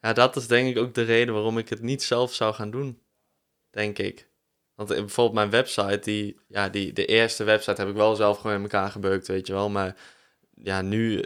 ja, 0.00 0.12
dat 0.12 0.36
is 0.36 0.46
denk 0.46 0.68
ik 0.68 0.78
ook 0.82 0.94
de 0.94 1.02
reden 1.02 1.34
waarom 1.34 1.58
ik 1.58 1.68
het 1.68 1.82
niet 1.82 2.02
zelf 2.02 2.32
zou 2.32 2.54
gaan 2.54 2.70
doen. 2.70 2.98
Denk 3.70 3.98
ik. 3.98 4.28
Want 4.74 4.90
eh, 4.90 4.98
bijvoorbeeld 4.98 5.36
mijn 5.36 5.50
website, 5.50 6.00
die, 6.00 6.40
ja, 6.48 6.68
die, 6.68 6.92
de 6.92 7.06
eerste 7.06 7.44
website 7.44 7.80
heb 7.80 7.90
ik 7.90 7.96
wel 7.96 8.14
zelf 8.14 8.38
gewoon 8.38 8.56
in 8.56 8.62
elkaar 8.62 8.90
gebeukt, 8.90 9.26
weet 9.26 9.46
je 9.46 9.52
wel. 9.52 9.70
Maar 9.70 9.96
ja, 10.54 10.82
nu 10.82 11.24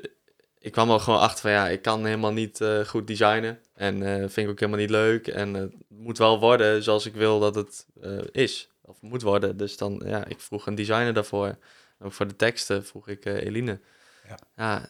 ik 0.62 0.73
kwam 0.73 0.90
er 0.90 1.00
gewoon 1.00 1.21
achter 1.21 1.40
van 1.40 1.50
ja, 1.50 1.69
ik 1.69 1.83
kan 1.83 2.04
helemaal 2.04 2.33
niet 2.33 2.61
eh, 2.61 2.81
goed 2.81 3.07
designen. 3.07 3.59
En 3.75 4.02
eh, 4.02 4.19
vind 4.19 4.37
ik 4.37 4.49
ook 4.49 4.61
helemaal 4.61 4.81
niet 4.81 4.90
leuk. 4.90 5.26
En 5.26 5.54
het 5.54 5.73
moet 5.88 6.19
wel 6.19 6.40
worden 6.40 6.83
zoals 6.83 7.07
ik 7.07 7.14
wil 7.14 7.40
dat 7.40 7.54
het 7.54 7.87
eh, 8.00 8.19
is. 8.33 8.71
Of 8.85 9.00
moet 9.00 9.23
worden. 9.23 9.57
Dus 9.57 9.76
dan, 9.76 10.02
ja, 10.04 10.25
ik 10.25 10.40
vroeg 10.40 10.66
een 10.66 10.75
designer 10.75 11.14
daarvoor. 11.14 11.57
Ook 12.02 12.12
voor 12.12 12.28
de 12.28 12.37
teksten 12.37 12.85
vroeg 12.85 13.09
ik 13.09 13.25
eh, 13.25 13.35
Eline. 13.35 13.81
Ja. 14.28 14.38
ja, 14.57 14.83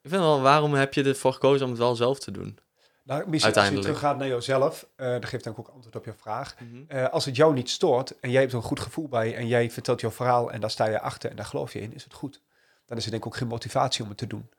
ik 0.00 0.10
vind 0.10 0.22
wel, 0.22 0.40
waarom 0.40 0.74
heb 0.74 0.94
je 0.94 1.04
ervoor 1.04 1.32
gekozen 1.32 1.64
om 1.64 1.70
het 1.70 1.80
wel 1.80 1.96
zelf 1.96 2.18
te 2.18 2.30
doen? 2.30 2.58
Nou, 3.02 3.28
misschien 3.28 3.54
als 3.54 3.68
je 3.68 3.78
teruggaat 3.78 4.18
naar 4.18 4.28
jezelf, 4.28 4.86
eh 4.96 5.12
dat 5.12 5.24
geeft 5.24 5.44
dan 5.44 5.56
ook 5.56 5.68
antwoord 5.68 5.96
op 5.96 6.04
je 6.04 6.12
vraag. 6.16 6.54
Mhm. 6.60 6.82
Eh, 6.88 7.08
als 7.08 7.24
het 7.24 7.36
jou 7.36 7.54
niet 7.54 7.70
stoort 7.70 8.20
en 8.20 8.30
jij 8.30 8.40
hebt 8.40 8.52
er 8.52 8.58
een 8.58 8.64
goed 8.64 8.80
gevoel 8.80 9.08
bij 9.08 9.36
en 9.36 9.46
jij 9.46 9.70
vertelt 9.70 10.00
jouw 10.00 10.10
verhaal 10.10 10.52
en 10.52 10.60
daar 10.60 10.70
sta 10.70 10.86
je 10.86 11.00
achter 11.00 11.30
en 11.30 11.36
daar 11.36 11.44
geloof 11.44 11.72
je 11.72 11.80
in, 11.80 11.94
is 11.94 12.04
het 12.04 12.12
goed. 12.12 12.40
Dan 12.86 12.96
is 12.96 13.04
er 13.04 13.10
denk 13.10 13.22
ik 13.22 13.28
ook 13.28 13.36
geen 13.36 13.48
motivatie 13.48 14.02
om 14.02 14.08
het 14.08 14.18
te 14.18 14.26
doen. 14.26 14.50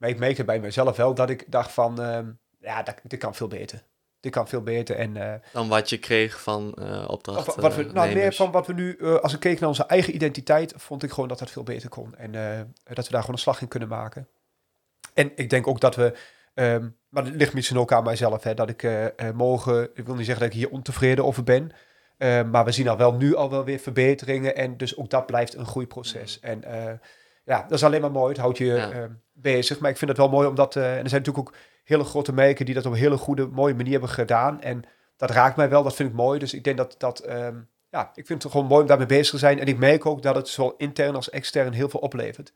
Maar 0.00 0.08
ik 0.08 0.18
merkte 0.18 0.44
bij 0.44 0.60
mezelf 0.60 0.96
wel 0.96 1.14
dat 1.14 1.30
ik 1.30 1.44
dacht 1.46 1.72
van, 1.72 2.02
ehm, 2.02 2.30
ja, 2.58 2.82
dat, 2.82 3.00
dit 3.02 3.18
kan 3.18 3.34
veel 3.34 3.48
beter. 3.48 3.82
Dit 4.20 4.32
kan 4.32 4.48
veel 4.48 4.62
beter. 4.62 4.96
En 4.96 5.16
uh, 5.16 5.34
Dan 5.52 5.68
wat 5.68 5.88
je 5.88 5.98
kreeg 5.98 6.42
van 6.42 6.76
uh, 6.78 7.08
of 7.08 7.56
wat 7.56 7.74
we, 7.74 7.82
nou, 7.92 8.14
meer 8.14 8.32
van 8.32 8.50
wat 8.50 8.66
we 8.66 8.72
nu, 8.72 9.00
als 9.20 9.32
ik 9.32 9.40
keek 9.40 9.60
naar 9.60 9.68
onze 9.68 9.86
eigen 9.86 10.14
identiteit, 10.14 10.72
vond 10.76 11.02
ik 11.02 11.10
gewoon 11.10 11.28
dat 11.28 11.38
dat 11.38 11.50
veel 11.50 11.62
beter 11.62 11.88
kon. 11.88 12.14
En 12.16 12.32
dat 12.82 13.06
we 13.06 13.12
daar 13.12 13.20
gewoon 13.20 13.36
een 13.36 13.42
slag 13.42 13.60
in 13.60 13.68
kunnen 13.68 13.88
maken. 13.88 14.28
En 15.14 15.32
ik 15.34 15.50
denk 15.50 15.66
ook 15.66 15.80
dat 15.80 15.96
we, 15.96 16.16
um, 16.54 16.96
maar 17.08 17.24
het 17.24 17.34
ligt 17.34 17.54
misschien 17.54 17.78
ook 17.78 17.92
aan 17.92 18.04
mijzelf, 18.04 18.42
hè, 18.42 18.54
dat 18.54 18.68
ik 18.68 18.88
morgen, 19.34 19.90
ik 19.94 20.06
wil 20.06 20.14
niet 20.14 20.26
zeggen 20.26 20.44
dat 20.44 20.54
ik 20.54 20.60
hier 20.60 20.70
ontevreden 20.70 21.24
over 21.24 21.44
ben, 21.44 21.72
maar 22.50 22.64
we 22.64 22.72
zien 22.72 22.88
al 22.88 22.96
wel 22.96 23.14
nu 23.14 23.34
al 23.34 23.50
wel 23.50 23.64
weer 23.64 23.78
verbeteringen 23.78 24.56
en 24.56 24.76
dus 24.76 24.96
ook 24.96 25.10
dat 25.10 25.26
blijft 25.26 25.54
een 25.54 25.66
groeiproces. 25.66 26.40
Mm. 26.40 26.48
En 26.48 27.00
ja, 27.50 27.62
dat 27.62 27.72
is 27.72 27.84
alleen 27.84 28.00
maar 28.00 28.10
mooi, 28.10 28.28
het 28.28 28.40
houdt 28.40 28.58
je 28.58 28.64
ja. 28.64 28.92
uh, 28.92 29.04
bezig. 29.32 29.78
Maar 29.78 29.90
ik 29.90 29.96
vind 29.96 30.10
het 30.10 30.18
wel 30.18 30.28
mooi 30.28 30.48
omdat, 30.48 30.74
uh, 30.74 30.82
en 30.82 31.02
er 31.02 31.08
zijn 31.08 31.22
natuurlijk 31.22 31.48
ook 31.48 31.54
hele 31.84 32.04
grote 32.04 32.32
merken 32.32 32.64
die 32.64 32.74
dat 32.74 32.86
op 32.86 32.92
een 32.92 32.98
hele 32.98 33.16
goede, 33.16 33.46
mooie 33.46 33.74
manier 33.74 33.92
hebben 33.92 34.08
gedaan. 34.08 34.60
En 34.60 34.84
dat 35.16 35.30
raakt 35.30 35.56
mij 35.56 35.68
wel, 35.68 35.82
dat 35.82 35.94
vind 35.94 36.08
ik 36.08 36.14
mooi. 36.14 36.38
Dus 36.38 36.54
ik 36.54 36.64
denk 36.64 36.76
dat 36.76 36.94
dat, 36.98 37.28
um, 37.28 37.68
ja, 37.90 38.10
ik 38.14 38.26
vind 38.26 38.42
het 38.42 38.52
gewoon 38.52 38.66
mooi 38.66 38.80
om 38.80 38.86
daarmee 38.86 39.06
bezig 39.06 39.30
te 39.30 39.38
zijn. 39.38 39.58
En 39.58 39.66
ik 39.66 39.78
merk 39.78 40.06
ook 40.06 40.22
dat 40.22 40.34
het 40.34 40.48
zowel 40.48 40.74
intern 40.76 41.14
als 41.14 41.30
extern 41.30 41.72
heel 41.72 41.88
veel 41.88 42.00
oplevert. 42.00 42.52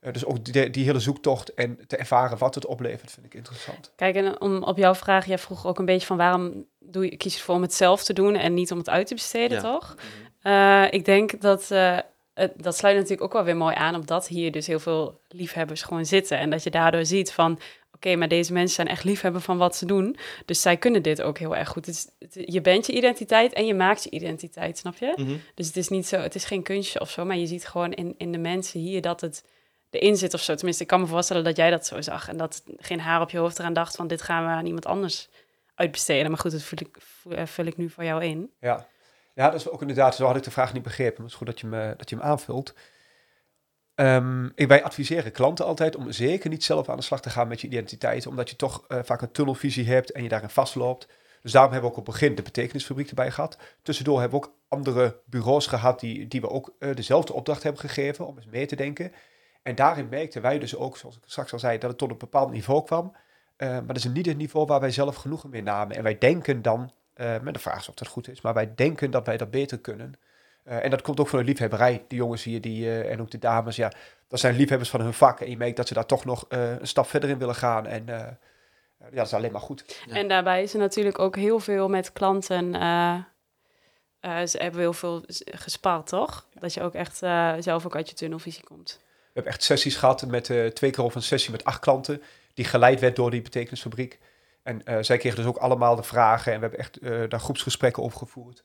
Uh, 0.00 0.12
dus 0.12 0.24
ook 0.24 0.44
die, 0.44 0.70
die, 0.70 0.84
hele 0.84 1.00
zoektocht 1.00 1.54
en 1.54 1.86
te 1.86 1.96
ervaren 1.96 2.38
wat 2.38 2.54
het 2.54 2.66
oplevert, 2.66 3.10
vind 3.10 3.26
ik 3.26 3.34
interessant. 3.34 3.92
Kijk, 3.96 4.14
en 4.14 4.40
om 4.40 4.62
op 4.62 4.76
jouw 4.76 4.94
vraag, 4.94 5.26
jij 5.26 5.38
vroeg 5.38 5.66
ook 5.66 5.78
een 5.78 5.84
beetje 5.84 6.06
van 6.06 6.16
waarom 6.16 6.66
doe 6.78 7.04
je, 7.04 7.16
kies 7.16 7.32
je 7.32 7.38
ervoor 7.38 7.54
om 7.54 7.62
het 7.62 7.74
zelf 7.74 8.04
te 8.04 8.12
doen 8.12 8.34
en 8.34 8.54
niet 8.54 8.72
om 8.72 8.78
het 8.78 8.88
uit 8.88 9.06
te 9.06 9.14
besteden, 9.14 9.62
ja. 9.62 9.62
toch? 9.62 9.96
Uh, 10.42 10.92
ik 10.92 11.04
denk 11.04 11.40
dat 11.40 11.68
uh, 11.72 11.98
dat 12.56 12.76
sluit 12.76 12.94
natuurlijk 12.94 13.22
ook 13.22 13.32
wel 13.32 13.44
weer 13.44 13.56
mooi 13.56 13.74
aan 13.74 13.94
op 13.94 14.06
dat 14.06 14.28
hier 14.28 14.52
dus 14.52 14.66
heel 14.66 14.80
veel 14.80 15.20
liefhebbers 15.28 15.82
gewoon 15.82 16.06
zitten. 16.06 16.38
En 16.38 16.50
dat 16.50 16.62
je 16.62 16.70
daardoor 16.70 17.06
ziet 17.06 17.32
van, 17.32 17.52
oké, 17.52 17.62
okay, 17.92 18.14
maar 18.14 18.28
deze 18.28 18.52
mensen 18.52 18.74
zijn 18.74 18.88
echt 18.88 19.04
liefhebber 19.04 19.40
van 19.40 19.58
wat 19.58 19.76
ze 19.76 19.86
doen. 19.86 20.16
Dus 20.44 20.62
zij 20.62 20.76
kunnen 20.76 21.02
dit 21.02 21.22
ook 21.22 21.38
heel 21.38 21.56
erg 21.56 21.68
goed. 21.68 21.86
Het 21.86 21.94
is, 21.94 22.08
het, 22.18 22.52
je 22.52 22.60
bent 22.60 22.86
je 22.86 22.92
identiteit 22.92 23.52
en 23.52 23.66
je 23.66 23.74
maakt 23.74 24.02
je 24.02 24.10
identiteit, 24.10 24.78
snap 24.78 24.96
je? 24.96 25.12
Mhm. 25.16 25.36
Dus 25.54 25.66
het 25.66 25.76
is 25.76 25.88
niet 25.88 26.06
zo, 26.06 26.16
het 26.16 26.34
is 26.34 26.44
geen 26.44 26.62
kunstje 26.62 27.00
of 27.00 27.10
zo, 27.10 27.24
maar 27.24 27.36
je 27.36 27.46
ziet 27.46 27.66
gewoon 27.66 27.92
in, 27.92 28.14
in 28.18 28.32
de 28.32 28.38
mensen 28.38 28.80
hier 28.80 29.00
dat 29.00 29.20
het 29.20 29.44
erin 29.90 30.16
zit 30.16 30.34
of 30.34 30.40
zo. 30.40 30.54
Tenminste, 30.54 30.82
ik 30.82 30.88
kan 30.88 31.00
me 31.00 31.06
voorstellen 31.06 31.44
dat 31.44 31.56
jij 31.56 31.70
dat 31.70 31.86
zo 31.86 32.00
zag. 32.00 32.28
En 32.28 32.36
dat 32.36 32.62
geen 32.76 33.00
haar 33.00 33.20
op 33.20 33.30
je 33.30 33.38
hoofd 33.38 33.58
eraan 33.58 33.72
dacht 33.72 33.96
van, 33.96 34.06
dit 34.06 34.22
gaan 34.22 34.44
we 34.44 34.50
aan 34.50 34.66
iemand 34.66 34.86
anders 34.86 35.28
uitbesteden. 35.74 36.30
Maar 36.30 36.40
goed, 36.40 36.50
dat 36.50 36.62
vul 36.62 36.78
ik, 36.80 36.96
vul 37.48 37.64
ik 37.64 37.76
nu 37.76 37.90
voor 37.90 38.04
jou 38.04 38.24
in. 38.24 38.50
Ja. 38.60 38.88
Ja, 39.34 39.50
dat 39.50 39.60
is 39.60 39.68
ook 39.68 39.80
inderdaad, 39.80 40.14
zo 40.14 40.26
had 40.26 40.36
ik 40.36 40.42
de 40.42 40.50
vraag 40.50 40.72
niet 40.72 40.82
begrepen. 40.82 41.14
Maar 41.14 41.22
het 41.22 41.32
is 41.32 41.38
goed 41.38 41.46
dat 41.46 41.60
je, 41.60 41.66
me, 41.66 41.94
dat 41.96 42.10
je 42.10 42.16
hem 42.16 42.24
aanvult. 42.24 42.74
Um, 43.94 44.52
ik, 44.54 44.68
wij 44.68 44.84
adviseren 44.84 45.32
klanten 45.32 45.64
altijd 45.64 45.96
om 45.96 46.12
zeker 46.12 46.50
niet 46.50 46.64
zelf 46.64 46.88
aan 46.88 46.96
de 46.96 47.02
slag 47.02 47.20
te 47.20 47.30
gaan 47.30 47.48
met 47.48 47.60
je 47.60 47.66
identiteit. 47.66 48.26
Omdat 48.26 48.50
je 48.50 48.56
toch 48.56 48.84
uh, 48.88 48.98
vaak 49.02 49.22
een 49.22 49.32
tunnelvisie 49.32 49.86
hebt 49.86 50.12
en 50.12 50.22
je 50.22 50.28
daarin 50.28 50.48
vastloopt. 50.48 51.08
Dus 51.42 51.52
daarom 51.52 51.72
hebben 51.72 51.90
we 51.90 51.96
ook 51.96 52.02
op 52.02 52.12
het 52.12 52.20
begin 52.20 52.34
de 52.36 52.42
betekenisfabriek 52.42 53.08
erbij 53.08 53.30
gehad. 53.30 53.58
Tussendoor 53.82 54.20
hebben 54.20 54.40
we 54.40 54.46
ook 54.46 54.54
andere 54.68 55.20
bureaus 55.26 55.66
gehad 55.66 56.00
die, 56.00 56.28
die 56.28 56.40
we 56.40 56.50
ook 56.50 56.74
uh, 56.78 56.94
dezelfde 56.94 57.32
opdracht 57.32 57.62
hebben 57.62 57.80
gegeven 57.80 58.26
om 58.26 58.36
eens 58.36 58.46
mee 58.46 58.66
te 58.66 58.76
denken. 58.76 59.12
En 59.62 59.74
daarin 59.74 60.08
merkten 60.08 60.42
wij 60.42 60.58
dus 60.58 60.76
ook, 60.76 60.96
zoals 60.96 61.16
ik 61.16 61.22
straks 61.26 61.52
al 61.52 61.58
zei, 61.58 61.78
dat 61.78 61.90
het 61.90 61.98
tot 61.98 62.10
een 62.10 62.18
bepaald 62.18 62.50
niveau 62.50 62.84
kwam. 62.84 63.16
Maar 63.56 63.86
dat 63.86 63.96
is 63.96 64.04
niet 64.04 64.26
het 64.26 64.36
niveau 64.36 64.66
waar 64.66 64.80
wij 64.80 64.90
zelf 64.90 65.16
genoegen 65.16 65.50
mee 65.50 65.62
namen. 65.62 65.96
En 65.96 66.02
wij 66.02 66.18
denken 66.18 66.62
dan 66.62 66.92
uh, 67.16 67.40
met 67.40 67.54
de 67.54 67.60
vraag 67.60 67.80
is 67.80 67.88
of 67.88 67.94
dat 67.94 68.08
goed 68.08 68.28
is, 68.28 68.40
maar 68.40 68.54
wij 68.54 68.74
denken 68.74 69.10
dat 69.10 69.26
wij 69.26 69.36
dat 69.36 69.50
beter 69.50 69.78
kunnen. 69.78 70.14
Uh, 70.64 70.84
en 70.84 70.90
dat 70.90 71.02
komt 71.02 71.20
ook 71.20 71.28
van 71.28 71.38
de 71.38 71.44
liefhebberij. 71.44 72.04
Die 72.08 72.18
jongens 72.18 72.44
hier 72.44 72.60
die, 72.60 72.84
uh, 72.84 73.10
en 73.10 73.20
ook 73.20 73.30
de 73.30 73.38
dames, 73.38 73.76
ja, 73.76 73.92
dat 74.28 74.40
zijn 74.40 74.56
liefhebbers 74.56 74.90
van 74.90 75.00
hun 75.00 75.12
vak. 75.12 75.40
En 75.40 75.50
je 75.50 75.56
merkt 75.56 75.76
dat 75.76 75.88
ze 75.88 75.94
daar 75.94 76.06
toch 76.06 76.24
nog 76.24 76.44
een 76.48 76.86
stap 76.86 77.06
verder 77.06 77.30
in 77.30 77.38
willen 77.38 77.54
gaan. 77.54 77.86
En 77.86 78.04
ja, 78.06 78.38
dat 79.12 79.26
is 79.26 79.34
alleen 79.34 79.52
maar 79.52 79.60
goed. 79.60 80.02
Ja. 80.06 80.14
En 80.14 80.28
daarbij 80.28 80.62
is 80.62 80.72
er 80.72 80.78
natuurlijk 80.78 81.18
ook 81.18 81.36
heel 81.36 81.60
veel 81.60 81.88
met 81.88 82.12
klanten. 82.12 82.72
ze 84.22 84.56
hebben 84.58 84.80
heel 84.80 84.92
veel 84.92 85.24
gespaard, 85.44 86.06
toch? 86.06 86.46
Ja. 86.52 86.60
Dat 86.60 86.74
je 86.74 86.82
ook 86.82 86.94
echt 86.94 87.16
zelf 87.58 87.86
ook 87.86 87.96
uit 87.96 88.08
je 88.08 88.14
tunnelvisie 88.14 88.64
komt. 88.64 89.00
We 89.00 89.30
hebben 89.32 89.52
echt 89.52 89.62
sessies 89.62 89.96
gehad 89.96 90.26
met 90.26 90.44
twee 90.74 90.90
keer 90.90 91.04
of 91.04 91.14
een 91.14 91.22
sessie 91.22 91.50
met 91.50 91.64
acht 91.64 91.80
klanten. 91.80 92.22
Die 92.54 92.64
geleid 92.64 93.00
werd 93.00 93.16
door 93.16 93.30
die 93.30 93.42
betekenisfabriek. 93.42 94.18
En 94.64 94.82
uh, 94.84 94.98
zij 95.00 95.16
kregen 95.16 95.38
dus 95.38 95.46
ook 95.46 95.56
allemaal 95.56 95.96
de 95.96 96.02
vragen 96.02 96.52
en 96.52 96.60
we 96.60 96.66
hebben 96.66 96.80
echt 96.80 97.02
uh, 97.02 97.28
daar 97.28 97.40
groepsgesprekken 97.40 98.02
op 98.02 98.14
gevoerd. 98.14 98.64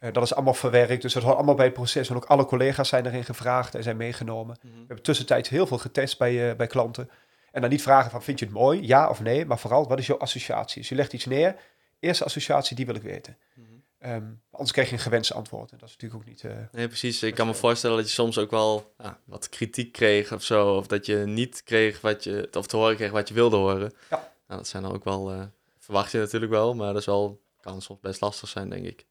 Uh, 0.00 0.12
dat 0.12 0.22
is 0.22 0.34
allemaal 0.34 0.54
verwerkt, 0.54 1.02
dus 1.02 1.12
dat 1.12 1.22
hoort 1.22 1.36
allemaal 1.36 1.54
bij 1.54 1.64
het 1.64 1.74
proces. 1.74 2.08
En 2.08 2.16
ook 2.16 2.24
alle 2.24 2.44
collega's 2.44 2.88
zijn 2.88 3.06
erin 3.06 3.24
gevraagd 3.24 3.74
en 3.74 3.82
zijn 3.82 3.96
meegenomen. 3.96 4.56
Mm 4.62 4.70
-hmm. 4.70 4.78
We 4.80 4.86
hebben 4.86 5.04
tussentijds 5.04 5.48
heel 5.48 5.66
veel 5.66 5.78
getest 5.78 6.18
bij, 6.18 6.56
bij 6.56 6.66
klanten. 6.66 7.10
En 7.52 7.60
dan 7.60 7.70
niet 7.70 7.82
vragen 7.82 8.10
van, 8.10 8.22
vind 8.22 8.38
je 8.38 8.44
het 8.44 8.54
mooi? 8.54 8.86
Ja 8.86 9.08
of 9.08 9.20
nee? 9.20 9.46
Maar 9.46 9.58
vooral, 9.58 9.88
wat 9.88 9.98
is 9.98 10.06
jouw 10.06 10.18
associatie? 10.18 10.80
Dus 10.80 10.88
je 10.88 10.94
legt 10.94 11.12
iets 11.12 11.24
neer, 11.24 11.56
eerste 12.00 12.24
associatie, 12.24 12.76
die 12.76 12.86
wil 12.86 12.94
ik 12.94 13.02
weten. 13.02 13.36
Mm 13.54 13.64
-hmm. 13.64 14.12
um, 14.12 14.40
anders 14.50 14.72
krijg 14.72 14.88
je 14.88 14.94
een 14.94 15.00
gewenste 15.00 15.34
antwoord. 15.34 15.70
En 15.70 15.78
dat 15.78 15.88
is 15.88 15.96
natuurlijk 15.96 16.22
ook 16.22 16.28
niet... 16.28 16.72
nee, 16.72 16.88
precies. 16.88 17.22
Ik 17.22 17.34
kan 17.34 17.46
me 17.46 17.54
voorstellen 17.54 17.96
dat 17.96 18.06
je 18.06 18.12
soms 18.12 18.38
ook 18.38 18.50
wel 18.50 18.94
ah, 18.96 19.12
wat 19.24 19.48
kritiek 19.48 19.92
kreeg 19.92 20.32
of 20.32 20.42
zo. 20.42 20.76
Of 20.76 20.86
dat 20.86 21.06
je 21.06 21.16
niet 21.16 21.62
kreeg 21.64 22.00
wat 22.00 22.24
je, 22.24 22.48
of 22.52 22.66
te 22.66 22.76
horen 22.76 22.96
kreeg 22.96 23.10
wat 23.10 23.28
je 23.28 23.34
wilde 23.34 23.56
horen. 23.56 23.92
Ja. 24.10 24.34
Nou, 24.46 24.60
dat 24.60 24.68
zijn 24.68 24.82
dan 24.82 24.92
ook 24.92 25.04
wel, 25.04 25.32
uh, 25.32 25.42
verwacht 25.78 26.12
je 26.12 26.18
natuurlijk 26.18 26.52
wel, 26.52 26.74
maar 26.74 26.92
dat 26.92 27.00
is 27.00 27.06
wel, 27.06 27.40
kan 27.60 27.82
soms 27.82 28.00
best 28.00 28.20
lastig 28.20 28.48
zijn, 28.48 28.70
denk 28.70 28.86
ik. 28.86 29.06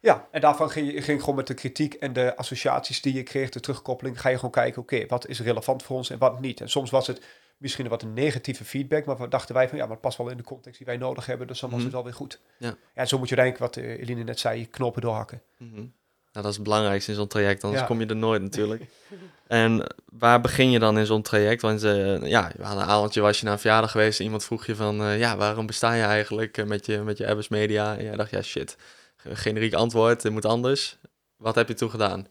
Ja, 0.00 0.28
en 0.30 0.40
daarvan 0.40 0.70
ging 0.70 0.92
je 0.92 1.02
ging 1.02 1.20
gewoon 1.20 1.34
met 1.34 1.46
de 1.46 1.54
kritiek 1.54 1.94
en 1.94 2.12
de 2.12 2.36
associaties 2.36 3.02
die 3.02 3.14
je 3.14 3.22
kreeg, 3.22 3.50
de 3.50 3.60
terugkoppeling, 3.60 4.20
ga 4.20 4.28
je 4.28 4.36
gewoon 4.36 4.50
kijken, 4.50 4.82
oké, 4.82 4.94
okay, 4.94 5.06
wat 5.06 5.26
is 5.26 5.40
relevant 5.40 5.82
voor 5.82 5.96
ons 5.96 6.10
en 6.10 6.18
wat 6.18 6.40
niet. 6.40 6.60
En 6.60 6.68
soms 6.68 6.90
was 6.90 7.06
het 7.06 7.22
misschien 7.56 7.88
wat 7.88 8.02
een 8.02 8.12
negatieve 8.12 8.64
feedback, 8.64 9.04
maar 9.04 9.18
we 9.18 9.28
dachten 9.28 9.54
wij 9.54 9.68
van, 9.68 9.78
ja, 9.78 9.84
maar 9.84 9.92
het 9.92 10.00
past 10.00 10.18
wel 10.18 10.28
in 10.28 10.36
de 10.36 10.42
context 10.42 10.78
die 10.78 10.86
wij 10.86 10.96
nodig 10.96 11.26
hebben, 11.26 11.46
dus 11.46 11.60
dan 11.60 11.70
was 11.70 11.78
mm 11.78 11.84
-hmm. 11.84 11.94
het 11.94 12.04
alweer 12.04 12.18
goed. 12.18 12.40
Ja. 12.58 12.68
ja, 12.68 12.76
en 12.94 13.08
zo 13.08 13.18
moet 13.18 13.28
je 13.28 13.34
denken, 13.34 13.60
wat 13.60 13.76
uh, 13.76 14.00
Eline 14.00 14.22
net 14.22 14.38
zei, 14.38 14.68
knopen 14.68 15.02
doorhakken. 15.02 15.42
Mm 15.58 15.74
-hmm. 15.74 15.94
Nou, 16.36 16.48
dat 16.48 16.56
is 16.56 16.62
het 16.64 16.70
belangrijkste 16.70 17.10
in 17.10 17.16
zo'n 17.16 17.26
traject, 17.26 17.64
anders 17.64 17.80
ja. 17.80 17.86
kom 17.86 18.00
je 18.00 18.06
er 18.06 18.16
nooit 18.16 18.42
natuurlijk. 18.42 18.82
en 19.46 19.86
waar 20.12 20.40
begin 20.40 20.70
je 20.70 20.78
dan 20.78 20.98
in 20.98 21.06
zo'n 21.06 21.22
traject? 21.22 21.62
Want 21.62 21.84
uh, 21.84 22.26
ja, 22.26 22.52
een 22.58 22.80
avondje 22.80 23.20
was 23.20 23.38
je 23.38 23.44
naar 23.44 23.52
een 23.52 23.58
verjaardag 23.58 23.90
geweest 23.90 24.18
en 24.18 24.24
iemand 24.24 24.44
vroeg 24.44 24.66
je 24.66 24.74
van, 24.74 25.02
uh, 25.02 25.18
ja, 25.18 25.36
waarom 25.36 25.66
besta 25.66 25.92
je 25.92 26.02
eigenlijk 26.02 26.66
met 26.66 26.86
je, 26.86 26.98
met 26.98 27.18
je 27.18 27.26
Abbas 27.26 27.48
Media? 27.48 27.96
En 27.96 28.04
jij 28.04 28.16
dacht, 28.16 28.30
ja, 28.30 28.42
shit, 28.42 28.76
generiek 29.16 29.74
antwoord, 29.74 30.22
het 30.22 30.32
moet 30.32 30.44
anders. 30.44 30.98
Wat 31.36 31.54
heb 31.54 31.68
je 31.68 31.74
toen 31.74 31.90
gedaan? 31.90 32.26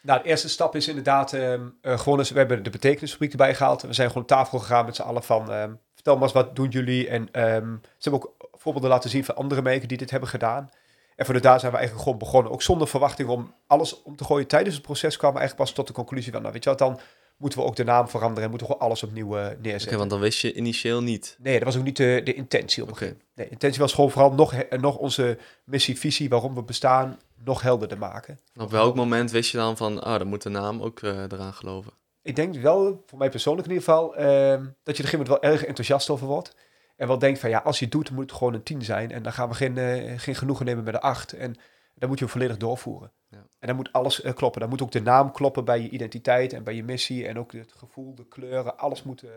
Nou, 0.00 0.22
de 0.22 0.28
eerste 0.28 0.48
stap 0.48 0.76
is 0.76 0.88
inderdaad 0.88 1.32
um, 1.32 1.78
uh, 1.82 1.98
gewoon 1.98 2.18
eens, 2.18 2.30
we 2.30 2.38
hebben 2.38 2.62
de 2.62 2.70
betekenisfabriek 2.70 3.30
erbij 3.30 3.54
gehaald. 3.54 3.82
We 3.82 3.92
zijn 3.92 4.08
gewoon 4.08 4.22
op 4.22 4.28
tafel 4.28 4.58
gegaan 4.58 4.84
met 4.84 4.96
z'n 4.96 5.02
allen 5.02 5.22
van, 5.22 5.52
um, 5.52 5.78
vertel 5.94 6.14
maar 6.14 6.22
eens, 6.22 6.32
wat 6.32 6.56
doen 6.56 6.68
jullie? 6.68 7.08
En 7.08 7.22
um, 7.22 7.80
ze 7.82 8.10
hebben 8.10 8.22
ook 8.22 8.50
voorbeelden 8.52 8.90
laten 8.90 9.10
zien 9.10 9.24
van 9.24 9.36
andere 9.36 9.62
merken 9.62 9.88
die 9.88 9.98
dit 9.98 10.10
hebben 10.10 10.28
gedaan. 10.28 10.70
En 11.16 11.24
vanuit 11.24 11.44
daar 11.44 11.60
zijn 11.60 11.72
we 11.72 11.78
eigenlijk 11.78 12.06
gewoon 12.06 12.22
begonnen. 12.24 12.52
Ook 12.52 12.62
zonder 12.62 12.88
verwachting 12.88 13.28
om 13.28 13.54
alles 13.66 14.02
om 14.02 14.16
te 14.16 14.24
gooien. 14.24 14.46
Tijdens 14.46 14.74
het 14.74 14.84
proces 14.84 15.16
kwamen 15.16 15.36
we 15.36 15.40
eigenlijk 15.40 15.68
pas 15.68 15.78
tot 15.78 15.86
de 15.86 16.02
conclusie 16.02 16.32
van... 16.32 16.40
nou 16.40 16.52
weet 16.52 16.64
je 16.64 16.70
wat, 16.70 16.78
dan 16.78 17.00
moeten 17.36 17.58
we 17.58 17.64
ook 17.64 17.76
de 17.76 17.84
naam 17.84 18.08
veranderen... 18.08 18.44
en 18.44 18.50
moeten 18.50 18.66
we 18.66 18.72
gewoon 18.72 18.88
alles 18.88 19.02
opnieuw 19.02 19.38
uh, 19.38 19.46
neerzetten. 19.58 19.86
Okay, 19.86 19.98
want 19.98 20.10
dan 20.10 20.20
wist 20.20 20.40
je 20.40 20.54
initieel 20.54 21.02
niet? 21.02 21.36
Nee, 21.40 21.54
dat 21.54 21.64
was 21.64 21.76
ook 21.76 21.84
niet 21.84 21.96
de, 21.96 22.20
de 22.24 22.34
intentie 22.34 22.82
op 22.82 22.90
okay. 22.90 23.08
Nee, 23.08 23.46
de 23.46 23.52
intentie 23.52 23.80
was 23.80 23.92
gewoon 23.92 24.10
vooral 24.10 24.32
nog, 24.32 24.54
nog 24.70 24.96
onze 24.96 25.38
missie, 25.64 25.98
visie... 25.98 26.28
waarom 26.28 26.54
we 26.54 26.62
bestaan, 26.62 27.18
nog 27.44 27.62
helderder 27.62 27.98
maken. 27.98 28.40
En 28.54 28.62
op 28.62 28.70
welk 28.70 28.94
moment 28.94 29.30
wist 29.30 29.50
je 29.50 29.56
dan 29.56 29.76
van... 29.76 30.04
oh, 30.04 30.18
dan 30.18 30.26
moet 30.26 30.42
de 30.42 30.48
naam 30.48 30.82
ook 30.82 31.00
uh, 31.00 31.22
eraan 31.22 31.52
geloven? 31.52 31.92
Ik 32.22 32.36
denk 32.36 32.54
wel, 32.54 33.02
voor 33.06 33.18
mij 33.18 33.28
persoonlijk 33.28 33.68
in 33.68 33.72
ieder 33.74 33.88
geval... 33.88 34.20
Uh, 34.20 34.20
dat 34.20 34.26
je 34.26 34.32
er 34.32 34.58
op 34.58 34.86
een 34.86 34.94
gegeven 34.94 35.18
moment 35.18 35.28
wel 35.28 35.52
erg 35.52 35.64
enthousiast 35.64 36.10
over 36.10 36.26
wordt... 36.26 36.54
En 36.96 37.06
wel 37.06 37.18
denkt 37.18 37.38
van 37.38 37.50
ja, 37.50 37.58
als 37.58 37.78
je 37.78 37.84
het 37.84 37.94
doet, 37.94 38.10
moet 38.10 38.30
het 38.30 38.38
gewoon 38.38 38.54
een 38.54 38.62
10 38.62 38.82
zijn. 38.82 39.10
En 39.10 39.22
dan 39.22 39.32
gaan 39.32 39.48
we 39.48 39.54
geen, 39.54 39.76
uh, 39.76 40.18
geen 40.18 40.34
genoegen 40.34 40.66
nemen 40.66 40.84
met 40.84 40.94
een 40.94 41.00
8. 41.00 41.32
En 41.32 41.56
dan 41.94 42.08
moet 42.08 42.18
je 42.18 42.24
hem 42.24 42.32
volledig 42.32 42.56
doorvoeren. 42.56 43.12
Ja. 43.28 43.46
En 43.58 43.66
dan 43.66 43.76
moet 43.76 43.92
alles 43.92 44.24
uh, 44.24 44.32
kloppen. 44.32 44.60
Dan 44.60 44.68
moet 44.70 44.82
ook 44.82 44.92
de 44.92 45.02
naam 45.02 45.32
kloppen 45.32 45.64
bij 45.64 45.80
je 45.80 45.88
identiteit 45.88 46.52
en 46.52 46.64
bij 46.64 46.74
je 46.74 46.84
missie. 46.84 47.26
En 47.26 47.38
ook 47.38 47.52
het 47.52 47.72
gevoel, 47.72 48.14
de 48.14 48.28
kleuren. 48.28 48.78
Alles 48.78 49.02
moet, 49.02 49.22
uh, 49.22 49.30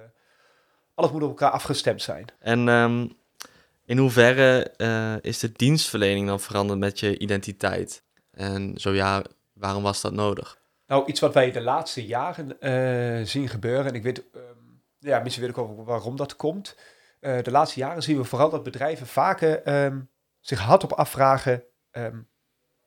alles 0.93 1.11
moet 1.11 1.23
op 1.23 1.29
elkaar 1.29 1.51
afgestemd 1.51 2.01
zijn. 2.01 2.25
En 2.39 2.67
um, 2.67 3.11
in 3.85 3.97
hoeverre 3.97 4.73
is 5.21 5.39
de 5.39 5.51
dienstverlening 5.51 6.27
dan 6.27 6.39
veranderd 6.39 6.79
met 6.79 6.99
je 6.99 7.17
identiteit? 7.17 8.03
En 8.31 8.73
zo 8.75 8.93
ja, 8.93 9.23
waarom 9.53 9.83
was 9.83 10.01
dat 10.01 10.13
nodig? 10.13 10.59
Nou, 10.87 11.05
iets 11.05 11.19
wat 11.19 11.33
wij 11.33 11.51
de 11.51 11.61
laatste 11.61 12.05
jaren 12.05 13.27
zien 13.27 13.47
gebeuren. 13.47 13.85
En 13.85 13.95
ik 13.95 14.03
weet... 14.03 14.23
Um, 14.35 14.81
ja, 14.99 15.19
mensen 15.19 15.41
weten 15.41 15.57
ook 15.57 15.85
waarom 15.85 16.15
dat 16.15 16.35
komt. 16.35 16.75
Uh, 17.27 17.43
de 17.43 17.51
laatste 17.51 17.79
jaren 17.79 18.03
zien 18.03 18.17
we 18.17 18.23
vooral 18.23 18.49
dat 18.49 18.63
bedrijven 18.63 19.07
vaker 19.07 19.83
um, 19.85 20.09
zich 20.39 20.59
hardop 20.59 20.91
afvragen, 20.93 21.63
um, 21.91 22.29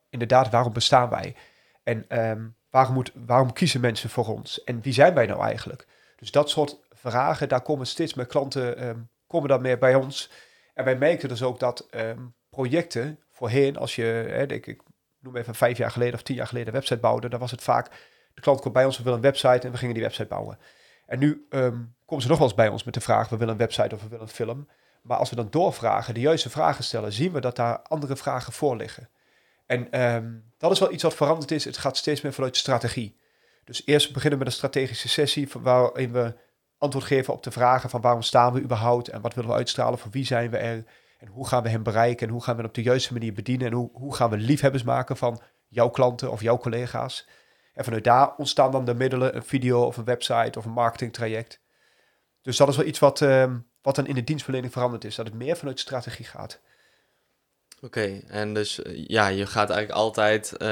inderdaad, 0.09 0.51
waarom 0.51 0.73
bestaan 0.73 1.09
wij? 1.09 1.37
En 1.83 2.29
um, 2.29 2.57
waarom, 2.71 2.95
moet, 2.95 3.13
waarom 3.15 3.53
kiezen 3.53 3.81
mensen 3.81 4.11
voor 4.11 4.27
ons? 4.27 4.65
En 4.65 4.81
wie 4.81 4.93
zijn 4.93 5.15
wij 5.15 5.27
nou 5.27 5.43
eigenlijk? 5.43 5.87
Dus 6.17 6.31
dat 6.31 6.51
soort 6.51 6.79
vragen, 6.91 7.49
daar 7.49 7.63
komen 7.63 7.87
steeds 7.87 8.15
meer 8.15 8.27
klanten 8.27 9.11
komen 9.27 9.49
dan 9.49 9.63
meer 9.63 9.79
bij 9.79 9.95
ons. 9.95 10.31
En 10.75 10.85
wij 10.85 10.97
merken 10.97 11.29
dus 11.29 11.43
ook 11.43 11.59
dat 11.59 11.89
projecten 12.51 13.19
voorheen, 13.31 13.77
als 13.77 13.95
je, 13.97 14.03
hè, 14.03 14.47
ik, 14.47 14.67
ik 14.67 14.83
noem 15.19 15.37
even 15.37 15.55
vijf 15.55 15.79
jaar 15.79 15.91
geleden 15.91 16.15
of 16.15 16.23
tien 16.23 16.37
jaar 16.37 16.47
geleden 16.47 16.69
een 16.69 16.75
website 16.75 17.01
bouwde, 17.01 17.29
dan 17.29 17.41
was 17.41 17.51
het 17.51 17.63
vaak, 17.63 17.91
de 18.35 18.41
klant 18.41 18.61
komt 18.61 18.75
bij 18.75 18.85
ons, 18.85 18.97
we 18.97 19.03
willen 19.03 19.19
een 19.19 19.25
website 19.25 19.67
en 19.67 19.71
we 19.71 19.79
gingen 19.79 19.95
die 19.95 20.03
website 20.03 20.29
bouwen. 20.29 20.59
En 21.11 21.19
nu 21.19 21.47
um, 21.51 21.95
komen 22.07 22.23
ze 22.23 22.29
nog 22.29 22.39
wel 22.39 22.47
eens 22.47 22.57
bij 22.57 22.69
ons 22.69 22.85
met 22.85 22.95
de 22.95 23.01
vraag, 23.01 23.29
we 23.29 23.37
willen 23.37 23.53
een 23.53 23.61
website 23.61 23.95
of 23.95 24.03
we 24.03 24.09
willen 24.09 24.27
een 24.27 24.33
film. 24.33 24.69
Maar 25.03 25.19
als 25.19 25.31
we 25.31 25.37
dan 25.37 25.51
doorvragen, 25.51 26.15
de 26.15 26.21
juiste 26.21 26.51
vragen 26.51 26.85
stellen, 26.85 27.13
zien 27.13 27.33
we 27.33 27.41
dat 27.41 27.57
daar 27.57 27.83
andere 27.83 28.17
vragen 28.17 28.53
voor 28.53 28.77
liggen. 28.77 29.09
En 29.67 30.03
um, 30.03 30.53
dat 30.59 30.71
is 30.71 30.79
wel 30.79 30.93
iets 30.93 31.03
wat 31.03 31.15
veranderd 31.15 31.51
is. 31.51 31.65
Het 31.65 31.79
gaat 31.79 31.97
steeds 31.97 32.21
meer 32.21 32.33
vanuit 32.33 32.57
strategie. 32.57 33.17
Dus 33.65 33.83
eerst 33.85 34.13
beginnen 34.13 34.39
met 34.39 34.49
een 34.49 34.55
strategische 34.55 35.09
sessie 35.09 35.49
waarin 35.61 36.13
we 36.13 36.35
antwoord 36.79 37.05
geven 37.05 37.35
op 37.35 37.43
de 37.43 37.51
vragen 37.51 37.91
van 37.91 38.01
waarom 38.01 38.23
staan 38.23 38.53
we 38.53 38.61
überhaupt 38.61 39.09
en 39.09 39.21
wat 39.21 39.35
willen 39.35 39.51
we 39.51 39.57
uitstralen, 39.57 39.99
voor 39.99 40.11
wie 40.11 40.25
zijn 40.25 40.51
we 40.51 40.57
er 40.57 40.85
en 41.19 41.29
hoe 41.29 41.47
gaan 41.47 41.63
we 41.63 41.69
hem 41.69 41.83
bereiken 41.83 42.27
en 42.27 42.33
hoe 42.33 42.43
gaan 42.43 42.55
we 42.55 42.61
hem 42.61 42.69
op 42.69 42.75
de 42.75 42.83
juiste 42.83 43.13
manier 43.13 43.33
bedienen 43.33 43.67
en 43.67 43.73
hoe, 43.73 43.91
hoe 43.93 44.15
gaan 44.15 44.31
we 44.31 44.37
liefhebbers 44.37 44.83
maken 44.83 45.17
van 45.17 45.41
jouw 45.69 45.89
klanten 45.89 46.31
of 46.31 46.43
jouw 46.43 46.59
collega's. 46.59 47.29
En 47.81 47.87
vanuit 47.87 48.05
daar 48.05 48.37
ontstaan 48.37 48.71
dan 48.71 48.85
de 48.85 48.95
middelen, 48.95 49.37
een 49.37 49.45
video 49.45 49.85
of 49.85 49.97
een 49.97 50.05
website 50.05 50.59
of 50.59 50.65
een 50.65 50.71
marketingtraject. 50.71 51.61
Dus 52.43 52.57
dat 52.57 52.69
is 52.69 52.77
wel 52.77 52.87
iets 52.87 52.99
wat, 52.99 53.21
uh, 53.21 53.55
wat 53.83 53.95
dan 53.95 54.07
in 54.07 54.15
de 54.15 54.25
dienstverlening 54.25 54.73
veranderd 54.73 55.05
is, 55.05 55.15
dat 55.15 55.27
het 55.27 55.35
meer 55.35 55.57
vanuit 55.57 55.81
strategie 55.81 56.25
gaat. 56.25 56.61
Oké, 57.83 58.21
en 58.29 58.55
dus 58.55 58.83
eh, 58.83 59.05
ja, 59.07 59.27
je 59.27 59.47
gaat 59.47 59.71
eigenlijk 59.71 60.01
altijd, 60.01 60.53
uh, 60.53 60.69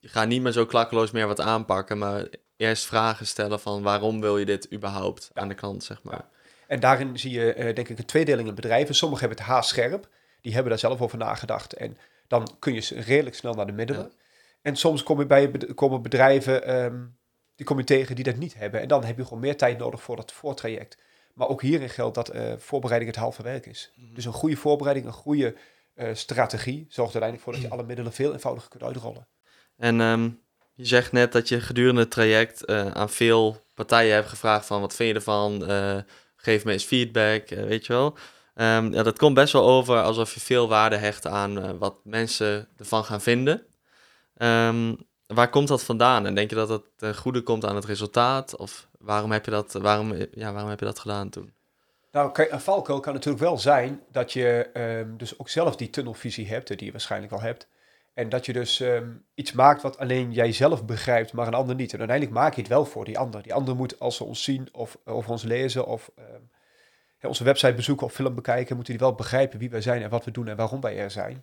je 0.00 0.08
gaat 0.08 0.26
niet 0.26 0.42
meer 0.42 0.52
zo 0.52 0.66
klakkeloos 0.66 1.10
meer 1.10 1.26
wat 1.26 1.40
aanpakken, 1.40 1.98
maar 1.98 2.26
eerst 2.56 2.86
vragen 2.86 3.26
stellen 3.26 3.60
van 3.60 3.82
waarom 3.82 4.20
wil 4.20 4.38
je 4.38 4.46
dit 4.46 4.72
überhaupt 4.72 5.30
aan 5.34 5.48
de 5.48 5.54
klant, 5.54 5.84
zeg 5.84 6.02
maar. 6.02 6.24
En 6.66 6.80
daarin 6.80 7.18
zie 7.18 7.30
je 7.30 7.56
uh, 7.56 7.74
denk 7.74 7.88
ik 7.88 7.98
een 7.98 8.04
tweedeling 8.04 8.48
in 8.48 8.54
bedrijven. 8.54 8.94
Sommigen 8.94 9.26
hebben 9.26 9.44
het 9.44 9.52
haarscherp, 9.52 10.08
die 10.40 10.52
hebben 10.52 10.70
daar 10.70 10.80
zelf 10.80 11.00
over 11.00 11.18
nagedacht 11.18 11.72
en 11.72 11.98
dan 12.26 12.56
kun 12.58 12.74
je 12.74 13.00
redelijk 13.00 13.36
snel 13.36 13.54
naar 13.54 13.66
de 13.66 13.72
middelen. 13.72 14.12
En 14.62 14.76
soms 14.76 15.02
kom 15.02 15.18
je 15.18 15.26
bij, 15.26 15.50
komen 15.74 16.02
bedrijven, 16.02 16.84
um, 16.84 17.18
die 17.54 17.66
kom 17.66 17.78
je 17.78 17.84
tegen 17.84 18.14
die 18.14 18.24
dat 18.24 18.36
niet 18.36 18.54
hebben. 18.54 18.80
En 18.80 18.88
dan 18.88 19.04
heb 19.04 19.16
je 19.16 19.24
gewoon 19.24 19.40
meer 19.40 19.56
tijd 19.56 19.78
nodig 19.78 20.02
voor 20.02 20.16
dat 20.16 20.32
voortraject. 20.32 21.02
Maar 21.34 21.48
ook 21.48 21.62
hierin 21.62 21.88
geldt 21.88 22.14
dat 22.14 22.34
uh, 22.34 22.52
voorbereiding 22.58 23.10
het 23.10 23.20
halve 23.20 23.42
werk 23.42 23.66
is. 23.66 23.92
Mhm. 23.94 24.14
Dus 24.14 24.24
een 24.24 24.32
goede 24.32 24.56
voorbereiding, 24.56 25.06
een 25.06 25.12
goede 25.12 25.54
uh, 25.94 26.08
strategie 26.12 26.86
zorgt 26.88 27.14
uiteindelijk 27.14 27.42
voor 27.42 27.52
dat 27.52 27.62
je 27.62 27.70
alle 27.70 27.82
middelen 27.86 28.12
veel 28.12 28.32
eenvoudiger 28.32 28.70
kunt 28.70 28.82
uitrollen. 28.82 29.28
En 29.76 30.00
um, 30.00 30.40
je 30.74 30.84
zegt 30.84 31.12
net 31.12 31.32
dat 31.32 31.48
je 31.48 31.60
gedurende 31.60 32.00
het 32.00 32.10
traject 32.10 32.62
uh, 32.70 32.90
aan 32.90 33.10
veel 33.10 33.64
partijen 33.74 34.14
hebt 34.14 34.28
gevraagd 34.28 34.66
van 34.66 34.80
wat 34.80 34.94
vind 34.94 35.08
je 35.08 35.14
ervan, 35.14 35.62
geef 36.36 36.64
me 36.64 36.72
eens 36.72 36.84
feedback, 36.84 37.48
weet 37.48 37.86
je 37.86 37.92
wel. 37.92 38.16
Um, 38.54 38.92
ja, 38.92 39.02
dat 39.02 39.18
komt 39.18 39.34
best 39.34 39.52
wel 39.52 39.66
over 39.66 40.02
alsof 40.02 40.34
je 40.34 40.40
veel 40.40 40.68
waarde 40.68 40.96
hecht 40.96 41.26
aan 41.26 41.78
wat 41.78 41.94
mensen 42.04 42.68
ervan 42.76 43.04
gaan 43.04 43.20
vinden. 43.20 43.66
Um, 44.42 44.96
waar 45.26 45.50
komt 45.50 45.68
dat 45.68 45.84
vandaan? 45.84 46.26
En 46.26 46.34
denk 46.34 46.50
je 46.50 46.56
dat 46.56 46.68
het 46.68 46.82
ten 46.96 47.16
goede 47.16 47.42
komt 47.42 47.64
aan 47.64 47.74
het 47.74 47.84
resultaat? 47.84 48.56
Of 48.56 48.88
waarom 48.98 49.32
heb 49.32 49.44
je 49.44 49.50
dat, 49.50 49.72
waarom, 49.72 50.14
ja, 50.30 50.52
waarom 50.52 50.70
heb 50.70 50.78
je 50.78 50.84
dat 50.84 50.98
gedaan 50.98 51.28
toen? 51.28 51.52
Nou, 52.12 52.46
een 52.50 52.60
valkuil 52.60 53.00
kan 53.00 53.12
natuurlijk 53.12 53.42
wel 53.42 53.58
zijn 53.58 54.00
dat 54.12 54.32
je 54.32 54.70
um, 54.74 55.16
dus 55.16 55.38
ook 55.38 55.48
zelf 55.48 55.76
die 55.76 55.90
tunnelvisie 55.90 56.48
hebt, 56.48 56.68
die 56.68 56.84
je 56.84 56.90
waarschijnlijk 56.90 57.32
al 57.32 57.40
hebt. 57.40 57.68
En 58.14 58.28
dat 58.28 58.46
je 58.46 58.52
dus 58.52 58.80
um, 58.80 59.24
iets 59.34 59.52
maakt 59.52 59.82
wat 59.82 59.98
alleen 59.98 60.32
jij 60.32 60.52
zelf 60.52 60.84
begrijpt, 60.84 61.32
maar 61.32 61.46
een 61.46 61.54
ander 61.54 61.74
niet. 61.74 61.92
En 61.92 61.98
uiteindelijk 61.98 62.38
maak 62.38 62.54
je 62.54 62.60
het 62.60 62.70
wel 62.70 62.84
voor 62.84 63.04
die 63.04 63.18
ander. 63.18 63.42
Die 63.42 63.54
ander 63.54 63.76
moet, 63.76 64.00
als 64.00 64.16
ze 64.16 64.24
ons 64.24 64.44
zien 64.44 64.68
of 64.72 64.98
over 65.04 65.30
ons 65.30 65.42
lezen 65.42 65.86
of 65.86 66.10
onze 67.22 67.44
website 67.44 67.74
bezoeken 67.74 68.06
of 68.06 68.12
film 68.12 68.34
bekijken, 68.34 68.74
moeten 68.76 68.94
die 68.94 69.02
wel 69.02 69.14
begrijpen 69.14 69.58
wie 69.58 69.70
wij 69.70 69.80
zijn 69.80 70.02
en 70.02 70.10
wat 70.10 70.24
we 70.24 70.30
doen 70.30 70.48
en 70.48 70.56
waarom 70.56 70.80
wij 70.80 70.98
er 70.98 71.10
zijn. 71.10 71.42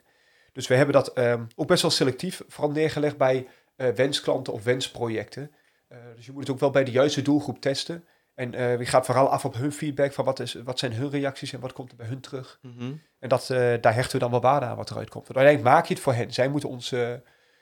Dus 0.58 0.68
we 0.68 0.76
hebben 0.76 0.94
dat 0.94 1.18
um, 1.18 1.48
ook 1.56 1.68
best 1.68 1.82
wel 1.82 1.92
selectief 1.92 2.42
vooral 2.48 2.72
neergelegd 2.72 3.18
bij 3.18 3.48
uh, 3.78 3.90
wensklanten 3.90 4.54
of 4.54 4.64
wensprojecten. 4.64 5.52
Uh, 5.90 5.98
dus 6.16 6.26
je 6.26 6.32
moet 6.32 6.42
het 6.42 6.52
ook 6.52 6.60
wel 6.60 6.70
bij 6.70 6.84
de 6.84 6.92
juiste 6.92 7.22
doelgroep 7.22 7.62
testen. 7.62 8.06
En 8.36 8.54
uh, 8.54 8.78
je 8.78 8.86
gaat 8.86 9.06
vooral 9.06 9.30
af 9.30 9.46
op 9.46 9.54
hun 9.54 9.72
feedback 9.72 10.14
van 10.14 10.26
wat, 10.26 10.40
is, 10.40 10.54
wat 10.54 10.80
zijn 10.80 10.94
hun 10.94 11.10
reacties 11.10 11.54
en 11.54 11.60
wat 11.60 11.74
komt 11.74 11.92
er 11.92 11.98
bij 11.98 12.08
hun 12.08 12.20
terug. 12.20 12.60
Mm 12.62 12.74
-hmm. 12.78 13.02
En 13.20 13.30
dat, 13.30 13.48
daar 13.82 13.94
hechten 13.94 14.12
we 14.12 14.20
dan 14.20 14.32
wel 14.32 14.42
waarde 14.42 14.66
aan 14.66 14.76
wat 14.76 14.92
eruit 14.92 15.10
komt. 15.10 15.28
Want 15.28 15.38
uiteindelijk 15.38 15.76
maak 15.76 15.88
je 15.88 15.94
het 15.94 16.04
voor 16.04 16.14
hen. 16.14 16.34
Zij 16.34 16.50
moeten 16.50 16.70
ons... 16.70 16.90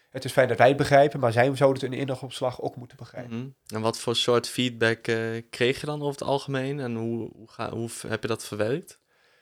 het 0.10 0.26
is 0.26 0.32
fijn 0.32 0.48
dat 0.48 0.58
wij 0.58 0.68
het 0.68 0.78
begrijpen, 0.78 1.20
maar 1.20 1.32
zij 1.32 1.56
zouden 1.56 1.82
het 1.82 1.84
in 1.84 1.98
de 1.98 2.04
inlogopslag 2.04 2.62
ook 2.62 2.76
moeten 2.76 2.98
begrijpen. 2.98 3.36
Mm 3.36 3.42
-hmm. 3.42 3.56
En 3.76 3.82
wat 3.82 4.00
voor 4.00 4.16
soort 4.16 4.48
feedback 4.48 5.04
kreeg 5.50 5.80
je 5.80 5.86
dan 5.86 6.02
over 6.02 6.20
het 6.20 6.24
algemeen? 6.24 6.80
En 6.80 6.96
hoe, 6.96 7.30
hoe, 7.36 7.50
ga, 7.50 7.70
hoe 7.70 7.90
heb 8.08 8.22
je 8.22 8.28
dat 8.28 8.46
verwerkt? 8.46 9.00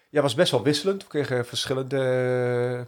Ja, 0.09 0.21
was 0.21 0.35
best 0.35 0.51
wel 0.51 0.63
wisselend. 0.63 1.01
We 1.01 1.07
kregen 1.09 1.45
verschillende 1.45 2.87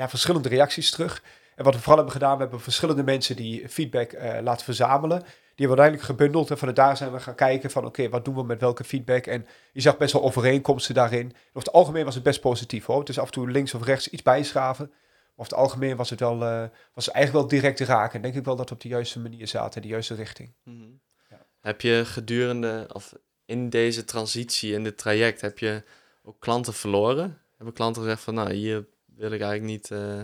ja, 0.00 0.08
verschillende 0.08 0.48
reacties 0.48 0.90
terug. 0.90 1.22
En 1.54 1.64
wat 1.64 1.74
we 1.74 1.80
vooral 1.80 1.96
hebben 1.96 2.14
gedaan, 2.14 2.34
we 2.34 2.42
hebben 2.42 2.60
verschillende 2.60 3.02
mensen 3.02 3.36
die 3.36 3.68
feedback 3.68 4.12
uh, 4.12 4.38
laten 4.42 4.64
verzamelen. 4.64 5.18
Die 5.20 5.68
hebben 5.68 5.78
uiteindelijk 5.78 6.02
gebundeld 6.02 6.50
en 6.50 6.58
van 6.58 6.74
daar 6.74 6.96
zijn 6.96 7.12
we 7.12 7.20
gaan 7.20 7.34
kijken 7.34 7.70
van 7.70 7.86
oké, 7.86 8.08
wat 8.08 8.24
doen 8.24 8.34
we 8.34 8.42
met 8.42 8.60
welke 8.60 8.84
feedback. 8.84 9.26
En 9.26 9.46
je 9.72 9.80
zag 9.80 9.96
best 9.96 10.12
wel 10.12 10.22
overeenkomsten 10.22 10.94
daarin. 10.94 11.26
over 11.26 11.38
het 11.52 11.72
algemeen 11.72 12.04
was 12.04 12.14
het 12.14 12.22
best 12.22 12.40
positief 12.40 12.84
hoor. 12.84 12.98
Het 12.98 13.08
is 13.08 13.18
af 13.18 13.26
en 13.26 13.32
toe 13.32 13.50
links 13.50 13.74
of 13.74 13.84
rechts 13.84 14.08
iets 14.08 14.22
bijschaven. 14.22 14.86
Maar 14.86 15.46
over 15.46 15.52
het 15.52 15.62
algemeen 15.62 15.96
was 15.96 16.10
het 16.10 16.20
wel, 16.20 16.42
uh, 16.42 16.64
was 16.94 17.10
eigenlijk 17.10 17.32
wel 17.32 17.60
direct 17.60 17.80
raken. 17.80 18.14
En 18.14 18.22
denk 18.22 18.34
ik 18.34 18.44
wel 18.44 18.56
dat 18.56 18.68
we 18.68 18.74
op 18.74 18.80
de 18.80 18.88
juiste 18.88 19.20
manier 19.20 19.48
zaten, 19.48 19.82
in 19.82 19.88
de 19.88 19.94
juiste 19.94 20.14
richting. 20.14 20.52
Mm 20.64 20.78
-hmm. 20.78 21.00
ja. 21.30 21.46
Heb 21.60 21.80
je 21.80 22.02
gedurende, 22.04 22.88
of 22.92 23.12
in 23.44 23.70
deze 23.70 24.04
transitie, 24.04 24.72
in 24.72 24.84
dit 24.84 24.98
traject, 24.98 25.40
heb 25.40 25.58
je 25.58 25.82
ook 26.22 26.40
klanten 26.40 26.74
verloren? 26.74 27.38
Hebben 27.56 27.74
klanten 27.74 28.02
gezegd 28.02 28.22
van 28.22 28.34
nou, 28.34 28.52
hier 28.52 28.86
wil 29.20 29.32
ik 29.32 29.40
eigenlijk 29.40 29.72
niet. 29.72 29.90
Uh, 29.90 30.20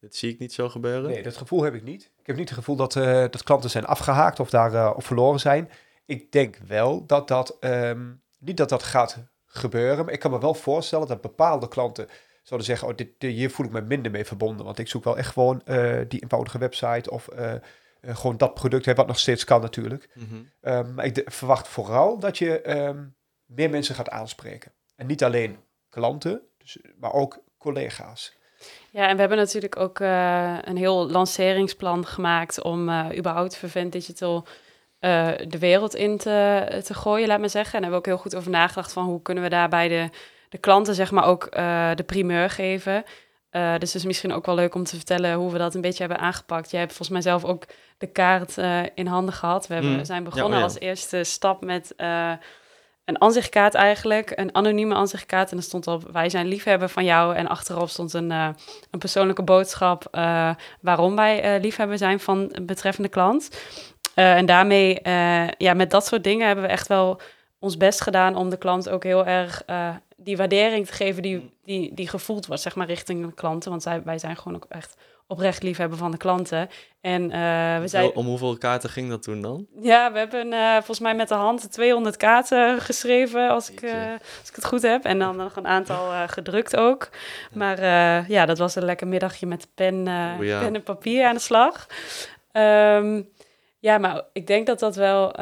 dit 0.00 0.16
zie 0.16 0.32
ik 0.32 0.38
niet 0.38 0.52
zo 0.52 0.68
gebeuren. 0.68 1.10
Nee, 1.10 1.22
dat 1.22 1.36
gevoel 1.36 1.62
heb 1.62 1.74
ik 1.74 1.82
niet. 1.82 2.10
Ik 2.18 2.26
heb 2.26 2.36
niet 2.36 2.48
het 2.48 2.58
gevoel 2.58 2.76
dat, 2.76 2.94
uh, 2.94 3.04
dat 3.04 3.42
klanten 3.42 3.70
zijn 3.70 3.84
afgehaakt 3.84 4.40
of 4.40 4.50
daar 4.50 4.72
uh, 4.72 4.92
of 4.96 5.04
verloren 5.04 5.40
zijn. 5.40 5.70
Ik 6.06 6.32
denk 6.32 6.56
wel 6.56 7.06
dat 7.06 7.28
dat. 7.28 7.56
Um, 7.60 8.22
niet 8.38 8.56
dat 8.56 8.68
dat 8.68 8.82
gaat 8.82 9.18
gebeuren. 9.46 10.04
Maar 10.04 10.14
ik 10.14 10.20
kan 10.20 10.30
me 10.30 10.40
wel 10.40 10.54
voorstellen 10.54 11.08
dat 11.08 11.20
bepaalde 11.20 11.68
klanten 11.68 12.08
zouden 12.42 12.68
zeggen: 12.68 12.88
Oh, 12.88 12.94
dit, 12.96 13.08
hier 13.18 13.50
voel 13.50 13.66
ik 13.66 13.72
me 13.72 13.80
minder 13.80 14.10
mee 14.10 14.24
verbonden. 14.24 14.64
Want 14.64 14.78
ik 14.78 14.88
zoek 14.88 15.04
wel 15.04 15.18
echt 15.18 15.32
gewoon 15.32 15.62
die 16.08 16.22
eenvoudige 16.22 16.58
website 16.58 17.10
of. 17.10 17.28
gewoon 18.00 18.36
dat 18.36 18.54
product, 18.54 18.84
hè, 18.84 18.94
wat 18.94 19.06
nog 19.06 19.18
steeds 19.18 19.44
kan 19.44 19.60
natuurlijk. 19.60 20.08
Mm 20.14 20.26
-hmm. 20.28 20.72
um, 20.72 20.94
maar 20.94 21.04
ik 21.04 21.22
verwacht 21.24 21.68
vooral 21.68 22.18
dat 22.18 22.38
je 22.38 22.76
um, 22.76 23.16
meer 23.44 23.70
mensen 23.70 23.94
gaat 23.94 24.10
aanspreken. 24.10 24.72
En 24.96 25.06
niet 25.06 25.24
alleen 25.24 25.58
klanten, 25.88 26.42
dus, 26.58 26.78
maar 26.96 27.12
ook 27.12 27.42
collega's. 27.64 28.32
Ja, 28.90 29.08
en 29.08 29.14
we 29.14 29.20
hebben 29.20 29.38
natuurlijk 29.38 29.76
ook 29.76 29.98
uh, 29.98 30.56
een 30.60 30.76
heel 30.76 31.10
lanceringsplan 31.10 32.06
gemaakt 32.06 32.62
om 32.62 32.88
uh, 32.88 33.06
überhaupt 33.16 33.56
Vervent 33.56 33.92
Digital 33.92 34.46
uh, 35.00 35.28
de 35.48 35.58
wereld 35.58 35.94
in 35.94 36.18
te, 36.18 36.80
te 36.84 36.94
gooien, 36.94 37.28
laat 37.28 37.38
maar 37.38 37.48
zeggen. 37.48 37.74
En 37.74 37.80
daar 37.80 37.90
hebben 37.90 38.12
we 38.12 38.16
ook 38.16 38.22
heel 38.22 38.30
goed 38.30 38.36
over 38.36 38.50
nagedacht 38.50 38.92
van 38.92 39.04
hoe 39.04 39.22
kunnen 39.22 39.42
we 39.42 39.48
daarbij 39.48 39.88
de, 39.88 40.08
de 40.48 40.58
klanten 40.58 40.94
zeg 40.94 41.10
maar 41.10 41.24
ook 41.24 41.50
de 41.96 42.04
primeur 42.06 42.50
geven. 42.50 43.04
dus 43.50 43.92
het 43.92 43.94
is 43.94 44.04
misschien 44.04 44.32
ook 44.32 44.46
wel 44.46 44.54
leuk 44.54 44.74
om 44.74 44.84
te 44.84 44.96
vertellen 44.96 45.34
hoe 45.34 45.52
we 45.52 45.58
dat 45.58 45.74
een 45.74 45.80
beetje 45.80 46.04
hebben 46.04 46.22
aangepakt. 46.22 46.70
Jij 46.70 46.80
hebt 46.80 46.92
volgens 46.92 47.16
mij 47.18 47.32
zelf 47.32 47.44
ook 47.44 47.64
de 47.98 48.06
kaart 48.06 48.56
in 48.94 49.06
handen 49.06 49.34
gehad. 49.34 49.66
We, 49.66 49.74
hebben, 49.74 49.92
mm. 49.92 50.04
zijn 50.04 50.24
begonnen 50.24 50.50
ja, 50.50 50.54
oh 50.54 50.60
ja. 50.60 50.74
als 50.74 50.78
eerste 50.78 51.24
stap 51.24 51.64
met 51.64 51.94
een 53.04 53.20
aanzichtkaart 53.20 53.74
eigenlijk, 53.74 54.32
een 54.34 54.54
anonieme 54.54 54.94
aanzichtkaart. 54.94 55.50
En 55.50 55.56
er 55.56 55.62
stond 55.62 55.86
op, 55.86 56.08
wij 56.12 56.28
zijn 56.28 56.46
liefhebber 56.46 56.88
van 56.88 57.04
jou. 57.04 57.34
En 57.34 57.46
achterop 57.46 57.88
stond 57.88 58.12
een, 58.12 58.30
uh, 58.30 58.48
een 58.90 58.98
persoonlijke 58.98 59.42
boodschap 59.42 60.08
uh, 60.12 60.54
waarom 60.80 61.16
wij 61.16 61.56
uh, 61.56 61.62
liefhebber 61.62 61.98
zijn 61.98 62.20
van 62.20 62.48
een 62.52 62.66
betreffende 62.66 63.08
klant. 63.08 63.50
en 64.14 64.46
daarmee, 64.46 64.98
ja, 65.58 65.74
met 65.74 65.90
dat 65.90 66.06
soort 66.06 66.24
dingen 66.24 66.46
hebben 66.46 66.64
we 66.64 66.70
echt 66.70 66.88
wel 66.88 67.20
ons 67.58 67.76
best 67.76 68.00
gedaan 68.00 68.36
om 68.36 68.50
de 68.50 68.56
klant 68.56 68.88
ook 68.88 69.02
heel 69.02 69.26
erg 69.26 69.62
die 70.16 70.36
waardering 70.36 70.86
te 70.86 70.92
geven 70.92 71.22
die, 71.22 71.50
die, 71.64 71.94
die 71.94 72.08
gevoeld 72.08 72.46
wordt, 72.46 72.62
zeg 72.62 72.74
maar, 72.74 72.86
richting 72.86 73.26
de 73.26 73.34
klanten. 73.34 73.70
Want 73.70 73.82
zij, 73.82 74.02
wij 74.02 74.18
zijn 74.18 74.36
gewoon 74.36 74.54
ook 74.56 74.66
echt 74.68 74.96
oprecht 75.26 75.62
liefhebben 75.62 75.98
van 75.98 76.10
de 76.10 76.16
klanten. 76.16 76.68
En 77.00 77.22
uh, 77.22 77.80
we 77.80 77.88
zijn... 77.88 78.14
Om 78.14 78.26
hoeveel 78.26 78.58
kaarten 78.58 78.90
ging 78.90 79.08
dat 79.08 79.22
toen 79.22 79.40
dan? 79.40 79.66
Ja, 79.80 80.12
we 80.12 80.18
hebben 80.18 80.52
uh, 80.52 80.72
volgens 80.72 81.00
mij 81.00 81.14
met 81.14 81.28
de 81.28 81.34
hand 81.34 81.72
200 81.72 82.16
kaarten 82.16 82.80
geschreven, 82.80 83.48
als 83.48 83.70
ik, 83.70 83.82
uh, 83.82 83.92
als 84.40 84.48
ik 84.48 84.54
het 84.54 84.64
goed 84.64 84.82
heb. 84.82 85.04
En 85.04 85.18
dan 85.18 85.36
nog 85.36 85.56
een 85.56 85.66
aantal 85.66 86.28
gedrukt 86.28 86.76
ook. 86.76 87.08
Maar 87.52 87.80
ja, 88.30 88.46
dat 88.46 88.58
was 88.58 88.74
een 88.74 88.84
lekker 88.84 89.06
middagje 89.06 89.46
met 89.46 89.68
pen, 89.74 89.94
oh, 89.94 90.44
ja. 90.44 90.60
pen 90.60 90.74
en 90.74 90.82
papier 90.82 91.26
aan 91.26 91.34
de 91.34 91.40
slag. 91.40 91.86
Um, 92.52 93.28
ja, 93.78 93.98
maar 93.98 94.22
ik 94.32 94.46
denk 94.46 94.66
dat 94.66 94.78
dat 94.78 94.96
wel 94.96 95.32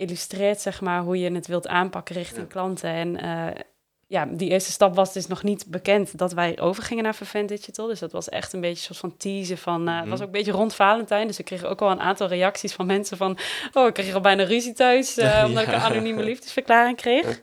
illustreert, 0.00 0.60
zeg 0.60 0.80
maar, 0.80 1.00
hoe 1.00 1.18
je 1.18 1.32
het 1.32 1.46
wilt 1.46 1.68
aanpakken 1.68 2.14
richting 2.14 2.48
klanten. 2.48 2.90
En 2.90 3.16
eh, 3.16 3.60
ja, 4.10 4.26
die 4.26 4.50
eerste 4.50 4.70
stap 4.70 4.94
was 4.94 5.12
dus 5.12 5.26
nog 5.26 5.42
niet 5.42 5.64
bekend 5.68 6.18
dat 6.18 6.32
wij 6.32 6.60
overgingen 6.60 7.04
naar 7.04 7.14
Vervent 7.14 7.48
Digital. 7.48 7.86
Dus 7.86 7.98
dat 7.98 8.12
was 8.12 8.28
echt 8.28 8.52
een 8.52 8.60
beetje 8.60 8.76
een 8.88 8.94
soort 8.94 8.98
van 8.98 9.16
teasen 9.16 9.58
van... 9.58 9.88
Uh, 9.88 9.98
Het 10.00 10.08
was 10.08 10.12
Mhm. 10.18 10.20
ook 10.20 10.26
een 10.26 10.30
beetje 10.32 10.52
rond 10.52 10.74
Valentijn. 10.74 11.26
Dus 11.26 11.38
ik 11.38 11.44
kreeg 11.44 11.64
ook 11.64 11.80
al 11.82 11.90
een 11.90 12.00
aantal 12.00 12.26
reacties 12.28 12.72
van 12.72 12.86
mensen 12.86 13.16
van... 13.16 13.38
Oh, 13.72 13.86
ik 13.86 13.94
kreeg 13.94 14.14
al 14.14 14.20
bijna 14.20 14.42
ruzie 14.44 14.72
thuis, 14.72 15.16
eh, 15.18 15.24
Ja. 15.30 15.46
omdat 15.46 15.62
ik 15.62 15.68
een 15.68 15.80
anonieme 15.80 16.22
liefdesverklaring 16.22 16.96
kreeg. 16.96 17.40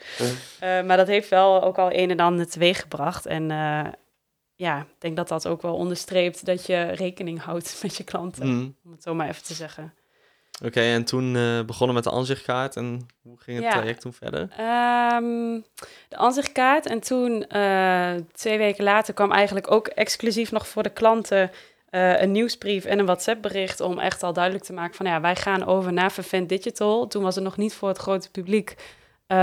Eh, 0.60 0.82
maar 0.84 0.98
dat 0.98 1.08
heeft 1.08 1.30
wel 1.30 1.64
ook 1.64 1.78
al 1.78 1.92
een 1.94 2.10
en 2.12 2.20
ander 2.20 2.50
teweeg 2.50 2.82
gebracht. 2.82 3.26
En 3.26 3.52
eh, 3.52 3.86
ja, 4.56 4.80
ik 4.80 4.86
denk 5.00 5.16
dat 5.16 5.28
dat 5.28 5.48
ook 5.48 5.62
wel 5.62 5.76
onderstreept 5.76 6.46
dat 6.46 6.66
je 6.66 6.82
rekening 6.84 7.42
houdt 7.42 7.80
met 7.84 7.96
je 7.98 8.04
klanten. 8.04 8.48
Mhm. 8.48 8.70
Om 8.86 8.92
het 8.92 9.04
zo 9.04 9.14
maar 9.14 9.28
even 9.30 9.44
te 9.44 9.54
zeggen. 9.54 9.94
Oké, 10.66 10.82
en 10.82 11.04
toen 11.06 11.36
eh, 11.36 11.62
begonnen 11.66 11.96
met 11.96 12.04
de 12.04 12.12
aanzichtkaart. 12.12 12.76
En 12.76 13.08
hoe 13.22 13.38
ging 13.40 13.58
het 13.58 13.66
Ja. 13.66 13.72
traject 13.72 14.02
toen 14.02 14.14
verder? 14.14 14.48
Ehm, 14.58 15.60
de 16.10 16.16
aanzichtkaart. 16.18 16.86
En 16.86 17.00
toen, 17.00 17.48
eh, 17.48 18.14
twee 18.34 18.58
weken 18.58 18.84
later, 18.84 19.14
kwam 19.14 19.32
eigenlijk 19.32 19.72
ook 19.72 19.88
exclusief 19.88 20.52
nog 20.52 20.68
voor 20.68 20.84
de 20.84 20.90
klanten 20.90 21.52
eh, 21.90 22.22
een 22.22 22.32
nieuwsbrief 22.32 22.86
en 22.86 23.00
een 23.00 23.06
WhatsApp-bericht 23.06 23.80
om 23.80 24.00
echt 24.00 24.24
al 24.24 24.34
duidelijk 24.34 24.64
te 24.64 24.74
maken 24.74 24.96
van 24.96 25.06
ja, 25.06 25.22
wij 25.22 25.36
gaan 25.36 25.66
over 25.66 25.94
naar 25.94 26.12
Vervent 26.12 26.50
Digital. 26.50 27.08
Toen 27.08 27.24
was 27.24 27.36
het 27.36 27.44
nog 27.44 27.58
niet 27.58 27.74
voor 27.74 27.88
het 27.88 27.98
grote 27.98 28.32
publiek 28.32 28.76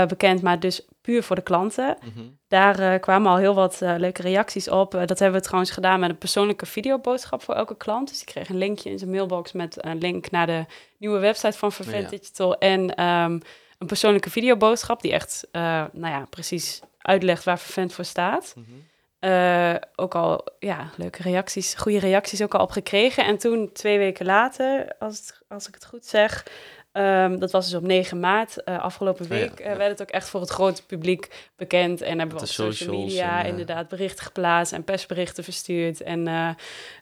bekend, 0.07 0.41
maar 0.41 0.59
dus 0.59 0.85
puur 1.05 1.23
voor 1.23 1.35
de 1.35 1.41
klanten. 1.41 1.97
Mhm. 2.01 2.25
Daar 2.47 2.79
eh, 2.79 2.99
kwamen 2.99 3.31
al 3.31 3.37
heel 3.37 3.53
wat 3.53 3.81
eh, 3.81 3.95
leuke 3.97 4.21
reacties 4.21 4.69
op. 4.69 4.95
Eh, 4.95 5.05
dat 5.05 5.19
hebben 5.19 5.39
we 5.39 5.45
trouwens 5.45 5.71
gedaan 5.71 5.99
met 5.99 6.09
een 6.09 6.17
persoonlijke 6.17 6.65
videoboodschap 6.65 7.41
voor 7.43 7.55
elke 7.55 7.77
klant. 7.77 8.07
Dus 8.07 8.17
die 8.17 8.27
kreeg 8.27 8.49
een 8.49 8.57
linkje 8.57 8.89
in 8.89 8.97
zijn 8.97 9.11
mailbox 9.11 9.51
met 9.51 9.85
een 9.85 9.97
link 9.97 10.31
naar 10.31 10.47
de 10.47 10.65
nieuwe 10.97 11.19
website 11.19 11.57
van 11.57 11.71
Vervent 11.71 12.03
Ja. 12.03 12.17
Digital. 12.17 12.57
En 12.57 12.95
ehm, 12.95 13.39
een 13.77 13.87
persoonlijke 13.87 14.29
videoboodschap 14.29 15.01
die 15.01 15.11
echt, 15.11 15.47
nou 15.51 16.07
ja, 16.07 16.25
precies 16.29 16.81
uitlegt 16.97 17.43
waar 17.43 17.59
Vervent 17.59 17.93
voor 17.93 18.05
staat. 18.05 18.55
Mhm. 18.55 19.77
Ook 19.95 20.15
al, 20.15 20.47
ja, 20.59 20.89
leuke 20.95 21.21
reacties, 21.21 21.73
goede 21.73 21.99
reacties 21.99 22.41
ook 22.41 22.53
al 22.53 22.61
op 22.61 22.71
gekregen. 22.71 23.25
En 23.25 23.37
toen, 23.37 23.69
twee 23.73 23.97
weken 23.97 24.25
later, 24.25 24.95
als, 24.99 25.17
het, 25.17 25.41
als 25.47 25.67
ik 25.67 25.73
het 25.73 25.85
goed 25.85 26.05
zeg, 26.05 26.45
ehm, 26.95 27.37
dat 27.37 27.51
was 27.51 27.65
dus 27.65 27.73
op 27.79 27.83
9 27.83 28.19
maart, 28.19 28.63
eh, 28.63 28.79
afgelopen 28.79 29.25
Oh 29.25 29.31
ja, 29.31 29.37
week, 29.37 29.59
eh, 29.59 29.75
werd 29.75 29.89
het 29.89 30.01
ook 30.01 30.09
echt 30.09 30.29
voor 30.29 30.39
het 30.41 30.49
grote 30.49 30.85
publiek 30.85 31.49
bekend. 31.55 32.01
En 32.01 32.19
hebben 32.19 32.37
we 32.37 32.41
op 32.43 32.49
social 32.49 32.97
media 32.99 33.37
en, 33.37 33.43
eh, 33.43 33.49
inderdaad 33.49 33.87
berichten 33.87 34.25
geplaatst 34.25 34.73
en 34.73 34.83
persberichten 34.83 35.43
verstuurd. 35.43 36.01
En 36.01 36.55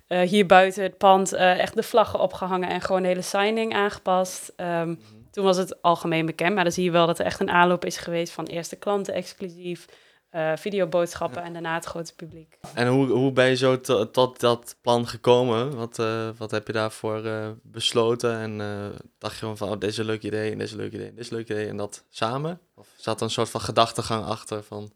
hier 0.07 0.45
buiten 0.45 0.83
het 0.83 0.97
pand 0.97 1.33
echt 1.33 1.75
de 1.75 1.83
vlaggen 1.83 2.19
opgehangen 2.19 2.69
en 2.69 2.81
gewoon 2.81 3.01
de 3.01 3.07
hele 3.07 3.21
signing 3.21 3.73
aangepast. 3.73 4.53
Ehm, 4.55 4.89
Mhm. 4.89 4.97
toen 5.31 5.43
was 5.43 5.57
het 5.57 5.81
algemeen 5.81 6.25
bekend, 6.25 6.55
maar 6.55 6.63
dan 6.63 6.73
zie 6.73 6.83
je 6.83 6.91
wel 6.91 7.07
dat 7.07 7.19
er 7.19 7.25
echt 7.25 7.39
een 7.39 7.49
aanloop 7.51 7.85
is 7.85 7.97
geweest 7.97 8.33
van 8.33 8.45
eerste 8.45 8.75
klanten 8.75 9.13
exclusief, 9.13 9.85
eh, 10.33 10.51
videoboodschappen 10.55 11.43
en 11.43 11.53
daarna 11.53 11.73
het 11.73 11.85
grote 11.85 12.15
publiek. 12.15 12.57
En 12.73 12.87
hoe, 12.87 13.07
hoe 13.07 13.31
ben 13.31 13.45
je 13.45 13.55
zo 13.55 13.79
to- 13.81 14.11
tot 14.11 14.39
dat 14.39 14.75
plan 14.81 15.07
gekomen? 15.07 15.75
Wat, 15.75 15.99
eh, 15.99 16.29
wat 16.37 16.51
heb 16.51 16.67
je 16.67 16.73
daarvoor 16.73 17.25
eh, 17.25 17.49
besloten? 17.61 18.37
En 18.37 18.61
eh, 18.61 18.99
dacht 19.17 19.33
je 19.33 19.39
gewoon 19.39 19.57
van, 19.57 19.69
oh, 19.69 19.79
dit 19.79 19.89
is 19.89 19.97
een 19.97 20.05
leuk 20.05 20.23
idee, 20.23 20.51
en 20.51 20.57
dit 20.57 20.67
is 20.67 20.73
een 20.73 20.79
leuk 20.79 20.93
idee, 20.93 21.07
en 21.07 21.15
dit 21.15 21.23
is 21.23 21.31
een 21.31 21.37
leuk 21.37 21.49
idee, 21.49 21.67
en 21.67 21.77
dat 21.77 22.05
samen? 22.09 22.59
Of 22.75 22.87
zat 22.95 23.17
er 23.17 23.23
een 23.25 23.31
soort 23.31 23.49
van 23.49 23.61
gedachtegang 23.61 24.25
achter 24.25 24.63
van... 24.63 24.91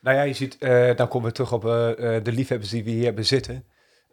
Nou 0.00 0.16
ja, 0.16 0.22
je 0.22 0.32
ziet, 0.34 0.58
eh, 0.58 0.96
dan 0.96 1.08
komen 1.08 1.28
we 1.28 1.34
terug 1.34 1.52
op 1.52 1.62
de 1.62 2.32
liefhebbers 2.32 2.70
die 2.70 2.84
we 2.84 2.90
hier 2.90 3.04
hebben 3.04 3.26
zitten. 3.26 3.64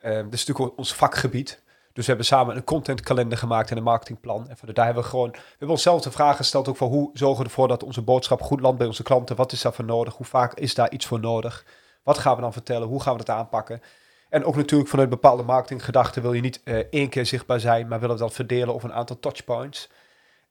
Dat 0.01 0.33
is 0.33 0.45
natuurlijk 0.45 0.77
ons 0.77 0.93
vakgebied. 0.93 1.63
Dus 1.95 2.05
we 2.05 2.11
hebben 2.11 2.25
samen 2.25 2.55
een 2.55 2.63
contentkalender 2.63 3.37
gemaakt 3.37 3.71
en 3.71 3.77
een 3.77 3.83
marketingplan. 3.83 4.49
En 4.49 4.57
de, 4.65 4.73
daar 4.73 4.85
hebben 4.85 5.03
we 5.03 5.09
gewoon, 5.09 5.31
we 5.31 5.39
hebben 5.49 5.69
onszelf 5.69 6.01
de 6.01 6.11
vraag 6.11 6.35
gesteld 6.35 6.67
ook 6.67 6.77
van 6.77 6.87
hoe 6.87 7.09
zorgen 7.13 7.37
we 7.37 7.43
ervoor 7.43 7.67
dat 7.67 7.83
onze 7.83 8.01
boodschap 8.01 8.41
goed 8.41 8.59
landt 8.59 8.77
bij 8.77 8.87
onze 8.87 9.03
klanten. 9.03 9.35
Wat 9.35 9.51
is 9.51 9.61
daarvoor 9.61 9.85
nodig? 9.85 10.15
Hoe 10.15 10.25
vaak 10.25 10.53
is 10.53 10.73
daar 10.73 10.91
iets 10.91 11.05
voor 11.05 11.19
nodig? 11.19 11.65
Wat 12.03 12.17
gaan 12.17 12.35
we 12.35 12.41
dan 12.41 12.53
vertellen? 12.53 12.87
Hoe 12.87 13.01
gaan 13.01 13.17
we 13.17 13.23
dat 13.23 13.35
aanpakken? 13.35 13.81
En 14.29 14.45
ook 14.45 14.55
natuurlijk 14.55 14.89
vanuit 14.89 15.09
bepaalde 15.09 15.43
marketinggedachten 15.43 16.21
wil 16.21 16.33
je 16.33 16.41
niet 16.41 16.61
eh, 16.63 16.75
één 16.75 17.09
keer 17.09 17.25
zichtbaar 17.25 17.59
zijn, 17.59 17.87
maar 17.87 17.99
willen 17.99 18.15
we 18.15 18.21
dat 18.21 18.33
verdelen 18.33 18.73
over 18.73 18.89
een 18.89 18.95
aantal 18.95 19.19
touchpoints. 19.19 19.89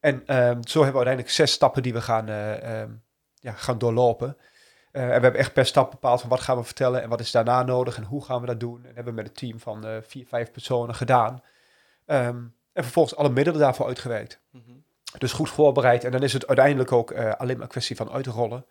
En 0.00 0.22
ehm, 0.26 0.62
zo 0.62 0.82
hebben 0.82 1.00
we 1.00 1.06
uiteindelijk 1.06 1.30
zes 1.30 1.52
stappen 1.52 1.82
die 1.82 1.92
we 1.92 2.00
gaan, 2.00 2.28
eh, 2.28 2.80
ehm, 2.80 2.90
ja, 3.40 3.52
gaan 3.52 3.78
doorlopen. 3.78 4.36
Eh, 4.94 5.02
en 5.02 5.06
we 5.06 5.12
hebben 5.12 5.40
echt 5.40 5.52
per 5.52 5.66
stap 5.66 5.90
bepaald 5.90 6.20
van 6.20 6.30
wat 6.30 6.40
gaan 6.40 6.56
we 6.56 6.64
vertellen 6.64 7.02
en 7.02 7.08
wat 7.08 7.20
is 7.20 7.30
daarna 7.30 7.62
nodig 7.62 7.96
en 7.96 8.04
hoe 8.04 8.24
gaan 8.24 8.40
we 8.40 8.46
dat 8.46 8.60
doen. 8.60 8.76
En 8.76 8.82
dat 8.82 8.94
hebben 8.94 9.14
we 9.14 9.20
met 9.20 9.28
een 9.28 9.36
team 9.36 9.60
van 9.60 9.86
eh, 9.86 9.96
vier, 10.06 10.26
vijf 10.26 10.50
personen 10.50 10.94
gedaan. 10.94 11.42
Ehm, 12.06 12.36
en 12.72 12.82
vervolgens 12.82 13.16
alle 13.16 13.28
middelen 13.28 13.60
daarvoor 13.60 13.86
uitgewerkt. 13.86 14.40
Dus 15.18 15.32
goed 15.32 15.50
voorbereid. 15.50 16.04
En 16.04 16.10
dan 16.10 16.22
is 16.22 16.32
het 16.32 16.46
uiteindelijk 16.46 16.92
ook 16.92 17.10
eh, 17.10 17.32
alleen 17.32 17.54
maar 17.54 17.64
een 17.64 17.70
kwestie 17.70 17.96
van 17.96 18.10
uitrollen. 18.10 18.66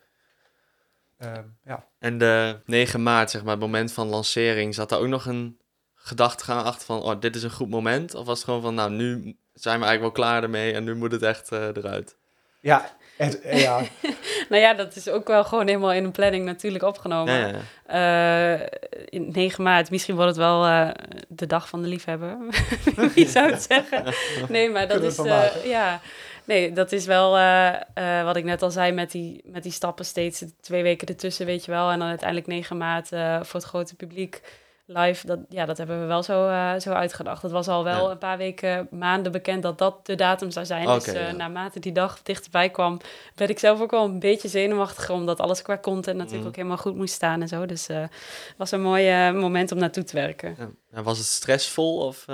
Ehm, 1.18 1.44
ja. 1.64 1.86
En 1.98 2.18
de 2.18 2.60
9 2.64 3.02
maart, 3.02 3.30
zeg 3.30 3.42
maar, 3.42 3.50
het 3.50 3.60
moment 3.60 3.92
van 3.92 4.08
lancering, 4.08 4.74
zat 4.74 4.88
daar 4.88 5.00
ook 5.00 5.06
nog 5.06 5.26
een 5.26 5.58
gedachtegang 5.94 6.62
achter 6.62 6.86
van, 6.86 7.02
oh, 7.02 7.20
dit 7.20 7.36
is 7.36 7.42
een 7.42 7.50
goed 7.50 7.70
moment? 7.70 8.14
Of 8.14 8.26
was 8.26 8.36
het 8.36 8.44
gewoon 8.44 8.62
van, 8.62 8.74
nou, 8.74 8.90
nu 8.90 9.36
zijn 9.52 9.80
we 9.80 9.86
eigenlijk 9.86 10.00
wel 10.00 10.26
klaar 10.26 10.42
ermee 10.42 10.72
en 10.72 10.84
nu 10.84 10.94
moet 10.94 11.12
het 11.12 11.22
echt 11.22 11.52
eh, 11.52 11.66
eruit? 11.66 12.16
Ja, 12.60 12.96
het, 13.16 13.40
ja, 13.42 13.82
Nou 14.50 14.62
ja, 14.62 14.74
dat 14.74 14.96
is 14.96 15.08
ook 15.08 15.28
wel 15.28 15.44
gewoon 15.44 15.66
helemaal 15.66 15.92
in 15.92 16.04
een 16.04 16.10
planning 16.12 16.44
natuurlijk 16.44 16.84
opgenomen. 16.84 17.34
Ja, 17.34 17.46
ja, 17.46 17.52
ja. 17.88 18.60
Eh, 18.60 18.66
in 19.08 19.28
9 19.32 19.64
maart, 19.64 19.90
misschien 19.90 20.14
wordt 20.14 20.30
het 20.30 20.38
wel 20.38 20.64
eh, 20.64 20.88
de 21.28 21.46
dag 21.46 21.68
van 21.68 21.82
de 21.82 21.88
liefhebber. 21.88 22.36
Wie 23.14 23.28
zou 23.36 23.50
het 23.50 23.62
zeggen? 23.62 24.04
Nee, 24.48 24.70
maar 24.70 24.88
dat 24.88 25.02
is, 25.02 25.18
eh, 25.18 25.24
maken. 25.24 25.68
ja, 25.68 26.00
nee, 26.44 26.72
dat 26.72 26.92
is 26.92 27.06
wel 27.06 27.36
eh, 27.36 27.74
eh, 27.94 28.24
wat 28.24 28.36
ik 28.36 28.44
net 28.44 28.62
al 28.62 28.70
zei 28.70 28.92
met 28.92 29.10
die, 29.10 29.40
met 29.44 29.62
die 29.62 29.72
stappen 29.72 30.04
steeds 30.04 30.44
twee 30.60 30.82
weken 30.82 31.08
ertussen, 31.08 31.46
weet 31.46 31.64
je 31.64 31.70
wel. 31.70 31.90
En 31.90 31.98
dan 31.98 32.08
uiteindelijk 32.08 32.48
9 32.48 32.76
maart 32.76 33.12
eh, 33.12 33.42
voor 33.42 33.60
het 33.60 33.68
grote 33.68 33.94
publiek 33.94 34.42
live. 34.86 35.26
Dat, 35.26 35.38
ja, 35.48 35.64
dat 35.64 35.78
hebben 35.78 36.00
we 36.00 36.06
wel 36.06 36.22
zo, 36.22 36.48
eh, 36.48 36.74
zo 36.78 36.90
uitgedacht. 36.92 37.42
Het 37.42 37.50
was 37.52 37.68
al 37.68 37.84
wel 37.84 38.04
Ja. 38.04 38.10
een 38.10 38.18
paar 38.18 38.36
weken, 38.36 38.88
maanden 38.90 39.32
bekend 39.32 39.62
dat 39.62 39.78
dat 39.78 40.06
de 40.06 40.14
datum 40.14 40.50
zou 40.50 40.66
zijn. 40.66 40.86
Dus 40.86 41.06
eh, 41.06 41.26
ja. 41.26 41.32
naarmate 41.32 41.80
die 41.80 41.92
dag 41.92 42.22
dichterbij 42.22 42.70
kwam, 42.70 43.00
werd 43.34 43.50
ik 43.50 43.58
zelf 43.58 43.80
ook 43.80 43.90
wel 43.90 44.04
een 44.04 44.18
beetje 44.18 44.48
zenuwachtiger, 44.48 45.14
omdat 45.14 45.40
alles 45.40 45.62
qua 45.62 45.78
content 45.78 46.16
natuurlijk 46.16 46.38
Mhm. 46.40 46.48
ook 46.48 46.56
helemaal 46.56 46.76
goed 46.76 46.96
moest 46.96 47.14
staan 47.14 47.40
en 47.40 47.48
zo. 47.48 47.66
Dus 47.66 47.86
het 47.86 48.10
was 48.56 48.70
een 48.70 48.82
mooi 48.82 49.08
eh, 49.10 49.32
moment 49.32 49.72
om 49.72 49.78
naartoe 49.78 50.04
te 50.04 50.16
werken. 50.16 50.54
Ja. 50.58 50.68
En 50.92 51.02
was 51.02 51.18
het 51.18 51.26
stressvol 51.26 51.98
of... 51.98 52.24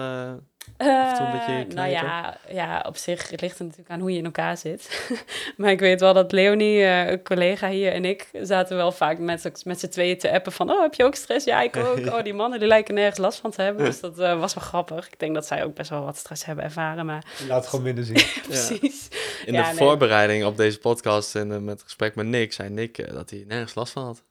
eh, 0.77 1.65
nou 1.75 1.89
ja, 1.89 2.37
ja, 2.49 2.85
op 2.87 2.97
zich 2.97 3.31
het 3.31 3.41
ligt 3.41 3.59
er 3.59 3.65
natuurlijk 3.65 3.91
aan 3.91 4.01
hoe 4.01 4.13
je 4.13 4.19
in 4.19 4.25
elkaar 4.25 4.57
zit. 4.57 5.11
maar 5.57 5.71
ik 5.71 5.81
weet 5.81 6.01
wel 6.01 6.15
dat 6.15 6.33
Leonie, 6.33 6.83
eh, 6.83 7.11
een 7.11 7.23
collega 7.23 7.69
hier 7.69 7.93
en 7.93 8.05
ik 8.05 8.29
zaten 8.43 8.77
wel 8.77 8.93
vaak 8.93 9.19
met, 9.19 9.63
met 9.65 9.81
z'n 9.81 9.89
tweeën 9.89 10.19
te 10.19 10.31
appen 10.33 10.53
van... 10.53 10.71
Oh, 10.71 10.83
heb 10.83 10.95
je 10.95 11.05
ook 11.05 11.15
stress? 11.15 11.45
Ja, 11.45 11.61
ik 11.61 11.77
ook. 11.87 11.99
Oh, 11.99 12.23
die 12.23 12.35
mannen 12.35 12.59
die 12.59 12.69
lijken 12.69 12.95
nergens 12.95 13.19
last 13.19 13.41
van 13.41 13.51
te 13.51 13.63
hebben. 13.63 13.85
Dus 13.85 14.01
dat 14.01 14.19
eh, 14.19 14.41
was 14.41 14.55
wel 14.55 14.65
grappig. 14.65 15.07
Ik 15.07 15.19
denk 15.19 15.35
dat 15.35 15.47
zij 15.47 15.65
ook 15.65 15.75
best 15.75 15.91
wel 15.91 16.05
wat 16.05 16.17
stress 16.17 16.45
hebben 16.45 16.65
ervaren, 16.65 17.07
maar 17.07 17.25
laat 17.49 17.61
het 17.61 17.67
gewoon 17.69 17.85
minder 17.85 18.05
zien. 18.05 18.23
precies. 18.49 19.09
In 19.45 19.53
Ja, 19.53 19.63
de 19.63 19.67
nee. 19.69 19.77
voorbereiding 19.77 20.45
op 20.45 20.57
deze 20.57 20.79
podcast 20.79 21.35
en 21.35 21.49
met 21.49 21.75
het 21.75 21.83
gesprek 21.83 22.15
met 22.15 22.27
Nick, 22.27 22.53
zei 22.53 22.69
Nick 22.69 23.13
dat 23.13 23.31
hij 23.31 23.45
nergens 23.47 23.75
last 23.75 23.93
van 23.93 24.05
had. 24.05 24.23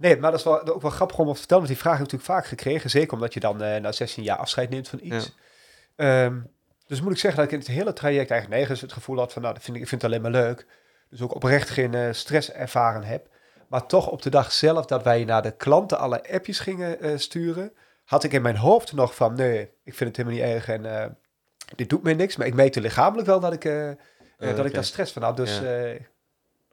Nee, 0.00 0.16
maar 0.16 0.30
dat 0.30 0.40
is 0.40 0.44
wel, 0.46 0.66
ook 0.66 0.82
wel 0.82 0.90
grappig 0.90 1.18
om 1.18 1.26
te 1.26 1.34
vertellen, 1.38 1.62
want 1.62 1.74
die 1.74 1.82
vraag 1.82 1.98
heb 1.98 2.06
ik 2.06 2.12
natuurlijk 2.12 2.40
vaak 2.40 2.50
gekregen. 2.50 2.90
Zeker 2.90 3.12
omdat 3.12 3.34
je 3.34 3.40
dan 3.40 3.62
eh, 3.62 3.80
na 3.80 3.92
16 3.92 4.22
jaar 4.22 4.36
afscheid 4.36 4.70
neemt 4.70 4.88
van 4.88 4.98
iets. 5.02 5.36
Ehm, 5.96 6.40
dus 6.86 7.00
moet 7.00 7.12
ik 7.12 7.18
zeggen 7.18 7.40
dat 7.40 7.52
ik 7.52 7.58
in 7.58 7.64
het 7.64 7.76
hele 7.76 7.92
traject 7.92 8.30
eigenlijk 8.30 8.60
nergens 8.60 8.80
het 8.80 8.92
gevoel 8.92 9.18
had 9.18 9.32
van, 9.32 9.42
nou, 9.42 9.54
dat 9.54 9.62
vind 9.62 9.76
ik, 9.76 9.82
ik 9.82 9.88
vind 9.88 10.02
het 10.02 10.10
alleen 10.10 10.22
maar 10.22 10.42
leuk. 10.42 10.66
Dus 11.10 11.22
ook 11.22 11.34
oprecht 11.34 11.70
geen 11.70 11.94
eh, 11.94 12.12
stress 12.12 12.52
ervaren 12.52 13.02
heb. 13.02 13.28
Maar 13.68 13.86
toch 13.86 14.08
op 14.08 14.22
de 14.22 14.30
dag 14.30 14.52
zelf 14.52 14.86
dat 14.86 15.02
wij 15.02 15.24
naar 15.24 15.42
de 15.42 15.50
klanten 15.56 15.98
alle 15.98 16.32
appjes 16.32 16.58
gingen 16.58 17.00
eh, 17.00 17.16
sturen, 17.16 17.72
had 18.04 18.24
ik 18.24 18.32
in 18.32 18.42
mijn 18.42 18.56
hoofd 18.56 18.92
nog 18.92 19.14
van, 19.14 19.34
nee, 19.34 19.60
ik 19.84 19.94
vind 19.94 20.16
het 20.16 20.26
helemaal 20.26 20.38
niet 20.46 20.54
erg 20.54 20.68
en 20.68 21.16
dit 21.76 21.90
doet 21.90 22.02
me 22.02 22.12
niks. 22.12 22.36
Maar 22.36 22.46
ik 22.46 22.54
merkte 22.54 22.80
lichamelijk 22.80 23.26
wel 23.26 23.40
dat 23.40 23.52
ik, 23.52 23.64
eh, 23.64 23.90
dat 24.38 24.66
ik 24.66 24.74
daar 24.74 24.84
stress 24.84 25.12
van 25.12 25.22
had. 25.22 25.36
Dus 25.36 25.58
Ja. 25.58 25.94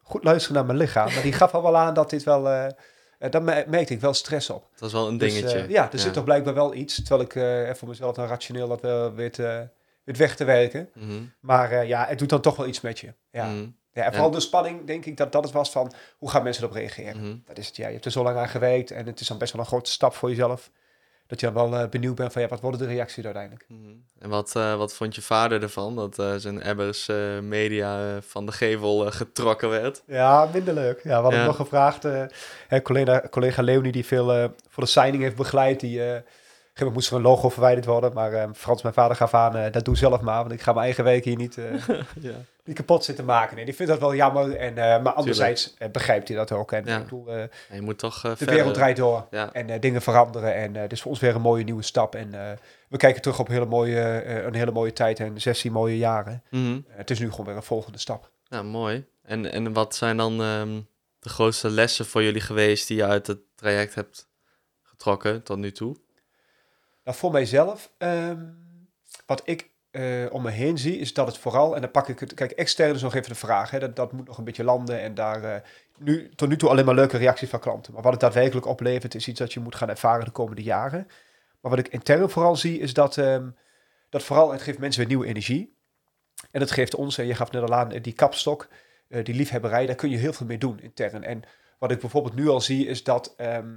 goed 0.02 0.24
luisteren 0.24 0.56
naar 0.56 0.66
mijn 0.66 0.78
lichaam. 0.78 1.12
Maar 1.14 1.22
die 1.22 1.32
gaf 1.32 1.54
al 1.54 1.62
wel 1.62 1.76
aan 1.76 1.94
dat 1.94 2.10
dit 2.10 2.22
wel, 2.22 2.72
daar 3.18 3.42
me- 3.42 3.64
merkte 3.68 3.92
ik 3.92 4.00
wel 4.00 4.14
stress 4.14 4.50
op. 4.50 4.66
Dat 4.70 4.80
was 4.80 4.92
wel 4.92 5.08
een 5.08 5.18
Dus, 5.18 5.34
dingetje. 5.34 5.58
eh, 5.58 5.68
ja, 5.68 5.92
er 5.92 5.98
zit 5.98 6.12
toch 6.12 6.24
blijkbaar 6.24 6.54
wel 6.54 6.74
iets. 6.74 6.94
Terwijl 7.02 7.20
ik 7.20 7.34
eh, 7.34 7.74
voor 7.74 7.88
mezelf 7.88 8.14
dan 8.14 8.26
rationeel 8.26 8.68
dat 8.68 8.80
wel 8.80 9.12
weet, 9.14 9.38
eh, 9.38 9.60
weet 10.04 10.16
weg 10.16 10.36
te 10.36 10.44
werken. 10.44 10.88
Mhm, 10.94 11.22
Maar 11.40 11.86
ja, 11.86 12.06
het 12.06 12.18
doet 12.18 12.28
dan 12.28 12.40
toch 12.40 12.56
wel 12.56 12.66
iets 12.66 12.80
met 12.80 12.98
je. 12.98 13.14
Ja. 13.30 13.46
mhm, 13.46 13.66
Ja, 13.92 14.04
en 14.04 14.12
vooral 14.12 14.30
de 14.30 14.40
spanning, 14.40 14.86
denk 14.86 15.04
ik, 15.04 15.16
dat 15.16 15.32
dat 15.32 15.44
het 15.44 15.52
was 15.52 15.70
van 15.70 15.92
hoe 16.18 16.30
gaan 16.30 16.42
mensen 16.42 16.62
erop 16.62 16.74
reageren. 16.76 17.16
mhm. 17.20 17.36
Dat 17.44 17.58
is 17.58 17.66
het, 17.66 17.76
ja. 17.76 17.86
Je 17.86 17.92
hebt 17.92 18.04
er 18.04 18.10
zo 18.10 18.22
lang 18.22 18.36
aan 18.36 18.48
gewerkt 18.48 18.90
en 18.90 19.06
het 19.06 19.20
is 19.20 19.26
dan 19.26 19.38
best 19.38 19.52
wel 19.52 19.60
een 19.62 19.66
grote 19.68 19.90
stap 19.90 20.14
voor 20.14 20.28
jezelf. 20.28 20.70
Dat 21.28 21.40
je 21.40 21.50
dan 21.52 21.54
wel 21.70 21.80
eh, 21.80 21.88
benieuwd 21.88 22.14
bent 22.14 22.32
van 22.32 22.42
ja, 22.42 22.48
wat 22.48 22.60
worden 22.60 22.80
de 22.80 22.86
reacties 22.86 23.24
uiteindelijk? 23.24 23.64
Mhm. 23.68 23.80
En 24.18 24.28
wat, 24.28 24.56
eh, 24.56 24.76
wat 24.76 24.94
vond 24.94 25.14
je 25.14 25.22
vader 25.22 25.62
ervan, 25.62 25.96
dat 25.96 26.18
eh, 26.18 26.34
zijn 26.36 26.62
Ebbers 26.62 27.06
media 27.42 28.20
van 28.20 28.46
de 28.46 28.52
gevel 28.52 29.10
getrokken 29.10 29.68
werd? 29.68 30.02
Ja, 30.06 30.48
minder 30.52 30.74
leuk. 30.74 31.00
Ja, 31.02 31.16
we 31.16 31.22
hadden 31.22 31.40
Ja. 31.40 31.46
nog 31.46 31.56
gevraagd. 31.56 32.02
hè, 32.68 32.82
collega, 32.82 33.22
collega 33.30 33.62
Leonie, 33.62 33.92
die 33.92 34.04
veel 34.06 34.26
voor 34.68 34.82
de 34.82 34.88
signing 34.88 35.22
heeft 35.22 35.36
begeleid, 35.36 35.80
die 35.80 35.98
moment 36.00 36.94
moest 36.94 37.10
er 37.10 37.16
een 37.16 37.22
logo 37.22 37.48
verwijderd 37.48 37.86
worden. 37.86 38.12
Maar 38.12 38.48
Frans, 38.54 38.82
mijn 38.82 38.94
vader, 38.94 39.16
gaf 39.16 39.34
aan, 39.34 39.70
dat 39.72 39.84
doe 39.84 39.96
zelf 39.96 40.20
maar, 40.20 40.40
want 40.40 40.52
ik 40.52 40.60
ga 40.62 40.72
mijn 40.72 40.84
eigen 40.84 41.04
werk 41.04 41.24
hier 41.24 41.36
niet, 41.36 41.54
ja. 42.20 42.32
Die 42.68 42.76
kapot 42.76 43.04
zit 43.04 43.16
te 43.16 43.22
maken. 43.22 43.56
Nee, 43.56 43.64
die 43.64 43.74
vindt 43.74 43.92
dat 43.92 44.00
wel 44.00 44.14
jammer. 44.14 44.56
En, 44.56 44.78
eh, 44.78 45.02
maar 45.02 45.12
anderzijds 45.12 45.74
eh, 45.78 45.88
begrijpt 45.90 46.28
hij 46.28 46.36
dat 46.36 46.52
ook. 46.52 46.72
En 46.72 46.84
Ja. 46.84 46.96
ik 46.96 47.02
bedoel, 47.02 47.28
eh, 47.28 47.40
En 47.42 47.50
je 47.70 47.80
moet 47.82 47.98
toch 47.98 48.20
de 48.20 48.36
verder- 48.36 48.54
wereld 48.54 48.74
draait 48.74 48.96
door. 48.96 49.26
Ja. 49.30 49.52
En 49.52 49.80
dingen 49.80 50.02
veranderen. 50.02 50.54
En 50.54 50.72
dit 50.72 50.92
is 50.92 51.00
voor 51.02 51.10
ons 51.10 51.20
weer 51.20 51.34
een 51.34 51.40
mooie 51.40 51.64
nieuwe 51.64 51.82
stap. 51.82 52.14
En 52.14 52.30
we 52.88 52.96
kijken 52.96 53.22
terug 53.22 53.38
op 53.38 53.48
hele 53.48 53.64
mooie, 53.66 54.24
een 54.44 54.54
hele 54.54 54.72
mooie 54.72 54.92
tijd 54.92 55.20
en 55.20 55.40
16 55.40 55.72
mooie 55.72 55.96
jaren. 55.98 56.42
Mhm. 56.50 56.80
Het 56.88 57.10
is 57.10 57.18
nu 57.18 57.30
gewoon 57.30 57.46
weer 57.46 57.56
een 57.56 57.62
volgende 57.62 57.98
stap. 57.98 58.30
Ja, 58.44 58.62
mooi. 58.62 59.06
En, 59.22 59.52
en 59.52 59.72
wat 59.72 59.94
zijn 59.94 60.16
dan 60.16 60.42
ehm, 60.42 60.80
de 61.18 61.28
grootste 61.28 61.70
lessen 61.70 62.06
voor 62.06 62.22
jullie 62.22 62.40
geweest 62.40 62.88
die 62.88 62.96
je 62.96 63.04
uit 63.04 63.26
het 63.26 63.38
traject 63.54 63.94
hebt 63.94 64.28
getrokken 64.82 65.42
tot 65.42 65.58
nu 65.58 65.72
toe? 65.72 65.96
Nou, 67.04 67.16
voor 67.16 67.32
mijzelf, 67.32 67.90
ehm, 67.98 68.44
wat 69.26 69.42
ik 69.44 69.70
eh, 69.98 70.32
om 70.32 70.42
me 70.42 70.50
heen 70.50 70.78
zie, 70.78 70.98
is 70.98 71.14
dat 71.14 71.26
het 71.26 71.38
vooral, 71.38 71.74
en 71.74 71.80
dan 71.80 71.90
pak 71.90 72.08
ik 72.08 72.18
het, 72.18 72.34
kijk, 72.34 72.50
extern 72.50 72.94
is 72.94 73.02
nog 73.02 73.14
even 73.14 73.28
de 73.28 73.34
vraag, 73.34 73.70
hè, 73.70 73.78
dat, 73.78 73.96
dat 73.96 74.12
moet 74.12 74.26
nog 74.26 74.38
een 74.38 74.44
beetje 74.44 74.64
landen 74.64 75.00
en 75.00 75.14
daar 75.14 75.44
eh, 75.44 75.60
nu, 75.98 76.28
tot 76.34 76.48
nu 76.48 76.56
toe 76.56 76.68
alleen 76.68 76.84
maar 76.84 76.94
leuke 76.94 77.16
reacties 77.16 77.48
van 77.48 77.60
klanten. 77.60 77.92
Maar 77.92 78.02
wat 78.02 78.12
het 78.12 78.20
daadwerkelijk 78.20 78.66
oplevert, 78.66 79.14
is 79.14 79.28
iets 79.28 79.38
dat 79.38 79.52
je 79.52 79.60
moet 79.60 79.74
gaan 79.74 79.88
ervaren 79.88 80.24
de 80.24 80.30
komende 80.30 80.62
jaren. 80.62 81.06
Maar 81.60 81.70
wat 81.70 81.78
ik 81.78 81.88
intern 81.88 82.30
vooral 82.30 82.56
zie, 82.56 82.78
is 82.78 82.94
dat, 82.94 83.16
ehm, 83.16 83.48
dat 84.08 84.22
vooral, 84.22 84.52
het 84.52 84.62
geeft 84.62 84.78
mensen 84.78 85.00
weer 85.00 85.08
nieuwe 85.08 85.26
energie. 85.26 85.76
En 86.50 86.60
het 86.60 86.70
geeft 86.70 86.94
ons, 86.94 87.18
en 87.18 87.26
je 87.26 87.34
gaf 87.34 87.50
net 87.50 87.62
al 87.62 87.74
aan, 87.74 87.92
eh, 87.92 88.02
die 88.02 88.12
kapstok, 88.12 88.68
die 89.08 89.34
liefhebberij, 89.34 89.86
daar 89.86 89.94
kun 89.94 90.10
je 90.10 90.16
heel 90.16 90.32
veel 90.32 90.46
mee 90.46 90.58
doen 90.58 90.80
intern. 90.80 91.24
En 91.24 91.42
wat 91.78 91.90
ik 91.90 92.00
bijvoorbeeld 92.00 92.34
nu 92.34 92.48
al 92.48 92.60
zie, 92.60 92.86
is 92.86 93.04
dat 93.04 93.34
ehm, 93.36 93.74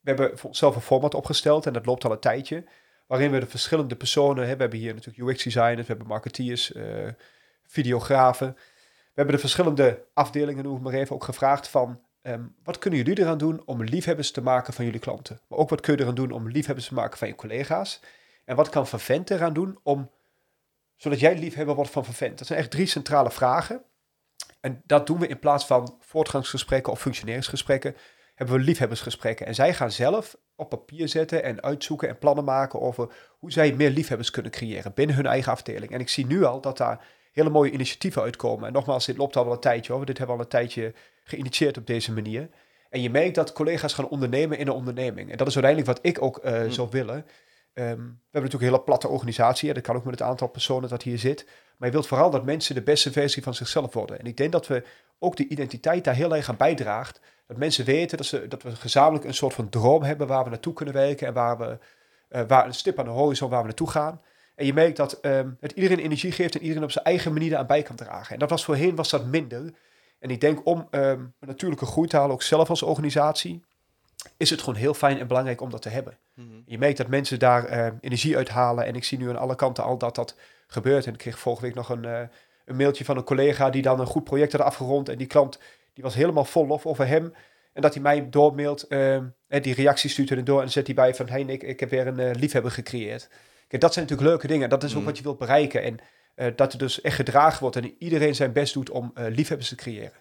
we 0.00 0.10
hebben 0.10 0.32
onszelf 0.42 0.74
een 0.74 0.80
format 0.80 1.14
opgesteld 1.14 1.66
en 1.66 1.72
dat 1.72 1.86
loopt 1.86 2.04
al 2.04 2.12
een 2.12 2.18
tijdje 2.18 2.64
waarin 3.06 3.30
we 3.30 3.40
de 3.40 3.46
verschillende 3.46 3.96
personen 3.96 4.46
hebben. 4.46 4.56
We 4.56 4.62
hebben 4.62 4.78
hier 4.78 4.94
natuurlijk 4.94 5.28
UX-designers, 5.30 5.80
we 5.80 5.86
hebben 5.86 6.06
marketeers, 6.06 6.72
eh, 6.72 7.08
videografen. 7.66 8.54
We 9.12 9.18
hebben 9.18 9.34
de 9.34 9.40
verschillende 9.40 10.04
afdelingen, 10.14 10.64
noem 10.64 10.76
ik 10.76 10.82
maar 10.82 10.92
even, 10.92 11.14
ook 11.14 11.24
gevraagd 11.24 11.68
van... 11.68 12.00
ehm, 12.22 12.42
wat 12.64 12.78
kunnen 12.78 12.98
jullie 12.98 13.22
eraan 13.22 13.38
doen 13.38 13.62
om 13.64 13.84
liefhebbers 13.84 14.30
te 14.30 14.42
maken 14.42 14.72
van 14.72 14.84
jullie 14.84 15.00
klanten? 15.00 15.40
Maar 15.48 15.58
ook 15.58 15.70
wat 15.70 15.80
kun 15.80 15.96
je 15.96 16.02
eraan 16.02 16.14
doen 16.14 16.30
om 16.30 16.48
liefhebbers 16.48 16.88
te 16.88 16.94
maken 16.94 17.18
van 17.18 17.28
je 17.28 17.34
collega's? 17.34 18.00
En 18.44 18.56
wat 18.56 18.68
kan 18.68 18.86
Vervent 18.86 19.30
eraan 19.30 19.52
doen 19.52 19.78
om... 19.82 20.10
zodat 20.96 21.20
jij 21.20 21.38
liefhebber 21.38 21.74
wordt 21.74 21.90
van 21.90 22.04
Vervent? 22.04 22.38
Dat 22.38 22.46
zijn 22.46 22.58
echt 22.58 22.70
drie 22.70 22.86
centrale 22.86 23.30
vragen. 23.30 23.82
En 24.60 24.82
dat 24.86 25.06
doen 25.06 25.18
we 25.18 25.26
in 25.26 25.38
plaats 25.38 25.66
van 25.66 25.96
voortgangsgesprekken 26.00 26.92
of 26.92 27.00
functioneringsgesprekken... 27.00 27.96
hebben 28.42 28.60
we 28.60 28.70
liefhebbersgesprekken. 28.70 29.46
En 29.46 29.54
zij 29.54 29.74
gaan 29.74 29.90
zelf 29.90 30.36
op 30.56 30.68
papier 30.68 31.08
zetten 31.08 31.42
en 31.42 31.62
uitzoeken 31.62 32.08
en 32.08 32.18
plannen 32.18 32.44
maken 32.44 32.80
over 32.80 33.08
hoe 33.38 33.52
zij 33.52 33.72
meer 33.72 33.90
liefhebbers 33.90 34.30
kunnen 34.30 34.52
creëren 34.52 34.94
binnen 34.94 35.16
hun 35.16 35.26
eigen 35.26 35.52
afdeling. 35.52 35.92
En 35.92 36.00
ik 36.00 36.08
zie 36.08 36.26
nu 36.26 36.44
al 36.44 36.60
dat 36.60 36.76
daar 36.76 37.04
hele 37.32 37.50
mooie 37.50 37.70
initiatieven 37.70 38.22
uitkomen. 38.22 38.66
En 38.66 38.72
nogmaals, 38.72 39.06
dit 39.06 39.16
loopt 39.16 39.36
al 39.36 39.44
wel 39.44 39.52
een 39.52 39.60
tijdje 39.60 39.92
hoor. 39.92 40.06
Dit 40.06 40.18
hebben 40.18 40.36
we 40.36 40.42
al 40.42 40.48
een 40.48 40.58
tijdje 40.58 40.92
geïnitieerd 41.24 41.76
op 41.78 41.86
deze 41.86 42.12
manier. 42.12 42.48
En 42.90 43.02
je 43.02 43.10
merkt 43.10 43.34
dat 43.34 43.52
collega's 43.52 43.92
gaan 43.92 44.08
ondernemen 44.08 44.58
in 44.58 44.66
een 44.66 44.72
onderneming. 44.72 45.30
En 45.30 45.36
dat 45.36 45.46
is 45.46 45.54
uiteindelijk 45.54 45.96
wat 45.96 46.06
ik 46.06 46.22
ook 46.22 46.38
eh, 46.38 46.60
Hm. 46.60 46.70
zou 46.70 46.88
willen. 46.90 47.26
Ehm, 47.74 47.86
we 47.86 47.94
hebben 47.94 48.16
natuurlijk 48.32 48.52
een 48.52 48.68
hele 48.68 48.80
platte 48.80 49.08
organisatie. 49.08 49.74
Dat 49.74 49.82
kan 49.82 49.96
ook 49.96 50.04
met 50.04 50.18
het 50.18 50.28
aantal 50.28 50.48
personen 50.48 50.88
dat 50.88 51.02
hier 51.02 51.18
zit. 51.18 51.46
Maar 51.76 51.88
je 51.88 51.94
wilt 51.94 52.06
vooral 52.06 52.30
dat 52.30 52.44
mensen 52.44 52.74
de 52.74 52.82
beste 52.82 53.12
versie 53.12 53.42
van 53.42 53.54
zichzelf 53.54 53.94
worden. 53.94 54.18
En 54.18 54.26
ik 54.26 54.36
denk 54.36 54.52
dat 54.52 54.66
we 54.66 54.84
ook 55.18 55.36
de 55.36 55.48
identiteit 55.48 56.04
daar 56.04 56.14
heel 56.14 56.36
erg 56.36 56.48
aan 56.48 56.56
bijdraagt. 56.56 57.20
Dat 57.46 57.56
mensen 57.56 57.84
weten 57.84 58.16
dat, 58.16 58.26
ze, 58.26 58.48
dat 58.48 58.62
we 58.62 58.76
gezamenlijk 58.76 59.24
een 59.24 59.34
soort 59.34 59.54
van 59.54 59.68
droom 59.68 60.02
hebben 60.02 60.26
waar 60.26 60.44
we 60.44 60.50
naartoe 60.50 60.72
kunnen 60.72 60.94
werken. 60.94 61.26
En 61.26 61.32
waar 61.32 61.58
we 61.58 61.78
eh, 62.32 62.42
waar 62.48 62.66
een 62.66 62.74
stip 62.74 62.98
aan 62.98 63.04
de 63.04 63.10
horizon 63.10 63.50
waar 63.50 63.60
we 63.60 63.66
naartoe 63.66 63.90
gaan. 63.90 64.20
En 64.54 64.66
je 64.66 64.72
merkt 64.72 64.96
dat 64.96 65.20
ehm, 65.20 65.50
het 65.60 65.72
iedereen 65.72 65.98
energie 65.98 66.32
geeft 66.32 66.54
en 66.54 66.60
iedereen 66.60 66.82
op 66.82 66.90
zijn 66.90 67.04
eigen 67.04 67.32
manier 67.32 67.56
aan 67.56 67.66
bij 67.66 67.82
kan 67.82 67.96
dragen. 67.96 68.32
En 68.32 68.38
dat 68.38 68.50
was 68.50 68.64
voorheen 68.64 68.94
was 68.94 69.10
dat 69.10 69.24
minder. 69.24 69.72
En 70.18 70.30
ik 70.30 70.40
denk 70.40 70.66
om 70.66 70.86
ehm, 70.90 71.10
een 71.10 71.32
natuurlijke 71.40 71.86
groei 71.86 72.08
te 72.08 72.16
halen, 72.16 72.32
ook 72.32 72.42
zelf 72.42 72.70
als 72.70 72.82
organisatie, 72.82 73.64
is 74.36 74.50
het 74.50 74.60
gewoon 74.60 74.78
heel 74.78 74.94
fijn 74.94 75.18
en 75.18 75.26
belangrijk 75.26 75.60
om 75.60 75.70
dat 75.70 75.82
te 75.82 75.88
hebben. 75.88 76.18
Mhm. 76.34 76.46
Je 76.64 76.78
merkt 76.78 76.96
dat 76.96 77.08
mensen 77.08 77.38
daar 77.38 77.64
ehm, 77.64 77.94
energie 78.00 78.36
uithalen. 78.36 78.84
En 78.84 78.94
ik 78.94 79.04
zie 79.04 79.18
nu 79.18 79.28
aan 79.28 79.36
alle 79.36 79.54
kanten 79.54 79.84
al 79.84 79.98
dat 79.98 80.14
dat 80.14 80.36
gebeurt. 80.66 81.06
En 81.06 81.12
ik 81.12 81.18
kreeg 81.18 81.38
vorige 81.38 81.62
week 81.62 81.74
nog 81.74 81.88
een, 81.88 82.04
eh, 82.04 82.20
een 82.64 82.76
mailtje 82.76 83.04
van 83.04 83.16
een 83.16 83.24
collega 83.24 83.70
die 83.70 83.82
dan 83.82 84.00
een 84.00 84.06
goed 84.06 84.24
project 84.24 84.52
had 84.52 84.60
afgerond. 84.60 85.08
En 85.08 85.18
die 85.18 85.26
klant 85.26 85.58
die 85.92 86.04
was 86.04 86.14
helemaal 86.14 86.44
vol 86.44 86.66
lof 86.66 86.86
over 86.86 87.06
hem. 87.06 87.34
En 87.72 87.82
dat 87.82 87.94
hij 87.94 88.02
mij 88.02 88.28
doormailt, 88.30 88.82
ehm, 88.86 89.24
en 89.48 89.62
die 89.62 89.74
reactie 89.74 90.10
stuurt 90.10 90.30
er 90.30 90.44
door 90.44 90.56
en 90.56 90.62
dan 90.62 90.72
zet 90.72 90.86
hij 90.86 90.94
bij 90.94 91.14
van, 91.14 91.28
hey 91.28 91.42
Nick, 91.44 91.62
ik 91.62 91.80
heb 91.80 91.90
weer 91.90 92.06
een 92.06 92.18
eh, 92.18 92.30
liefhebber 92.34 92.70
gecreëerd. 92.72 93.28
Kijk, 93.68 93.82
dat 93.82 93.92
zijn 93.92 94.04
natuurlijk 94.04 94.30
leuke 94.32 94.46
dingen. 94.46 94.68
Dat 94.68 94.82
is 94.82 94.90
ook 94.90 94.96
Mhm. 94.96 95.06
wat 95.06 95.16
je 95.16 95.22
wilt 95.22 95.38
bereiken. 95.38 95.82
En 95.82 95.98
eh, 96.34 96.46
dat 96.56 96.72
er 96.72 96.78
dus 96.78 97.00
echt 97.00 97.16
gedragen 97.16 97.60
wordt 97.60 97.76
en 97.76 97.94
iedereen 97.98 98.34
zijn 98.34 98.52
best 98.52 98.74
doet 98.74 98.90
om 98.90 99.10
eh, 99.14 99.24
liefhebbers 99.28 99.68
te 99.68 99.74
creëren. 99.74 100.12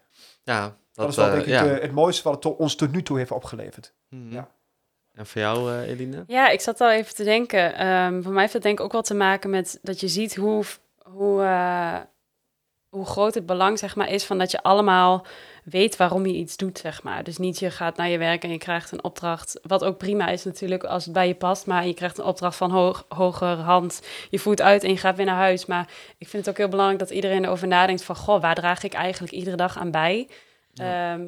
Ja, 0.44 0.62
dat, 0.62 0.76
Dat, 0.94 1.10
is 1.10 1.16
wel 1.16 1.30
denk 1.32 1.42
ik 1.42 1.48
ja. 1.48 1.66
het 1.66 1.92
mooiste 1.92 2.24
wat 2.24 2.34
het 2.34 2.42
to- 2.42 2.50
ons 2.64 2.76
tot 2.76 2.92
nu 2.92 3.04
toe 3.04 3.18
heeft 3.18 3.32
opgeleverd. 3.32 3.94
Mhm. 4.10 4.34
ja. 4.34 4.50
En 5.14 5.26
voor 5.26 5.42
jou, 5.42 5.72
eh, 5.74 5.90
Eline? 5.90 6.24
Ja, 6.28 6.50
ik 6.50 6.62
zat 6.62 6.82
al 6.82 6.92
even 6.92 7.16
te 7.16 7.24
denken. 7.24 7.76
Ehm, 7.76 8.22
voor 8.22 8.32
mij 8.32 8.42
heeft 8.42 8.54
dat 8.54 8.62
denk 8.62 8.80
ik 8.80 8.86
ook 8.86 8.92
wel 8.92 9.02
te 9.02 9.14
maken 9.14 9.50
met 9.50 9.80
dat 9.82 10.00
je 10.00 10.08
ziet 10.08 10.36
hoe, 10.36 10.64
hoe, 11.04 11.42
eh, 11.42 12.00
hoe 12.92 13.06
groot 13.06 13.34
het 13.34 13.46
belang 13.46 13.80
zeg 13.80 13.96
maar, 13.96 14.10
is 14.10 14.24
van 14.24 14.38
dat 14.38 14.52
je 14.52 14.64
allemaal 14.64 15.26
weet 15.64 15.98
waarom 15.98 16.26
je 16.26 16.34
iets 16.34 16.58
doet. 16.58 16.78
Zeg 16.78 17.04
maar. 17.04 17.24
Dus 17.24 17.38
niet 17.38 17.60
je 17.60 17.72
gaat 17.72 17.98
naar 17.98 18.10
je 18.10 18.18
werk 18.18 18.44
en 18.44 18.50
je 18.50 18.58
krijgt 18.58 18.92
een 18.92 19.04
opdracht. 19.04 19.60
Wat 19.64 19.84
ook 19.84 19.98
prima 19.98 20.28
is 20.28 20.44
natuurlijk 20.44 20.84
als 20.84 21.04
het 21.04 21.14
bij 21.14 21.28
je 21.28 21.36
past. 21.36 21.66
Maar 21.66 21.88
je 21.88 21.94
krijgt 21.94 22.18
een 22.18 22.26
opdracht 22.26 22.58
van 22.58 22.72
hoog, 22.72 23.06
hoger 23.10 23.58
hand. 23.58 24.02
Je 24.30 24.40
voert 24.40 24.62
uit 24.62 24.84
en 24.84 24.90
je 24.90 24.98
gaat 24.98 25.16
weer 25.16 25.26
naar 25.26 25.36
huis. 25.36 25.66
Maar 25.66 25.90
ik 26.18 26.28
vind 26.28 26.46
het 26.46 26.50
ook 26.50 26.60
heel 26.60 26.70
belangrijk 26.70 27.00
dat 27.00 27.10
iedereen 27.10 27.46
erover 27.46 27.68
nadenkt 27.68 28.04
van... 28.04 28.16
Goh, 28.16 28.42
waar 28.42 28.56
draag 28.56 28.84
ik 28.84 28.94
eigenlijk 28.94 29.34
iedere 29.34 29.56
dag 29.56 29.78
aan 29.78 29.92
bij? 29.92 30.30
Ja. 30.74 31.14
Ja, 31.14 31.20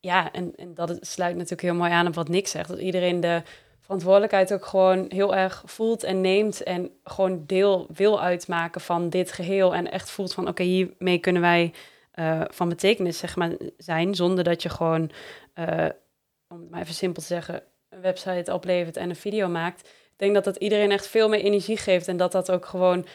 ja 0.00 0.32
en, 0.32 0.52
en 0.56 0.74
dat 0.74 0.98
sluit 1.00 1.34
natuurlijk 1.34 1.62
heel 1.62 1.74
mooi 1.74 1.90
aan 1.90 2.06
op 2.06 2.14
wat 2.14 2.28
Nick 2.28 2.46
zegt. 2.46 2.68
Dat 2.68 2.78
iedereen 2.78 3.20
de 3.20 3.42
verantwoordelijkheid 3.88 4.52
ook 4.52 4.64
gewoon 4.66 5.04
heel 5.08 5.34
erg 5.34 5.62
voelt 5.66 6.02
en 6.02 6.20
neemt. 6.20 6.62
En 6.62 6.90
gewoon 7.04 7.42
deel 7.46 7.86
wil 7.94 8.20
uitmaken 8.22 8.80
van 8.80 9.08
dit 9.08 9.32
geheel. 9.32 9.74
En 9.74 9.90
echt 9.90 10.10
voelt 10.10 10.34
van 10.34 10.48
oké, 10.48 10.62
hiermee 10.62 11.18
kunnen 11.18 11.42
wij 11.42 11.72
eh, 12.12 12.40
van 12.48 12.68
betekenis 12.68 13.18
zeg 13.18 13.36
maar, 13.36 13.50
zijn. 13.76 14.14
Zonder 14.14 14.44
dat 14.44 14.62
je 14.62 14.68
gewoon, 14.68 15.10
eh, 15.54 15.86
om 16.48 16.60
het 16.60 16.70
maar 16.70 16.80
even 16.80 16.94
simpel 16.94 17.22
te 17.22 17.28
zeggen, 17.28 17.62
een 17.88 18.00
website 18.00 18.52
oplevert 18.52 18.96
en 18.96 19.08
een 19.10 19.16
video 19.16 19.48
maakt. 19.48 19.80
Ik 19.88 20.14
denk 20.16 20.34
dat 20.34 20.44
dat 20.44 20.56
iedereen 20.56 20.90
echt 20.90 21.06
veel 21.06 21.28
meer 21.28 21.40
energie 21.40 21.76
geeft. 21.76 22.08
En 22.08 22.16
dat 22.16 22.32
dat 22.32 22.50
ook 22.50 22.66
gewoon 22.66 23.06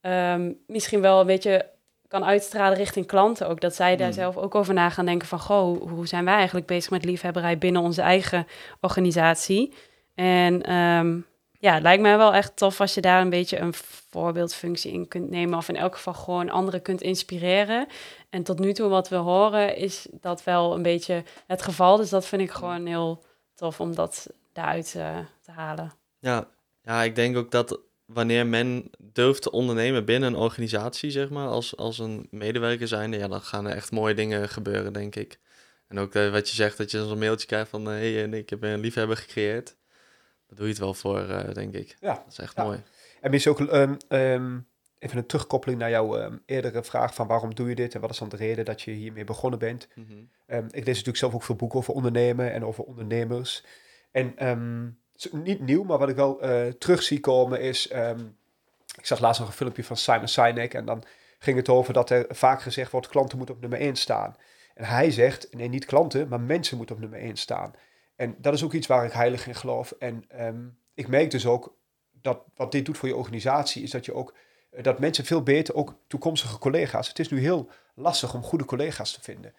ehm, 0.00 0.52
misschien 0.66 1.00
wel 1.00 1.20
een 1.20 1.26
beetje 1.26 1.70
kan 2.08 2.24
uitstralen 2.24 2.76
richting 2.78 3.06
klanten 3.06 3.48
ook. 3.48 3.60
Dat 3.60 3.74
zij 3.74 3.96
daar 3.96 4.06
Mm. 4.06 4.12
zelf 4.12 4.36
ook 4.36 4.54
over 4.54 4.74
na 4.74 4.90
gaan 4.90 5.06
denken 5.06 5.28
van... 5.28 5.38
goh, 5.40 5.62
hoe- 5.78 5.88
hoe 5.90 6.06
zijn 6.06 6.24
wij 6.24 6.34
eigenlijk 6.34 6.66
bezig 6.66 6.90
met 6.90 7.04
liefhebberij 7.04 7.58
binnen 7.58 7.82
onze 7.82 8.02
eigen 8.02 8.46
organisatie? 8.80 9.74
En 10.18 10.62
ehm, 10.62 11.20
ja, 11.58 11.74
het 11.74 11.82
lijkt 11.82 12.02
mij 12.02 12.16
wel 12.16 12.34
echt 12.34 12.56
tof 12.56 12.80
als 12.80 12.94
je 12.94 13.00
daar 13.00 13.20
een 13.20 13.30
beetje 13.30 13.58
een 13.58 13.74
voorbeeldfunctie 14.10 14.92
in 14.92 15.08
kunt 15.08 15.30
nemen... 15.30 15.58
of 15.58 15.68
in 15.68 15.76
elk 15.76 15.94
geval 15.94 16.14
gewoon 16.14 16.50
anderen 16.50 16.82
kunt 16.82 17.02
inspireren. 17.02 17.86
En 18.30 18.42
tot 18.42 18.58
nu 18.58 18.72
toe 18.72 18.88
wat 18.88 19.08
we 19.08 19.16
horen 19.16 19.76
is 19.76 20.06
dat 20.10 20.44
wel 20.44 20.74
een 20.74 20.82
beetje 20.82 21.22
het 21.46 21.62
geval. 21.62 21.96
Dus 21.96 22.10
dat 22.10 22.26
vind 22.26 22.42
ik 22.42 22.50
gewoon 22.50 22.86
heel 22.86 23.24
tof 23.54 23.80
om 23.80 23.94
dat 23.94 24.26
daaruit 24.52 24.94
eh, 24.96 25.18
te 25.40 25.50
halen. 25.50 25.92
Ja. 26.18 26.48
ja, 26.82 27.02
ik 27.02 27.14
denk 27.14 27.36
ook 27.36 27.50
dat 27.50 27.80
wanneer 28.04 28.46
men 28.46 28.90
durft 28.98 29.42
te 29.42 29.50
ondernemen 29.50 30.04
binnen 30.04 30.32
een 30.32 30.40
organisatie, 30.40 31.10
zeg 31.10 31.30
maar, 31.30 31.48
als, 31.48 31.76
als 31.76 31.98
een 31.98 32.28
medewerker 32.30 32.88
zijnde, 32.88 33.18
ja, 33.18 33.28
dan 33.28 33.42
gaan 33.42 33.66
er 33.66 33.76
echt 33.76 33.90
mooie 33.90 34.14
dingen 34.14 34.48
gebeuren, 34.48 34.92
denk 34.92 35.16
ik. 35.16 35.38
En 35.88 35.98
ook 35.98 36.14
eh, 36.14 36.30
wat 36.30 36.48
je 36.48 36.54
zegt, 36.54 36.78
dat 36.78 36.90
je 36.90 37.06
zo'n 37.06 37.18
mailtje 37.18 37.46
krijgt 37.46 37.70
van, 37.70 37.86
hé, 37.86 38.12
hey, 38.12 38.24
eh, 38.24 38.32
ik 38.32 38.50
heb 38.50 38.62
een 38.62 38.80
liefhebber 38.80 39.16
gecreëerd. 39.16 39.76
Daar 40.48 40.56
doe 40.56 40.66
je 40.66 40.72
het 40.72 40.82
wel 40.82 40.94
voor, 40.94 41.28
eh, 41.28 41.54
denk 41.54 41.74
ik. 41.74 41.96
Ja, 42.00 42.14
Dat 42.14 42.24
is 42.28 42.38
echt 42.38 42.56
Ja. 42.56 42.64
mooi. 42.64 42.82
En 43.20 43.30
misschien 43.30 43.52
ook 43.52 43.68
ehm, 43.68 43.94
ehm, 44.08 44.58
even 44.98 45.18
een 45.18 45.26
terugkoppeling 45.26 45.80
naar 45.80 45.90
jouw 45.90 46.16
ehm, 46.16 46.36
eerdere 46.46 46.82
vraag 46.82 47.14
van 47.14 47.26
waarom 47.26 47.54
doe 47.54 47.68
je 47.68 47.74
dit 47.74 47.94
en 47.94 48.00
wat 48.00 48.10
is 48.10 48.18
dan 48.18 48.28
de 48.28 48.36
reden 48.36 48.64
dat 48.64 48.82
je 48.82 48.90
hiermee 48.90 49.24
begonnen 49.24 49.58
bent. 49.58 49.88
Mhm. 49.94 50.08
Ik 50.46 50.84
lees 50.84 50.86
natuurlijk 50.86 51.16
zelf 51.16 51.34
ook 51.34 51.42
veel 51.42 51.54
boeken 51.54 51.78
over 51.78 51.94
ondernemen 51.94 52.52
en 52.52 52.64
over 52.64 52.84
ondernemers. 52.84 53.64
En 54.10 54.34
niet 55.32 55.60
nieuw, 55.60 55.82
maar 55.82 55.98
wat 55.98 56.08
ik 56.08 56.16
wel 56.16 56.40
eh, 56.40 56.66
terug 56.66 57.02
zie 57.02 57.20
komen 57.20 57.60
is... 57.60 57.86
ik 58.96 59.06
zag 59.06 59.20
laatst 59.20 59.40
nog 59.40 59.48
een 59.48 59.56
filmpje 59.56 59.84
van 59.84 59.96
Simon 59.96 60.28
Sinek 60.28 60.74
en 60.74 60.84
dan 60.84 61.02
ging 61.38 61.56
het 61.56 61.68
over 61.68 61.92
dat 61.92 62.10
er 62.10 62.26
vaak 62.28 62.62
gezegd 62.62 62.90
wordt... 62.90 63.08
klanten 63.08 63.36
moeten 63.36 63.54
op 63.54 63.60
nummer 63.60 63.78
1 63.80 63.96
staan. 63.96 64.36
En 64.74 64.84
hij 64.84 65.10
zegt, 65.10 65.54
nee, 65.54 65.68
niet 65.68 65.84
klanten, 65.84 66.28
maar 66.28 66.40
mensen 66.40 66.76
moeten 66.76 66.94
op 66.94 67.00
nummer 67.00 67.20
1 67.20 67.36
staan. 67.36 67.72
En 68.18 68.34
dat 68.38 68.54
is 68.54 68.64
ook 68.64 68.72
iets 68.72 68.86
waar 68.86 69.04
ik 69.04 69.12
heilig 69.12 69.46
in 69.46 69.54
geloof. 69.54 69.90
En 69.98 70.24
ehm, 70.28 70.66
ik 70.94 71.08
merk 71.08 71.30
dus 71.30 71.46
ook 71.46 71.76
dat 72.12 72.42
wat 72.54 72.72
dit 72.72 72.84
doet 72.86 72.98
voor 72.98 73.08
je 73.08 73.16
organisatie... 73.16 73.82
is 73.82 73.90
dat 73.90 74.04
je 74.04 74.14
ook 74.14 74.34
eh, 74.70 74.82
dat 74.82 74.98
mensen 74.98 75.24
veel 75.24 75.42
beter, 75.42 75.74
ook 75.74 75.94
toekomstige 76.06 76.58
collega's... 76.58 77.08
het 77.08 77.18
is 77.18 77.28
nu 77.28 77.40
heel 77.40 77.70
lastig 77.94 78.34
om 78.34 78.42
goede 78.42 78.64
collega's 78.64 79.12
te 79.12 79.20
vinden. 79.22 79.54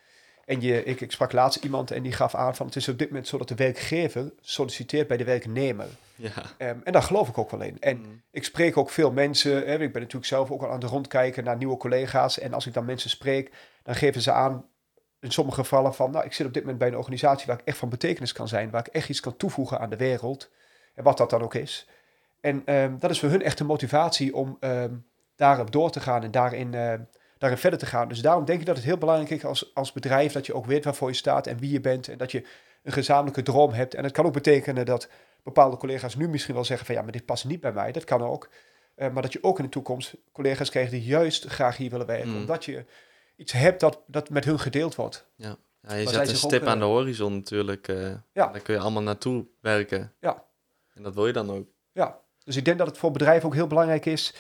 En 0.46 0.62
je, 0.62 0.84
ik, 0.84 1.02
ik 1.02 1.12
sprak 1.12 1.32
laatst 1.32 1.64
iemand 1.64 1.92
en 1.92 2.04
die 2.04 2.12
gaf 2.12 2.36
aan 2.36 2.56
van 2.56 2.66
het 2.66 2.76
is 2.76 2.88
op 2.88 2.98
dit 2.98 3.08
moment 3.08 3.28
zo 3.28 3.38
dat 3.38 3.48
de 3.48 3.56
werkgever 3.56 4.32
solliciteert 4.40 5.08
bij 5.08 5.18
de 5.18 5.24
werknemer. 5.24 5.88
Ja. 6.16 6.32
Ehm, 6.58 6.78
en 6.84 6.92
daar 6.92 7.04
geloof 7.04 7.30
ik 7.30 7.38
ook 7.38 7.52
wel 7.52 7.62
in. 7.62 7.78
En 7.80 7.98
Mm. 7.98 8.22
ik 8.32 8.44
spreek 8.44 8.78
ook 8.78 8.90
veel 8.90 9.12
mensen. 9.12 9.52
Hè, 9.52 9.74
ik 9.74 9.92
ben 9.92 10.02
natuurlijk 10.02 10.26
zelf 10.26 10.52
ook 10.52 10.62
al 10.62 10.68
aan 10.68 10.80
het 10.80 10.90
rondkijken 10.90 11.44
naar 11.44 11.58
nieuwe 11.58 11.78
collega's. 11.78 12.40
En 12.40 12.54
als 12.54 12.68
ik 12.68 12.74
dan 12.74 12.86
mensen 12.86 13.10
spreek, 13.10 13.52
dan 13.84 13.96
geven 13.96 14.22
ze 14.22 14.32
aan 14.32 14.66
in 15.20 15.32
sommige 15.32 15.60
gevallen 15.60 15.94
van... 15.94 16.12
Nou, 16.12 16.26
ik 16.26 16.34
zit 16.34 16.48
op 16.48 16.54
dit 16.54 16.62
moment 16.62 16.80
bij 16.80 16.88
een 16.88 16.98
organisatie 16.98 17.48
waar 17.48 17.60
ik 17.60 17.66
echt 17.66 17.78
van 17.78 17.90
betekenis 17.90 18.32
kan 18.32 18.48
zijn. 18.48 18.70
Waar 18.70 18.88
ik 18.88 18.94
echt 18.94 19.10
iets 19.10 19.20
kan 19.20 19.38
toevoegen 19.38 19.80
aan 19.80 19.90
de 19.90 19.98
wereld. 19.98 20.50
En 20.96 21.04
wat 21.04 21.18
dat 21.18 21.30
dan 21.30 21.42
ook 21.42 21.54
is. 21.54 21.88
En 22.42 22.62
ehm, 22.66 22.98
dat 23.00 23.12
is 23.12 23.20
voor 23.20 23.30
hun 23.30 23.42
echt 23.42 23.58
de 23.58 23.64
motivatie 23.64 24.36
om 24.36 24.58
ehm, 24.60 24.94
daarop 25.36 25.72
door 25.72 25.92
te 25.92 26.00
gaan 26.00 26.24
en 26.24 26.32
daarin, 26.32 26.74
eh, 26.74 26.94
daarin 27.38 27.60
verder 27.60 27.80
te 27.80 27.86
gaan. 27.86 28.08
Dus 28.08 28.22
daarom 28.22 28.46
denk 28.46 28.60
ik 28.60 28.66
dat 28.66 28.76
het 28.76 28.86
heel 28.86 28.98
belangrijk 28.98 29.30
is 29.32 29.46
als, 29.46 29.72
als 29.74 29.92
bedrijf 29.92 30.32
dat 30.32 30.46
je 30.46 30.54
ook 30.54 30.66
weet 30.66 30.84
waarvoor 30.84 31.10
je 31.10 31.16
staat 31.16 31.48
en 31.48 31.58
wie 31.58 31.72
je 31.72 31.82
bent. 31.82 32.08
En 32.08 32.18
dat 32.18 32.32
je 32.32 32.44
een 32.84 32.92
gezamenlijke 32.92 33.44
droom 33.44 33.72
hebt. 33.72 33.94
En 33.94 34.04
het 34.04 34.14
kan 34.14 34.26
ook 34.26 34.34
betekenen 34.34 34.86
dat 34.86 35.10
bepaalde 35.44 35.78
collega's 35.78 36.16
nu 36.16 36.30
misschien 36.30 36.56
wel 36.56 36.66
zeggen 36.66 36.86
van 36.86 36.96
ja, 36.96 37.02
maar 37.02 37.12
dit 37.12 37.26
past 37.26 37.46
niet 37.46 37.62
bij 37.62 37.72
mij. 37.72 37.92
Dat 37.92 38.04
kan 38.04 38.22
ook. 38.22 38.50
Eh, 38.96 39.10
maar 39.10 39.22
dat 39.22 39.34
je 39.34 39.44
ook 39.44 39.58
in 39.58 39.64
de 39.64 39.70
toekomst 39.70 40.16
collega's 40.32 40.70
krijgt 40.70 40.92
die 40.92 41.04
juist 41.04 41.46
graag 41.46 41.78
hier 41.78 41.90
willen 41.90 42.06
werken. 42.06 42.30
Mm. 42.30 42.38
Omdat 42.38 42.66
je 42.66 42.86
iets 43.40 43.52
hebt 43.52 43.80
dat, 43.80 44.02
dat 44.08 44.30
met 44.30 44.46
hun 44.46 44.60
gedeeld 44.60 44.96
wordt. 44.96 45.28
Ja, 45.36 45.58
je 45.82 45.90
zij 45.90 46.06
zet 46.06 46.30
een 46.30 46.36
stip 46.36 46.66
aan 46.66 46.80
de 46.80 46.86
eh, 46.86 46.92
horizon 46.92 47.34
natuurlijk. 47.34 47.88
eh, 47.88 48.12
Ja. 48.34 48.48
Daar 48.48 48.62
kun 48.62 48.74
je 48.74 48.80
allemaal 48.80 49.04
naartoe 49.04 49.46
werken. 49.62 50.14
Ja. 50.20 50.44
En 50.94 51.04
dat 51.04 51.14
wil 51.14 51.28
je 51.28 51.34
dan 51.34 51.52
ook. 51.52 51.68
Ja, 51.92 52.20
dus 52.44 52.56
ik 52.56 52.66
denk 52.66 52.78
dat 52.78 52.88
het 52.88 52.98
voor 52.98 53.12
bedrijven 53.12 53.48
ook 53.48 53.54
heel 53.56 53.68
belangrijk 53.68 54.06
is. 54.06 54.34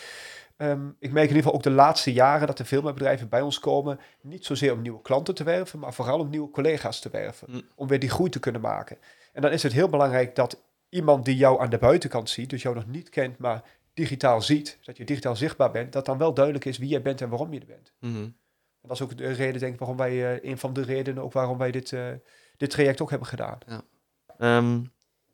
Ehm, 0.58 0.88
ik 1.00 1.12
merk 1.12 1.30
in 1.30 1.36
ieder 1.36 1.36
geval 1.36 1.54
ook 1.54 1.64
de 1.64 1.72
laatste 1.72 2.14
jaren 2.14 2.47
dat 2.47 2.60
er 2.60 2.66
veel 2.66 2.82
meer 2.82 2.93
bedrijven 2.93 3.30
bij 3.30 3.41
ons 3.41 3.60
komen. 3.60 4.00
Niet 4.22 4.45
zozeer 4.45 4.74
om 4.74 4.82
nieuwe 4.82 5.02
klanten 5.02 5.36
te 5.36 5.43
werven, 5.43 5.80
maar 5.80 5.93
vooral 5.93 6.20
om 6.20 6.30
nieuwe 6.30 6.50
collega's 6.50 7.00
te 7.00 7.10
werven. 7.10 7.47
Mm. 7.52 7.62
Om 7.76 7.88
weer 7.88 8.00
die 8.00 8.10
groei 8.10 8.30
te 8.30 8.39
kunnen 8.39 8.62
maken. 8.62 8.97
En 9.34 9.41
dan 9.41 9.52
is 9.52 9.64
het 9.64 9.74
heel 9.74 9.89
belangrijk 9.89 10.36
dat 10.36 10.62
iemand 10.89 11.26
die 11.26 11.36
jou 11.36 11.62
aan 11.62 11.70
de 11.70 11.78
buitenkant 11.78 12.30
ziet, 12.30 12.50
dus 12.50 12.62
jou 12.62 12.76
nog 12.76 12.88
niet 12.88 13.10
kent, 13.10 13.38
maar 13.38 13.64
digitaal 13.93 14.41
ziet, 14.41 14.78
dat 14.84 14.97
je 14.97 15.06
digitaal 15.06 15.36
zichtbaar 15.36 15.72
bent, 15.72 15.93
dat 15.93 16.06
dan 16.06 16.18
wel 16.18 16.34
duidelijk 16.34 16.66
is 16.66 16.78
wie 16.78 16.89
jij 16.89 17.02
bent 17.02 17.22
en 17.22 17.30
waarom 17.30 17.54
je 17.54 17.60
er 17.60 17.66
bent. 17.66 17.93
Mhm. 18.00 18.28
En 18.82 18.88
dat 18.88 18.97
is 18.97 19.03
ook 19.03 19.17
de 19.17 19.32
reden, 19.32 19.59
denk 19.59 19.73
ik, 19.73 19.80
waarom 19.80 19.97
wij, 19.97 20.36
eh, 20.36 20.49
een 20.49 20.57
van 20.57 20.73
de 20.73 20.82
redenen 20.82 21.23
ook 21.23 21.34
waarom 21.34 21.57
wij 21.57 21.71
dit, 21.71 21.93
eh, 21.93 22.07
dit 22.57 22.69
traject 22.69 23.01
ook 23.01 23.09
hebben 23.09 23.27
gedaan. 23.27 23.57
Ehm, 24.38 24.82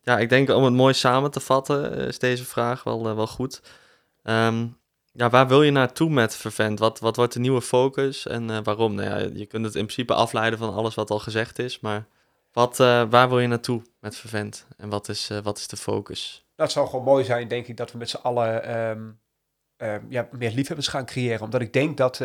ja, 0.01 0.19
ik 0.19 0.29
denk 0.29 0.49
om 0.49 0.63
het 0.63 0.73
mooi 0.73 0.93
samen 0.93 1.31
te 1.31 1.39
vatten, 1.39 1.97
eh, 1.97 2.07
is 2.07 2.19
deze 2.19 2.45
vraag 2.45 2.83
wel, 2.83 3.15
wel 3.15 3.27
goed. 3.27 3.61
Ehm, 4.23 4.67
ja, 5.11 5.29
waar 5.29 5.47
wil 5.47 5.63
je 5.63 5.71
naartoe 5.71 6.09
met 6.09 6.35
Vervent? 6.35 6.79
Wat, 6.79 6.99
wat 6.99 7.15
wordt 7.15 7.33
de 7.33 7.39
nieuwe 7.39 7.61
focus 7.61 8.27
en 8.27 8.63
waarom? 8.63 8.95
Nou 8.95 9.09
ja, 9.09 9.29
je 9.33 9.45
kunt 9.45 9.65
het 9.65 9.75
in 9.75 9.85
principe 9.85 10.13
afleiden 10.13 10.59
van 10.59 10.73
alles 10.73 10.95
wat 10.95 11.09
al 11.09 11.19
gezegd 11.19 11.59
is, 11.59 11.79
maar 11.79 12.07
wat, 12.51 12.77
waar 12.77 13.29
wil 13.29 13.39
je 13.39 13.47
naartoe 13.47 13.81
met 13.99 14.15
Vervent? 14.15 14.67
En 14.77 14.89
wat 14.89 15.09
is, 15.09 15.31
wat 15.43 15.57
is 15.57 15.67
de 15.67 15.77
focus? 15.77 16.45
Het 16.55 16.71
zou 16.71 16.87
gewoon 16.87 17.05
mooi 17.05 17.23
zijn, 17.23 17.47
denk 17.47 17.67
ik, 17.67 17.77
dat 17.77 17.91
we 17.91 17.97
met 17.97 18.09
z'n 18.09 18.21
allen 18.21 18.63
ehm, 18.63 20.03
ja, 20.09 20.27
meer 20.31 20.51
liefhebbers 20.51 20.87
gaan 20.87 21.05
creëren. 21.05 21.41
Omdat 21.41 21.61
ik 21.61 21.73
denk 21.73 21.97
dat, 21.97 22.21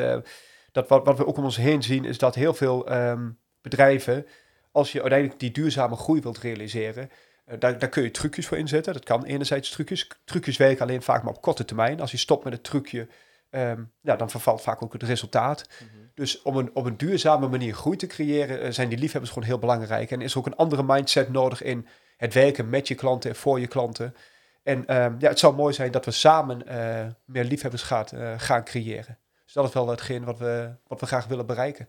dat 0.72 0.88
wat, 0.88 1.04
wat 1.04 1.18
we 1.18 1.26
ook 1.26 1.36
om 1.36 1.44
ons 1.44 1.56
heen 1.56 1.82
zien, 1.82 2.04
is 2.04 2.18
dat 2.18 2.34
heel 2.34 2.54
veel 2.54 2.86
ehm, 2.86 3.30
bedrijven, 3.60 4.26
als 4.72 4.92
je 4.92 5.00
uiteindelijk 5.00 5.40
die 5.40 5.50
duurzame 5.50 5.96
groei 5.96 6.20
wilt 6.20 6.38
realiseren, 6.38 7.10
eh, 7.50 7.58
daar, 7.58 7.78
daar 7.78 7.88
kun 7.88 8.02
je 8.02 8.10
trucjes 8.10 8.46
voor 8.46 8.56
inzetten. 8.56 8.92
Dat 8.92 9.04
kan 9.04 9.24
enerzijds 9.24 9.70
trucjes. 9.70 10.08
Trucjes 10.24 10.56
werken 10.56 10.82
alleen 10.82 11.02
vaak 11.02 11.22
maar 11.22 11.34
op 11.34 11.42
korte 11.42 11.64
termijn. 11.64 12.00
Als 12.00 12.10
je 12.10 12.16
stopt 12.16 12.44
met 12.44 12.52
het 12.52 12.64
trucje, 12.64 13.08
ehm, 13.50 13.82
ja, 14.00 14.16
dan 14.16 14.30
vervalt 14.30 14.62
vaak 14.62 14.82
ook 14.82 14.92
het 14.92 15.02
resultaat. 15.02 15.66
Dus 16.14 16.42
om 16.42 16.56
een, 16.56 16.70
op 16.74 16.84
een 16.84 16.96
duurzame 16.96 17.48
manier 17.48 17.74
groei 17.74 17.96
te 17.96 18.06
creëren, 18.06 18.60
eh, 18.60 18.70
zijn 18.70 18.88
die 18.88 18.98
liefhebbers 18.98 19.32
gewoon 19.32 19.48
heel 19.48 19.58
belangrijk. 19.58 20.10
En 20.10 20.20
is 20.20 20.36
ook 20.36 20.46
een 20.46 20.56
andere 20.56 20.82
mindset 20.82 21.32
nodig 21.32 21.62
in 21.62 21.86
het 22.16 22.34
werken 22.34 22.68
met 22.68 22.88
je 22.88 22.94
klanten 22.94 23.30
en 23.30 23.36
voor 23.36 23.60
je 23.60 23.66
klanten. 23.66 24.14
En 24.62 24.86
ehm, 24.86 25.14
ja, 25.18 25.28
het 25.28 25.38
zou 25.38 25.54
mooi 25.54 25.74
zijn 25.74 25.90
dat 25.90 26.04
we 26.04 26.10
samen 26.10 26.66
eh, 26.66 27.06
meer 27.24 27.44
liefhebbers 27.44 27.82
gaat, 27.82 28.12
gaan 28.36 28.64
creëren. 28.64 29.18
Dus 29.50 29.62
dat 29.62 29.68
is 29.68 29.74
wel 29.74 29.88
hetgeen 29.88 30.24
wat 30.24 30.38
we, 30.38 30.70
wat 30.86 31.00
we 31.00 31.06
graag 31.06 31.26
willen 31.26 31.46
bereiken. 31.46 31.88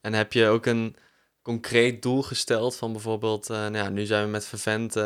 En 0.00 0.12
heb 0.12 0.32
je 0.32 0.46
ook 0.46 0.66
een 0.66 0.96
concreet 1.42 2.02
doel 2.02 2.22
gesteld 2.22 2.76
van 2.76 2.92
bijvoorbeeld, 2.92 3.50
eh, 3.50 3.56
nou 3.56 3.76
ja, 3.76 3.88
nu 3.88 4.04
zijn 4.04 4.24
we 4.24 4.30
met 4.30 4.44
Vervent, 4.44 4.96
eh, 4.96 5.02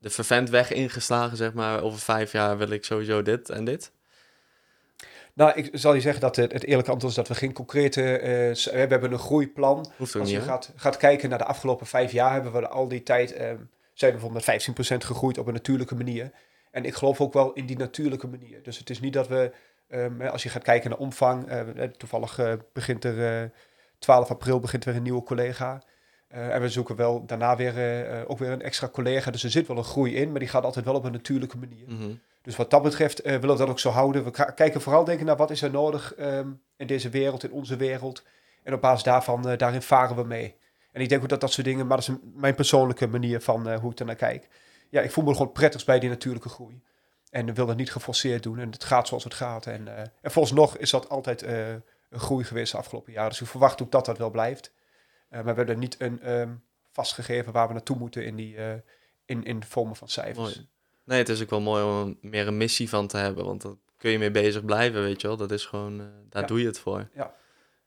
de 0.00 0.10
Vervent-weg 0.10 0.72
ingeslagen, 0.72 1.36
zeg 1.36 1.52
maar. 1.52 1.82
Over 1.82 1.98
vijf 1.98 2.32
jaar 2.32 2.58
wil 2.58 2.70
ik 2.70 2.84
sowieso 2.84 3.22
dit 3.22 3.50
en 3.50 3.64
dit. 3.64 3.92
Nou, 5.32 5.52
ik 5.54 5.68
zal 5.72 5.94
je 5.94 6.00
zeggen 6.00 6.20
dat 6.20 6.36
het, 6.36 6.52
het 6.52 6.64
eerlijke 6.64 6.90
antwoord 6.90 7.12
is 7.12 7.18
dat 7.18 7.28
we 7.28 7.34
geen 7.34 7.52
concrete... 7.52 8.18
eh, 8.18 8.72
we 8.72 8.78
hebben 8.78 9.12
een 9.12 9.18
groeiplan. 9.18 9.90
Hoeft 9.96 10.16
Als 10.16 10.30
je 10.30 10.40
gaat, 10.40 10.72
gaat 10.76 10.96
kijken 10.96 11.28
naar 11.28 11.38
de 11.38 11.44
afgelopen 11.44 11.86
vijf 11.86 12.12
jaar, 12.12 12.32
hebben 12.32 12.52
we 12.52 12.68
al 12.68 12.88
die 12.88 13.02
tijd, 13.02 13.30
zijn 13.30 13.58
we 13.94 14.18
bijvoorbeeld 14.18 14.46
met 14.46 15.02
15% 15.02 15.04
gegroeid 15.04 15.38
op 15.38 15.46
een 15.46 15.52
natuurlijke 15.52 15.94
manier. 15.94 16.30
En 16.70 16.84
ik 16.84 16.94
geloof 16.94 17.20
ook 17.20 17.32
wel 17.32 17.52
in 17.52 17.66
die 17.66 17.76
natuurlijke 17.76 18.26
manier. 18.26 18.62
Dus 18.62 18.78
het 18.78 18.90
is 18.90 19.00
niet 19.00 19.12
dat 19.12 19.28
we, 19.28 19.52
ehm, 19.88 20.22
als 20.22 20.42
je 20.42 20.48
gaat 20.48 20.62
kijken 20.62 20.90
naar 20.90 20.98
omvang, 20.98 21.48
eh, 21.48 21.60
eh, 21.84 21.90
toevallig 21.90 22.38
eh, 22.38 22.52
begint 22.72 23.04
er 23.04 23.42
eh 23.42 23.48
12 23.98 24.30
april 24.30 24.60
begint 24.60 24.84
weer 24.84 24.96
een 24.96 25.02
nieuwe 25.02 25.22
collega. 25.22 25.82
Eh, 26.28 26.54
en 26.54 26.60
we 26.60 26.68
zoeken 26.68 26.96
wel 26.96 27.26
daarna 27.26 27.56
weer 27.56 27.76
eh, 27.76 28.20
eh, 28.20 28.30
ook 28.30 28.38
weer 28.38 28.50
een 28.50 28.62
extra 28.62 28.88
collega. 28.88 29.30
Dus 29.30 29.44
er 29.44 29.50
zit 29.50 29.66
wel 29.66 29.76
een 29.76 29.84
groei 29.84 30.14
in, 30.16 30.30
maar 30.30 30.40
die 30.40 30.48
gaat 30.48 30.64
altijd 30.64 30.84
wel 30.84 30.94
op 30.94 31.04
een 31.04 31.12
natuurlijke 31.12 31.58
manier. 31.58 31.84
Mhm. 31.88 32.10
Dus 32.42 32.56
wat 32.56 32.70
dat 32.70 32.82
betreft 32.82 33.20
eh, 33.20 33.32
willen 33.32 33.50
we 33.56 33.56
dat 33.62 33.68
ook 33.68 33.78
zo 33.78 33.90
houden. 33.90 34.24
We 34.24 34.52
kijken 34.54 34.80
vooral 34.80 35.04
denken 35.04 35.26
naar 35.26 35.36
wat 35.36 35.50
is 35.50 35.62
er 35.62 35.70
nodig 35.70 36.14
ehm, 36.14 36.48
in 36.76 36.86
deze 36.86 37.08
wereld, 37.08 37.44
in 37.44 37.52
onze 37.52 37.76
wereld. 37.76 38.22
En 38.62 38.74
op 38.74 38.80
basis 38.80 39.02
daarvan, 39.02 39.48
eh, 39.48 39.58
daarin 39.58 39.82
varen 39.82 40.16
we 40.16 40.24
mee. 40.24 40.56
En 40.92 41.00
ik 41.00 41.08
denk 41.08 41.22
ook 41.22 41.28
dat 41.28 41.40
dat 41.40 41.52
soort 41.52 41.66
dingen, 41.66 41.86
maar 41.86 41.96
dat 41.96 42.08
is 42.08 42.14
een- 42.14 42.32
mijn 42.34 42.54
persoonlijke 42.54 43.06
manier 43.06 43.40
van 43.40 43.68
eh, 43.68 43.78
hoe 43.78 43.90
ik 43.92 43.98
er 43.98 44.06
naar 44.06 44.14
kijk. 44.14 44.48
Ja, 44.90 45.00
ik 45.00 45.10
voel 45.10 45.24
me 45.24 45.32
gewoon 45.32 45.52
prettigst 45.52 45.86
bij 45.86 45.98
die 45.98 46.08
natuurlijke 46.08 46.48
groei. 46.48 46.82
En 47.30 47.54
wil 47.54 47.66
dat 47.66 47.76
niet 47.76 47.92
geforceerd 47.92 48.42
doen. 48.42 48.58
En 48.58 48.70
het 48.70 48.84
gaat 48.84 49.08
zoals 49.08 49.24
het 49.24 49.34
gaat. 49.34 49.66
En, 49.66 49.96
eh 49.96 50.04
en 50.20 50.30
volgens 50.30 50.54
nog 50.54 50.76
is 50.76 50.90
dat 50.90 51.08
altijd 51.08 51.42
eh, 51.42 51.70
een 52.10 52.20
groei 52.20 52.44
geweest 52.44 52.72
de 52.72 52.78
afgelopen 52.78 53.12
jaren. 53.12 53.30
Dus 53.30 53.40
ik 53.40 53.46
verwacht 53.46 53.82
ook 53.82 53.90
dat 53.90 54.04
dat 54.04 54.18
wel 54.18 54.30
blijft. 54.30 54.72
Eh, 55.28 55.42
maar 55.42 55.52
we 55.54 55.58
hebben 55.58 55.78
niet 55.78 56.00
een 56.00 56.20
ehm, 56.22 56.54
vastgegeven 56.92 57.52
waar 57.52 57.66
we 57.66 57.72
naartoe 57.72 57.96
moeten 57.98 58.24
in, 58.24 58.36
die, 58.36 58.56
in, 59.24 59.44
in 59.44 59.64
vormen 59.64 59.96
van 59.96 60.08
cijfers. 60.08 60.54
Mooi. 60.56 60.68
Nee, 61.04 61.18
het 61.18 61.28
is 61.28 61.42
ook 61.42 61.50
wel 61.50 61.60
mooi 61.60 61.84
om 61.84 62.18
meer 62.20 62.46
een 62.46 62.56
missie 62.56 62.88
van 62.88 63.06
te 63.06 63.16
hebben, 63.16 63.44
want 63.44 63.62
dan 63.62 63.80
kun 63.96 64.10
je 64.10 64.18
mee 64.18 64.30
bezig 64.30 64.64
blijven, 64.64 65.02
weet 65.02 65.20
je 65.20 65.26
wel. 65.26 65.36
Dat 65.36 65.50
is 65.50 65.64
gewoon, 65.66 65.96
daar 66.28 66.42
Ja. 66.42 66.48
doe 66.48 66.60
je 66.60 66.66
het 66.66 66.78
voor. 66.78 67.08
Ja. 67.14 67.34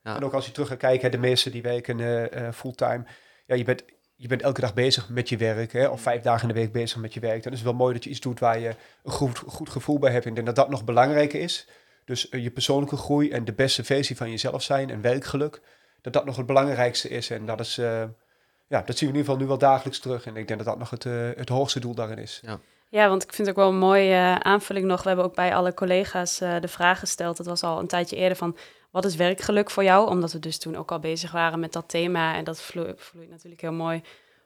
En 0.03 0.23
ook 0.23 0.33
als 0.33 0.45
je 0.45 0.51
terug 0.51 0.67
gaat 0.67 0.77
kijken, 0.77 1.01
hè, 1.05 1.09
de 1.09 1.17
meesten 1.17 1.51
die 1.51 1.61
werken 1.61 2.53
fulltime. 2.53 3.05
Ja, 3.45 3.55
je 3.55 3.63
bent, 3.63 3.83
je 4.21 4.27
bent 4.27 4.41
elke 4.41 4.61
dag 4.61 4.73
bezig 4.73 5.09
met 5.09 5.29
je 5.29 5.37
werk. 5.37 5.71
Hè, 5.71 5.87
of 5.87 6.01
vijf 6.01 6.21
dagen 6.21 6.49
in 6.49 6.55
de 6.55 6.61
week 6.61 6.71
bezig 6.71 6.97
met 6.97 7.13
je 7.13 7.19
werk. 7.19 7.43
Dan 7.43 7.51
is 7.51 7.57
het 7.57 7.67
wel 7.67 7.77
mooi 7.77 7.93
dat 7.93 8.03
je 8.03 8.09
iets 8.09 8.19
doet 8.19 8.39
waar 8.39 8.59
je 8.59 8.75
een 9.03 9.11
goed, 9.11 9.37
goed 9.37 9.69
gevoel 9.69 9.99
bij 9.99 10.11
hebt. 10.11 10.25
Ik 10.25 10.33
denk 10.33 10.45
dat 10.45 10.55
dat 10.55 10.69
nog 10.69 10.83
belangrijker 10.83 11.39
is. 11.39 11.67
Dus 12.05 12.29
eh, 12.29 12.43
je 12.43 12.51
persoonlijke 12.51 12.97
groei 12.97 13.31
en 13.31 13.45
de 13.45 13.53
beste 13.53 13.83
versie 13.83 14.17
van 14.17 14.29
jezelf 14.29 14.63
zijn 14.63 14.89
en 14.89 15.01
werkgeluk. 15.01 15.61
Dat 16.01 16.13
dat 16.13 16.25
nog 16.25 16.35
het 16.37 16.45
belangrijkste 16.45 17.09
is. 17.09 17.29
En 17.29 17.45
dat 17.45 17.59
is, 17.59 17.77
eh, 17.77 18.03
ja, 18.67 18.81
dat 18.81 18.97
zien 18.97 19.09
we 19.09 19.13
in 19.13 19.19
ieder 19.19 19.21
geval 19.21 19.37
nu 19.37 19.45
wel 19.45 19.57
dagelijks 19.57 19.99
terug. 19.99 20.25
En 20.25 20.35
ik 20.35 20.47
denk 20.47 20.59
dat 20.59 20.67
dat 20.67 20.77
nog 20.77 20.89
het, 20.89 21.05
eh, 21.05 21.29
het 21.35 21.49
hoogste 21.49 21.79
doel 21.79 21.93
daarin 21.93 22.17
is. 22.17 22.41
Ja, 22.91 23.09
want 23.09 23.23
ik 23.23 23.33
vind 23.33 23.47
het 23.47 23.57
ook 23.57 23.63
wel 23.63 23.73
een 23.73 23.79
mooie 23.79 24.13
eh, 24.13 24.35
aanvulling 24.35 24.85
nog. 24.85 25.01
We 25.01 25.07
hebben 25.07 25.25
ook 25.25 25.35
bij 25.35 25.55
alle 25.55 25.73
collega's 25.73 26.41
eh, 26.41 26.59
de 26.59 26.67
vraag 26.67 26.99
gesteld. 26.99 27.37
Dat 27.37 27.45
was 27.45 27.63
al 27.63 27.79
een 27.79 27.87
tijdje 27.87 28.15
eerder 28.15 28.37
van, 28.37 28.57
wat 28.91 29.05
is 29.05 29.15
werkgeluk 29.15 29.69
voor 29.69 29.83
jou? 29.83 30.09
Omdat 30.09 30.31
we 30.31 30.39
dus 30.39 30.57
toen 30.57 30.75
ook 30.75 30.91
al 30.91 30.99
bezig 30.99 31.31
waren 31.31 31.59
met 31.59 31.73
dat 31.73 31.89
thema. 31.89 32.35
En 32.35 32.43
dat 32.43 32.61
vloe- 32.61 32.95
vloeit 32.97 33.29
natuurlijk 33.29 33.61
heel 33.61 33.71
mooi 33.71 34.01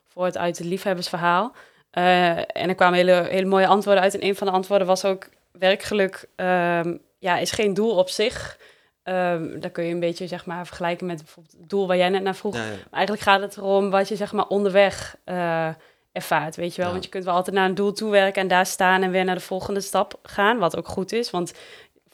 voort 0.08 0.38
uit 0.38 0.58
het 0.58 0.68
liefhebbersverhaal. 0.68 1.54
Eh, 1.92 2.38
en 2.38 2.70
er 2.70 2.76
kwamen 2.76 2.98
hele, 2.98 3.28
hele 3.30 3.46
mooie 3.46 3.68
antwoorden 3.68 4.04
uit. 4.04 4.14
En 4.14 4.26
een 4.26 4.36
van 4.36 4.48
de 4.48 4.54
antwoorden 4.54 4.88
was 4.88 5.06
ook, 5.06 5.30
werkgeluk 5.52 6.28
ehm, 6.36 6.98
ja, 7.20 7.38
is 7.38 7.52
geen 7.52 7.74
doel 7.74 7.96
op 7.96 8.10
zich. 8.10 8.58
Ehm 9.04 9.60
daar 9.60 9.70
kun 9.70 9.84
je 9.84 9.94
een 9.94 10.00
beetje 10.00 10.28
zeg 10.28 10.46
maar, 10.46 10.68
vergelijken 10.68 11.06
met 11.06 11.18
bijvoorbeeld 11.18 11.56
het 11.60 11.70
doel 11.70 11.88
waar 11.88 11.98
jij 11.98 12.10
net 12.10 12.24
naar 12.24 12.36
vroeg. 12.36 12.56
Ja, 12.56 12.64
ja. 12.64 12.70
Maar 12.70 12.88
eigenlijk 12.92 13.24
gaat 13.24 13.42
het 13.42 13.58
erom 13.58 13.90
wat 13.90 14.08
je 14.08 14.16
zeg 14.16 14.32
maar 14.34 14.48
onderweg 14.48 15.16
eh, 15.24 15.68
ervaart, 16.12 16.56
weet 16.56 16.70
je 16.72 16.78
wel. 16.78 16.86
Ja. 16.86 16.92
Want 16.92 17.04
je 17.04 17.10
kunt 17.10 17.24
wel 17.24 17.34
altijd 17.34 17.56
naar 17.56 17.70
een 17.70 17.76
doel 17.76 17.94
toe 17.94 18.12
werken 18.12 18.42
en 18.42 18.48
daar 18.48 18.66
staan 18.66 19.02
en 19.04 19.12
weer 19.12 19.26
naar 19.26 19.36
de 19.36 19.42
volgende 19.42 19.82
stap 19.82 20.20
gaan, 20.24 20.58
wat 20.58 20.78
ook 20.78 20.88
goed 20.88 21.12
is, 21.12 21.32
want 21.32 21.54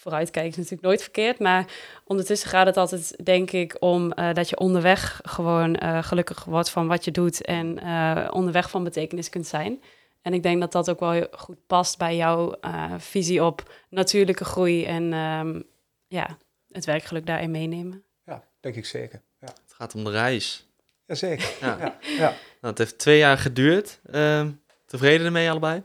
vooruitkijken 0.01 0.51
is 0.51 0.57
natuurlijk 0.57 0.83
nooit 0.83 1.01
verkeerd. 1.01 1.39
Maar 1.39 1.65
ondertussen 2.03 2.49
gaat 2.49 2.65
het 2.65 2.77
altijd, 2.77 3.25
denk 3.25 3.51
ik, 3.51 3.75
om 3.79 4.11
eh, 4.11 4.33
dat 4.33 4.49
je 4.49 4.57
onderweg 4.59 5.19
gewoon 5.23 5.75
eh, 5.75 6.03
gelukkig 6.03 6.43
wordt 6.43 6.69
van 6.69 6.87
wat 6.87 7.05
je 7.05 7.11
doet 7.11 7.41
en 7.41 7.79
eh, 7.79 8.27
onderweg 8.31 8.69
van 8.69 8.83
betekenis 8.83 9.29
kunt 9.29 9.47
zijn. 9.47 9.81
En 10.21 10.33
ik 10.33 10.43
denk 10.43 10.59
dat 10.59 10.71
dat 10.71 10.89
ook 10.89 10.99
wel 10.99 11.27
goed 11.31 11.57
past 11.67 11.97
bij 11.97 12.15
jouw 12.15 12.51
eh, 12.51 12.93
visie 12.97 13.43
op 13.43 13.73
natuurlijke 13.89 14.45
groei 14.45 14.85
en 14.85 15.13
ehm, 15.13 15.61
ja, 16.07 16.37
het 16.71 16.85
werkgeluk 16.85 17.25
daarin 17.25 17.51
meenemen. 17.51 18.03
Ja, 18.25 18.43
denk 18.59 18.75
ik 18.75 18.85
zeker. 18.85 19.21
Ja, 19.39 19.47
Het 19.47 19.73
gaat 19.73 19.95
om 19.95 20.03
de 20.03 20.11
reis. 20.11 20.65
Jazeker. 21.05 21.49
Ja. 21.61 21.77
Ja, 21.79 21.97
ja. 22.01 22.29
Nou, 22.29 22.37
het 22.73 22.77
heeft 22.77 22.97
twee 22.97 23.17
jaar 23.17 23.37
geduurd. 23.37 23.99
Ehm, 24.11 24.51
tevreden 24.85 25.25
ermee 25.25 25.49
allebei? 25.49 25.83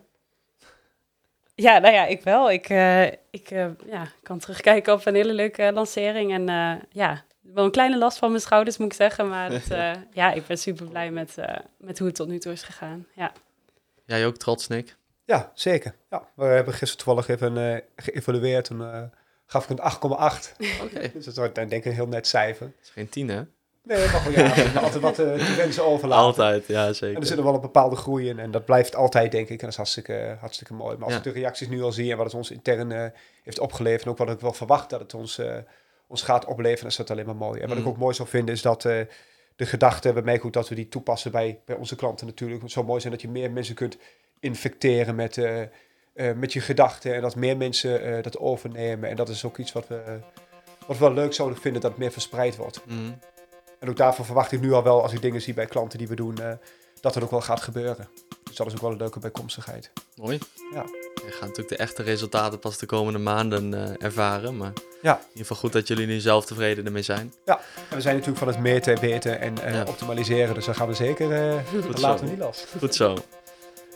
Ja, 1.57 1.78
nou 1.78 1.94
ja, 1.94 2.07
ik 2.07 2.22
wel. 2.22 2.50
Ik, 2.50 2.68
eh, 2.68 3.04
ik 3.07 3.50
eh, 3.50 3.66
ja, 3.86 4.09
kan 4.22 4.38
terugkijken 4.38 4.92
op 4.92 5.07
een 5.07 5.14
hele 5.14 5.32
leuke 5.32 5.62
eh, 5.62 5.74
lancering. 5.74 6.32
En 6.32 6.48
eh, 6.48 6.82
ja, 6.90 7.24
wel 7.40 7.64
een 7.64 7.70
kleine 7.70 7.98
last 7.98 8.18
van 8.18 8.30
mijn 8.30 8.42
schouders, 8.42 8.76
moet 8.76 8.86
ik 8.86 8.96
zeggen. 8.96 9.28
Maar 9.28 9.50
het, 9.50 9.70
eh, 9.80 9.92
ja, 10.12 10.32
ik 10.32 10.46
ben 10.46 10.59
super 10.59 10.86
blij 10.86 11.11
met, 11.11 11.38
eh, 11.38 11.59
met 11.76 11.98
hoe 11.98 12.07
het 12.07 12.16
tot 12.16 12.28
nu 12.28 12.38
toe 12.38 12.52
is 12.52 12.62
gegaan. 12.62 13.07
Ja. 13.14 13.32
Jij 14.04 14.26
ook 14.26 14.36
trots, 14.36 14.68
Nick? 14.68 14.96
Ja, 15.24 15.50
zeker. 15.54 15.94
Ja, 16.11 16.28
we 16.34 16.44
hebben 16.44 16.74
gisteren 16.74 17.04
toevallig 17.04 17.28
even 17.28 17.57
uh, 17.57 17.78
geëvalueerd. 17.96 18.64
Toen 18.64 18.80
uh, 18.80 19.02
gaf 19.46 19.70
ik 19.70 19.78
een 19.78 19.92
8,8. 19.92 20.02
Oké. 20.82 21.11
dus 21.14 21.24
dat 21.24 21.38
is 21.38 21.52
denk 21.52 21.72
ik 21.72 21.84
een 21.84 21.92
heel 21.92 22.09
net 22.09 22.26
cijfer. 22.26 22.66
Dat 22.66 22.84
is 22.84 22.90
geen 22.90 23.09
10, 23.09 23.28
hè? 23.28 23.42
Nee, 23.89 23.99
maar 23.99 24.09
gewoon 24.09 24.47
ja, 24.72 24.80
altijd 24.80 25.03
wat 25.03 25.18
uh, 25.18 25.34
te 25.34 25.55
wensen 25.57 25.84
overlaten. 25.84 26.24
Altijd, 26.24 26.66
ja 26.66 26.93
zeker. 26.93 27.14
En 27.16 27.20
er 27.20 27.26
zit 27.26 27.39
er 27.39 27.45
wel 27.45 27.55
een 27.55 27.61
bepaalde 27.61 27.97
groei 27.97 28.28
in 28.28 28.39
en 28.39 28.51
dat 28.51 28.64
blijft 28.64 28.95
altijd, 28.97 29.32
denk 29.32 29.45
ik. 29.45 29.51
En 29.51 29.57
dat 29.59 29.68
is 29.68 29.76
hartstikke, 29.76 30.37
hartstikke 30.41 30.74
mooi. 30.74 30.95
Maar 30.97 31.05
als 31.05 31.12
Ja. 31.12 31.18
ik 31.18 31.24
de 31.24 31.30
reacties 31.41 31.68
nu 31.68 31.82
al 31.82 31.93
zie 31.93 32.11
en 32.11 32.16
wat 32.16 32.26
het 32.26 32.34
ons 32.34 32.51
intern 32.51 32.93
eh, 32.93 33.05
heeft 33.43 33.59
opgeleverd... 33.59 34.03
en 34.05 34.11
ook 34.11 34.18
wat 34.18 34.30
ik 34.30 34.41
wel 34.41 34.53
verwacht 34.53 34.91
dat 34.91 35.01
het 35.01 35.14
ons, 35.14 35.39
eh, 35.39 35.55
ons 36.07 36.22
gaat 36.22 36.45
opleveren, 36.45 36.87
is 36.91 36.97
dat 36.97 37.11
alleen 37.11 37.26
maar 37.26 37.37
mooi. 37.37 37.61
En 37.61 37.68
wat 37.68 37.76
Mhm. 37.76 37.87
ik 37.87 37.93
ook 37.93 37.99
mooi 37.99 38.14
zou 38.14 38.28
vinden 38.28 38.55
is 38.55 38.62
dat 38.62 38.84
eh, 38.84 39.01
de 39.57 39.66
gedachte... 39.66 40.12
bij 40.12 40.22
mij 40.22 40.39
goed 40.39 40.53
dat 40.53 40.68
we 40.68 40.74
die 40.74 40.89
toepassen 40.89 41.30
bij, 41.30 41.59
bij 41.64 41.76
onze 41.76 41.97
klanten 41.97 42.26
natuurlijk. 42.26 42.62
Het 42.62 42.70
zou 42.70 42.87
mooi 42.87 43.01
zijn 43.01 43.12
dat 43.12 43.22
je 43.22 43.28
meer 43.28 43.51
mensen 43.51 43.74
kunt 43.74 43.97
infecteren 44.41 45.14
met, 45.14 45.39
eh, 45.39 45.61
eh, 45.62 45.68
met 46.37 46.53
je 46.53 46.61
gedachten... 46.61 47.14
en 47.14 47.20
dat 47.22 47.37
meer 47.37 47.57
mensen 47.57 48.03
eh, 48.03 48.22
dat 48.22 48.39
overnemen. 48.39 49.11
En 49.11 49.16
dat 49.16 49.28
is 49.28 49.45
ook 49.45 49.59
iets 49.59 49.72
wat 49.72 49.89
we, 49.89 50.03
wat 50.87 50.99
we 50.99 51.05
wel 51.05 51.14
leuk 51.14 51.34
zouden 51.34 51.59
vinden, 51.59 51.80
dat 51.80 51.91
het 51.91 52.01
meer 52.01 52.12
verspreid 52.12 52.57
wordt. 52.57 52.80
Mhm. 52.87 53.12
En 53.87 53.93
ook 53.93 53.99
daarvoor 53.99 54.24
verwacht 54.24 54.53
ik 54.53 54.61
nu 54.61 54.72
al 54.72 54.82
wel, 54.82 55.03
als 55.03 55.12
ik 55.12 55.22
dingen 55.22 55.41
zie 55.43 55.55
bij 55.55 55.66
klanten 55.66 55.99
die 55.99 56.09
we 56.09 56.14
doen, 56.14 56.39
eh, 56.39 56.51
dat 57.01 57.14
het 57.14 57.24
ook 57.24 57.30
wel 57.30 57.41
gaat 57.41 57.61
gebeuren. 57.62 58.09
Dus 58.45 58.57
dat 58.57 58.66
is 58.66 58.72
ook 58.72 58.80
wel 58.80 58.91
een 58.91 58.97
leuke 58.97 59.18
bijkomstigheid. 59.18 59.91
Mooi. 60.16 60.39
Ja. 60.74 60.82
Je 61.14 61.30
gaat 61.32 61.41
natuurlijk 61.41 61.68
de 61.68 61.76
echte 61.76 62.03
resultaten 62.03 62.59
pas 62.59 62.78
de 62.78 62.87
komende 62.87 63.18
maanden 63.18 63.74
eh, 63.74 64.05
ervaren. 64.05 64.57
Maar 64.57 64.72
Ja. 65.03 65.12
in 65.14 65.20
ieder 65.28 65.41
geval 65.41 65.57
goed 65.57 65.72
dat 65.72 65.89
jullie 65.89 66.07
nu 66.07 66.20
zelf 66.20 66.45
tevreden 66.47 66.84
ermee 66.87 67.03
zijn. 67.03 67.32
En 67.45 67.57
we 67.89 68.01
zijn 68.01 68.14
natuurlijk 68.14 68.39
van 68.45 68.49
het 68.49 68.59
meten, 68.59 69.01
weten 69.01 69.41
en 69.41 69.59
eh, 69.62 69.74
Ja. 69.74 69.84
optimaliseren. 69.87 70.55
Dus 70.55 70.64
daar 70.64 70.74
gaan 70.74 70.89
we 70.89 70.95
zeker, 70.95 71.32
eh 71.32 71.55
dat 71.87 71.99
laten 72.01 72.24
we 72.24 72.30
niet 72.30 72.41
los. 72.41 72.64
Goed 72.78 72.95
zo. 72.95 73.16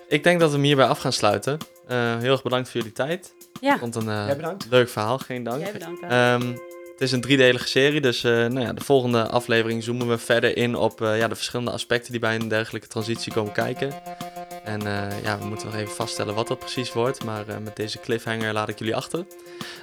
Ik 0.08 0.22
denk 0.24 0.40
dat 0.40 0.48
we 0.48 0.54
hem 0.56 0.64
hierbij 0.64 0.86
af 0.86 0.98
gaan 0.98 1.12
sluiten. 1.12 1.58
Eh, 1.86 2.18
heel 2.18 2.32
erg 2.32 2.42
bedankt 2.42 2.68
voor 2.70 2.76
jullie 2.80 2.94
tijd. 2.96 3.32
Ja, 3.60 3.78
Vond 3.78 3.94
een 3.94 4.08
eh, 4.08 4.26
Jij 4.26 4.36
bedankt. 4.36 4.66
leuk 4.70 4.88
verhaal, 4.88 5.18
geen 5.18 5.42
dank. 5.42 5.60
jij 5.62 5.72
bedankt. 5.72 6.69
Het 7.00 7.08
is 7.08 7.14
een 7.14 7.20
driedelige 7.20 7.68
serie, 7.68 8.00
dus 8.00 8.24
eh, 8.24 8.32
nou 8.32 8.60
ja, 8.60 8.72
de 8.72 8.84
volgende 8.84 9.28
aflevering 9.28 9.82
zoomen 9.82 10.08
we 10.08 10.18
verder 10.18 10.56
in 10.56 10.74
op 10.74 11.00
eh, 11.00 11.18
ja, 11.18 11.28
de 11.28 11.34
verschillende 11.34 11.70
aspecten 11.70 12.10
die 12.10 12.20
bij 12.20 12.34
een 12.34 12.48
dergelijke 12.48 12.88
transitie 12.88 13.32
komen 13.32 13.52
kijken. 13.52 13.92
En 14.64 14.86
eh, 14.86 15.22
ja, 15.22 15.38
we 15.38 15.44
moeten 15.44 15.66
nog 15.66 15.76
even 15.76 15.94
vaststellen 15.94 16.34
wat 16.34 16.48
dat 16.48 16.58
precies 16.58 16.92
wordt, 16.92 17.24
maar 17.24 17.48
eh, 17.48 17.58
met 17.58 17.76
deze 17.76 18.00
cliffhanger 18.00 18.52
laat 18.52 18.68
ik 18.68 18.78
jullie 18.78 18.96
achter. 18.96 19.26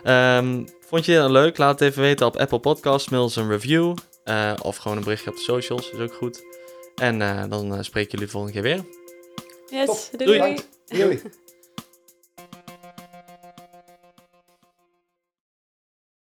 Ehm, 0.03 0.65
vond 0.87 1.05
je 1.05 1.11
het 1.11 1.31
leuk? 1.31 1.57
Laat 1.57 1.79
het 1.79 1.89
even 1.89 2.01
weten 2.01 2.25
op 2.25 2.35
Apple 2.35 2.59
Podcasts, 2.59 3.09
mail 3.09 3.23
ons 3.23 3.35
een 3.35 3.49
review 3.49 3.95
eh, 4.27 4.53
of 4.61 4.77
gewoon 4.77 4.97
een 4.97 5.03
berichtje 5.03 5.29
op 5.29 5.35
de 5.35 5.41
socials, 5.41 5.91
is 5.91 5.99
ook 5.99 6.13
goed. 6.13 6.43
En 6.95 7.21
eh, 7.21 7.43
dan 7.49 7.73
eh, 7.73 7.81
spreken 7.81 8.11
jullie 8.11 8.25
de 8.25 8.31
volgende 8.31 8.61
keer 8.61 8.63
weer. 8.63 8.85
yes, 9.79 10.09
top. 10.09 10.19
doei. 10.19 10.37
Doei. 10.37 10.59
Jullie. 10.85 11.21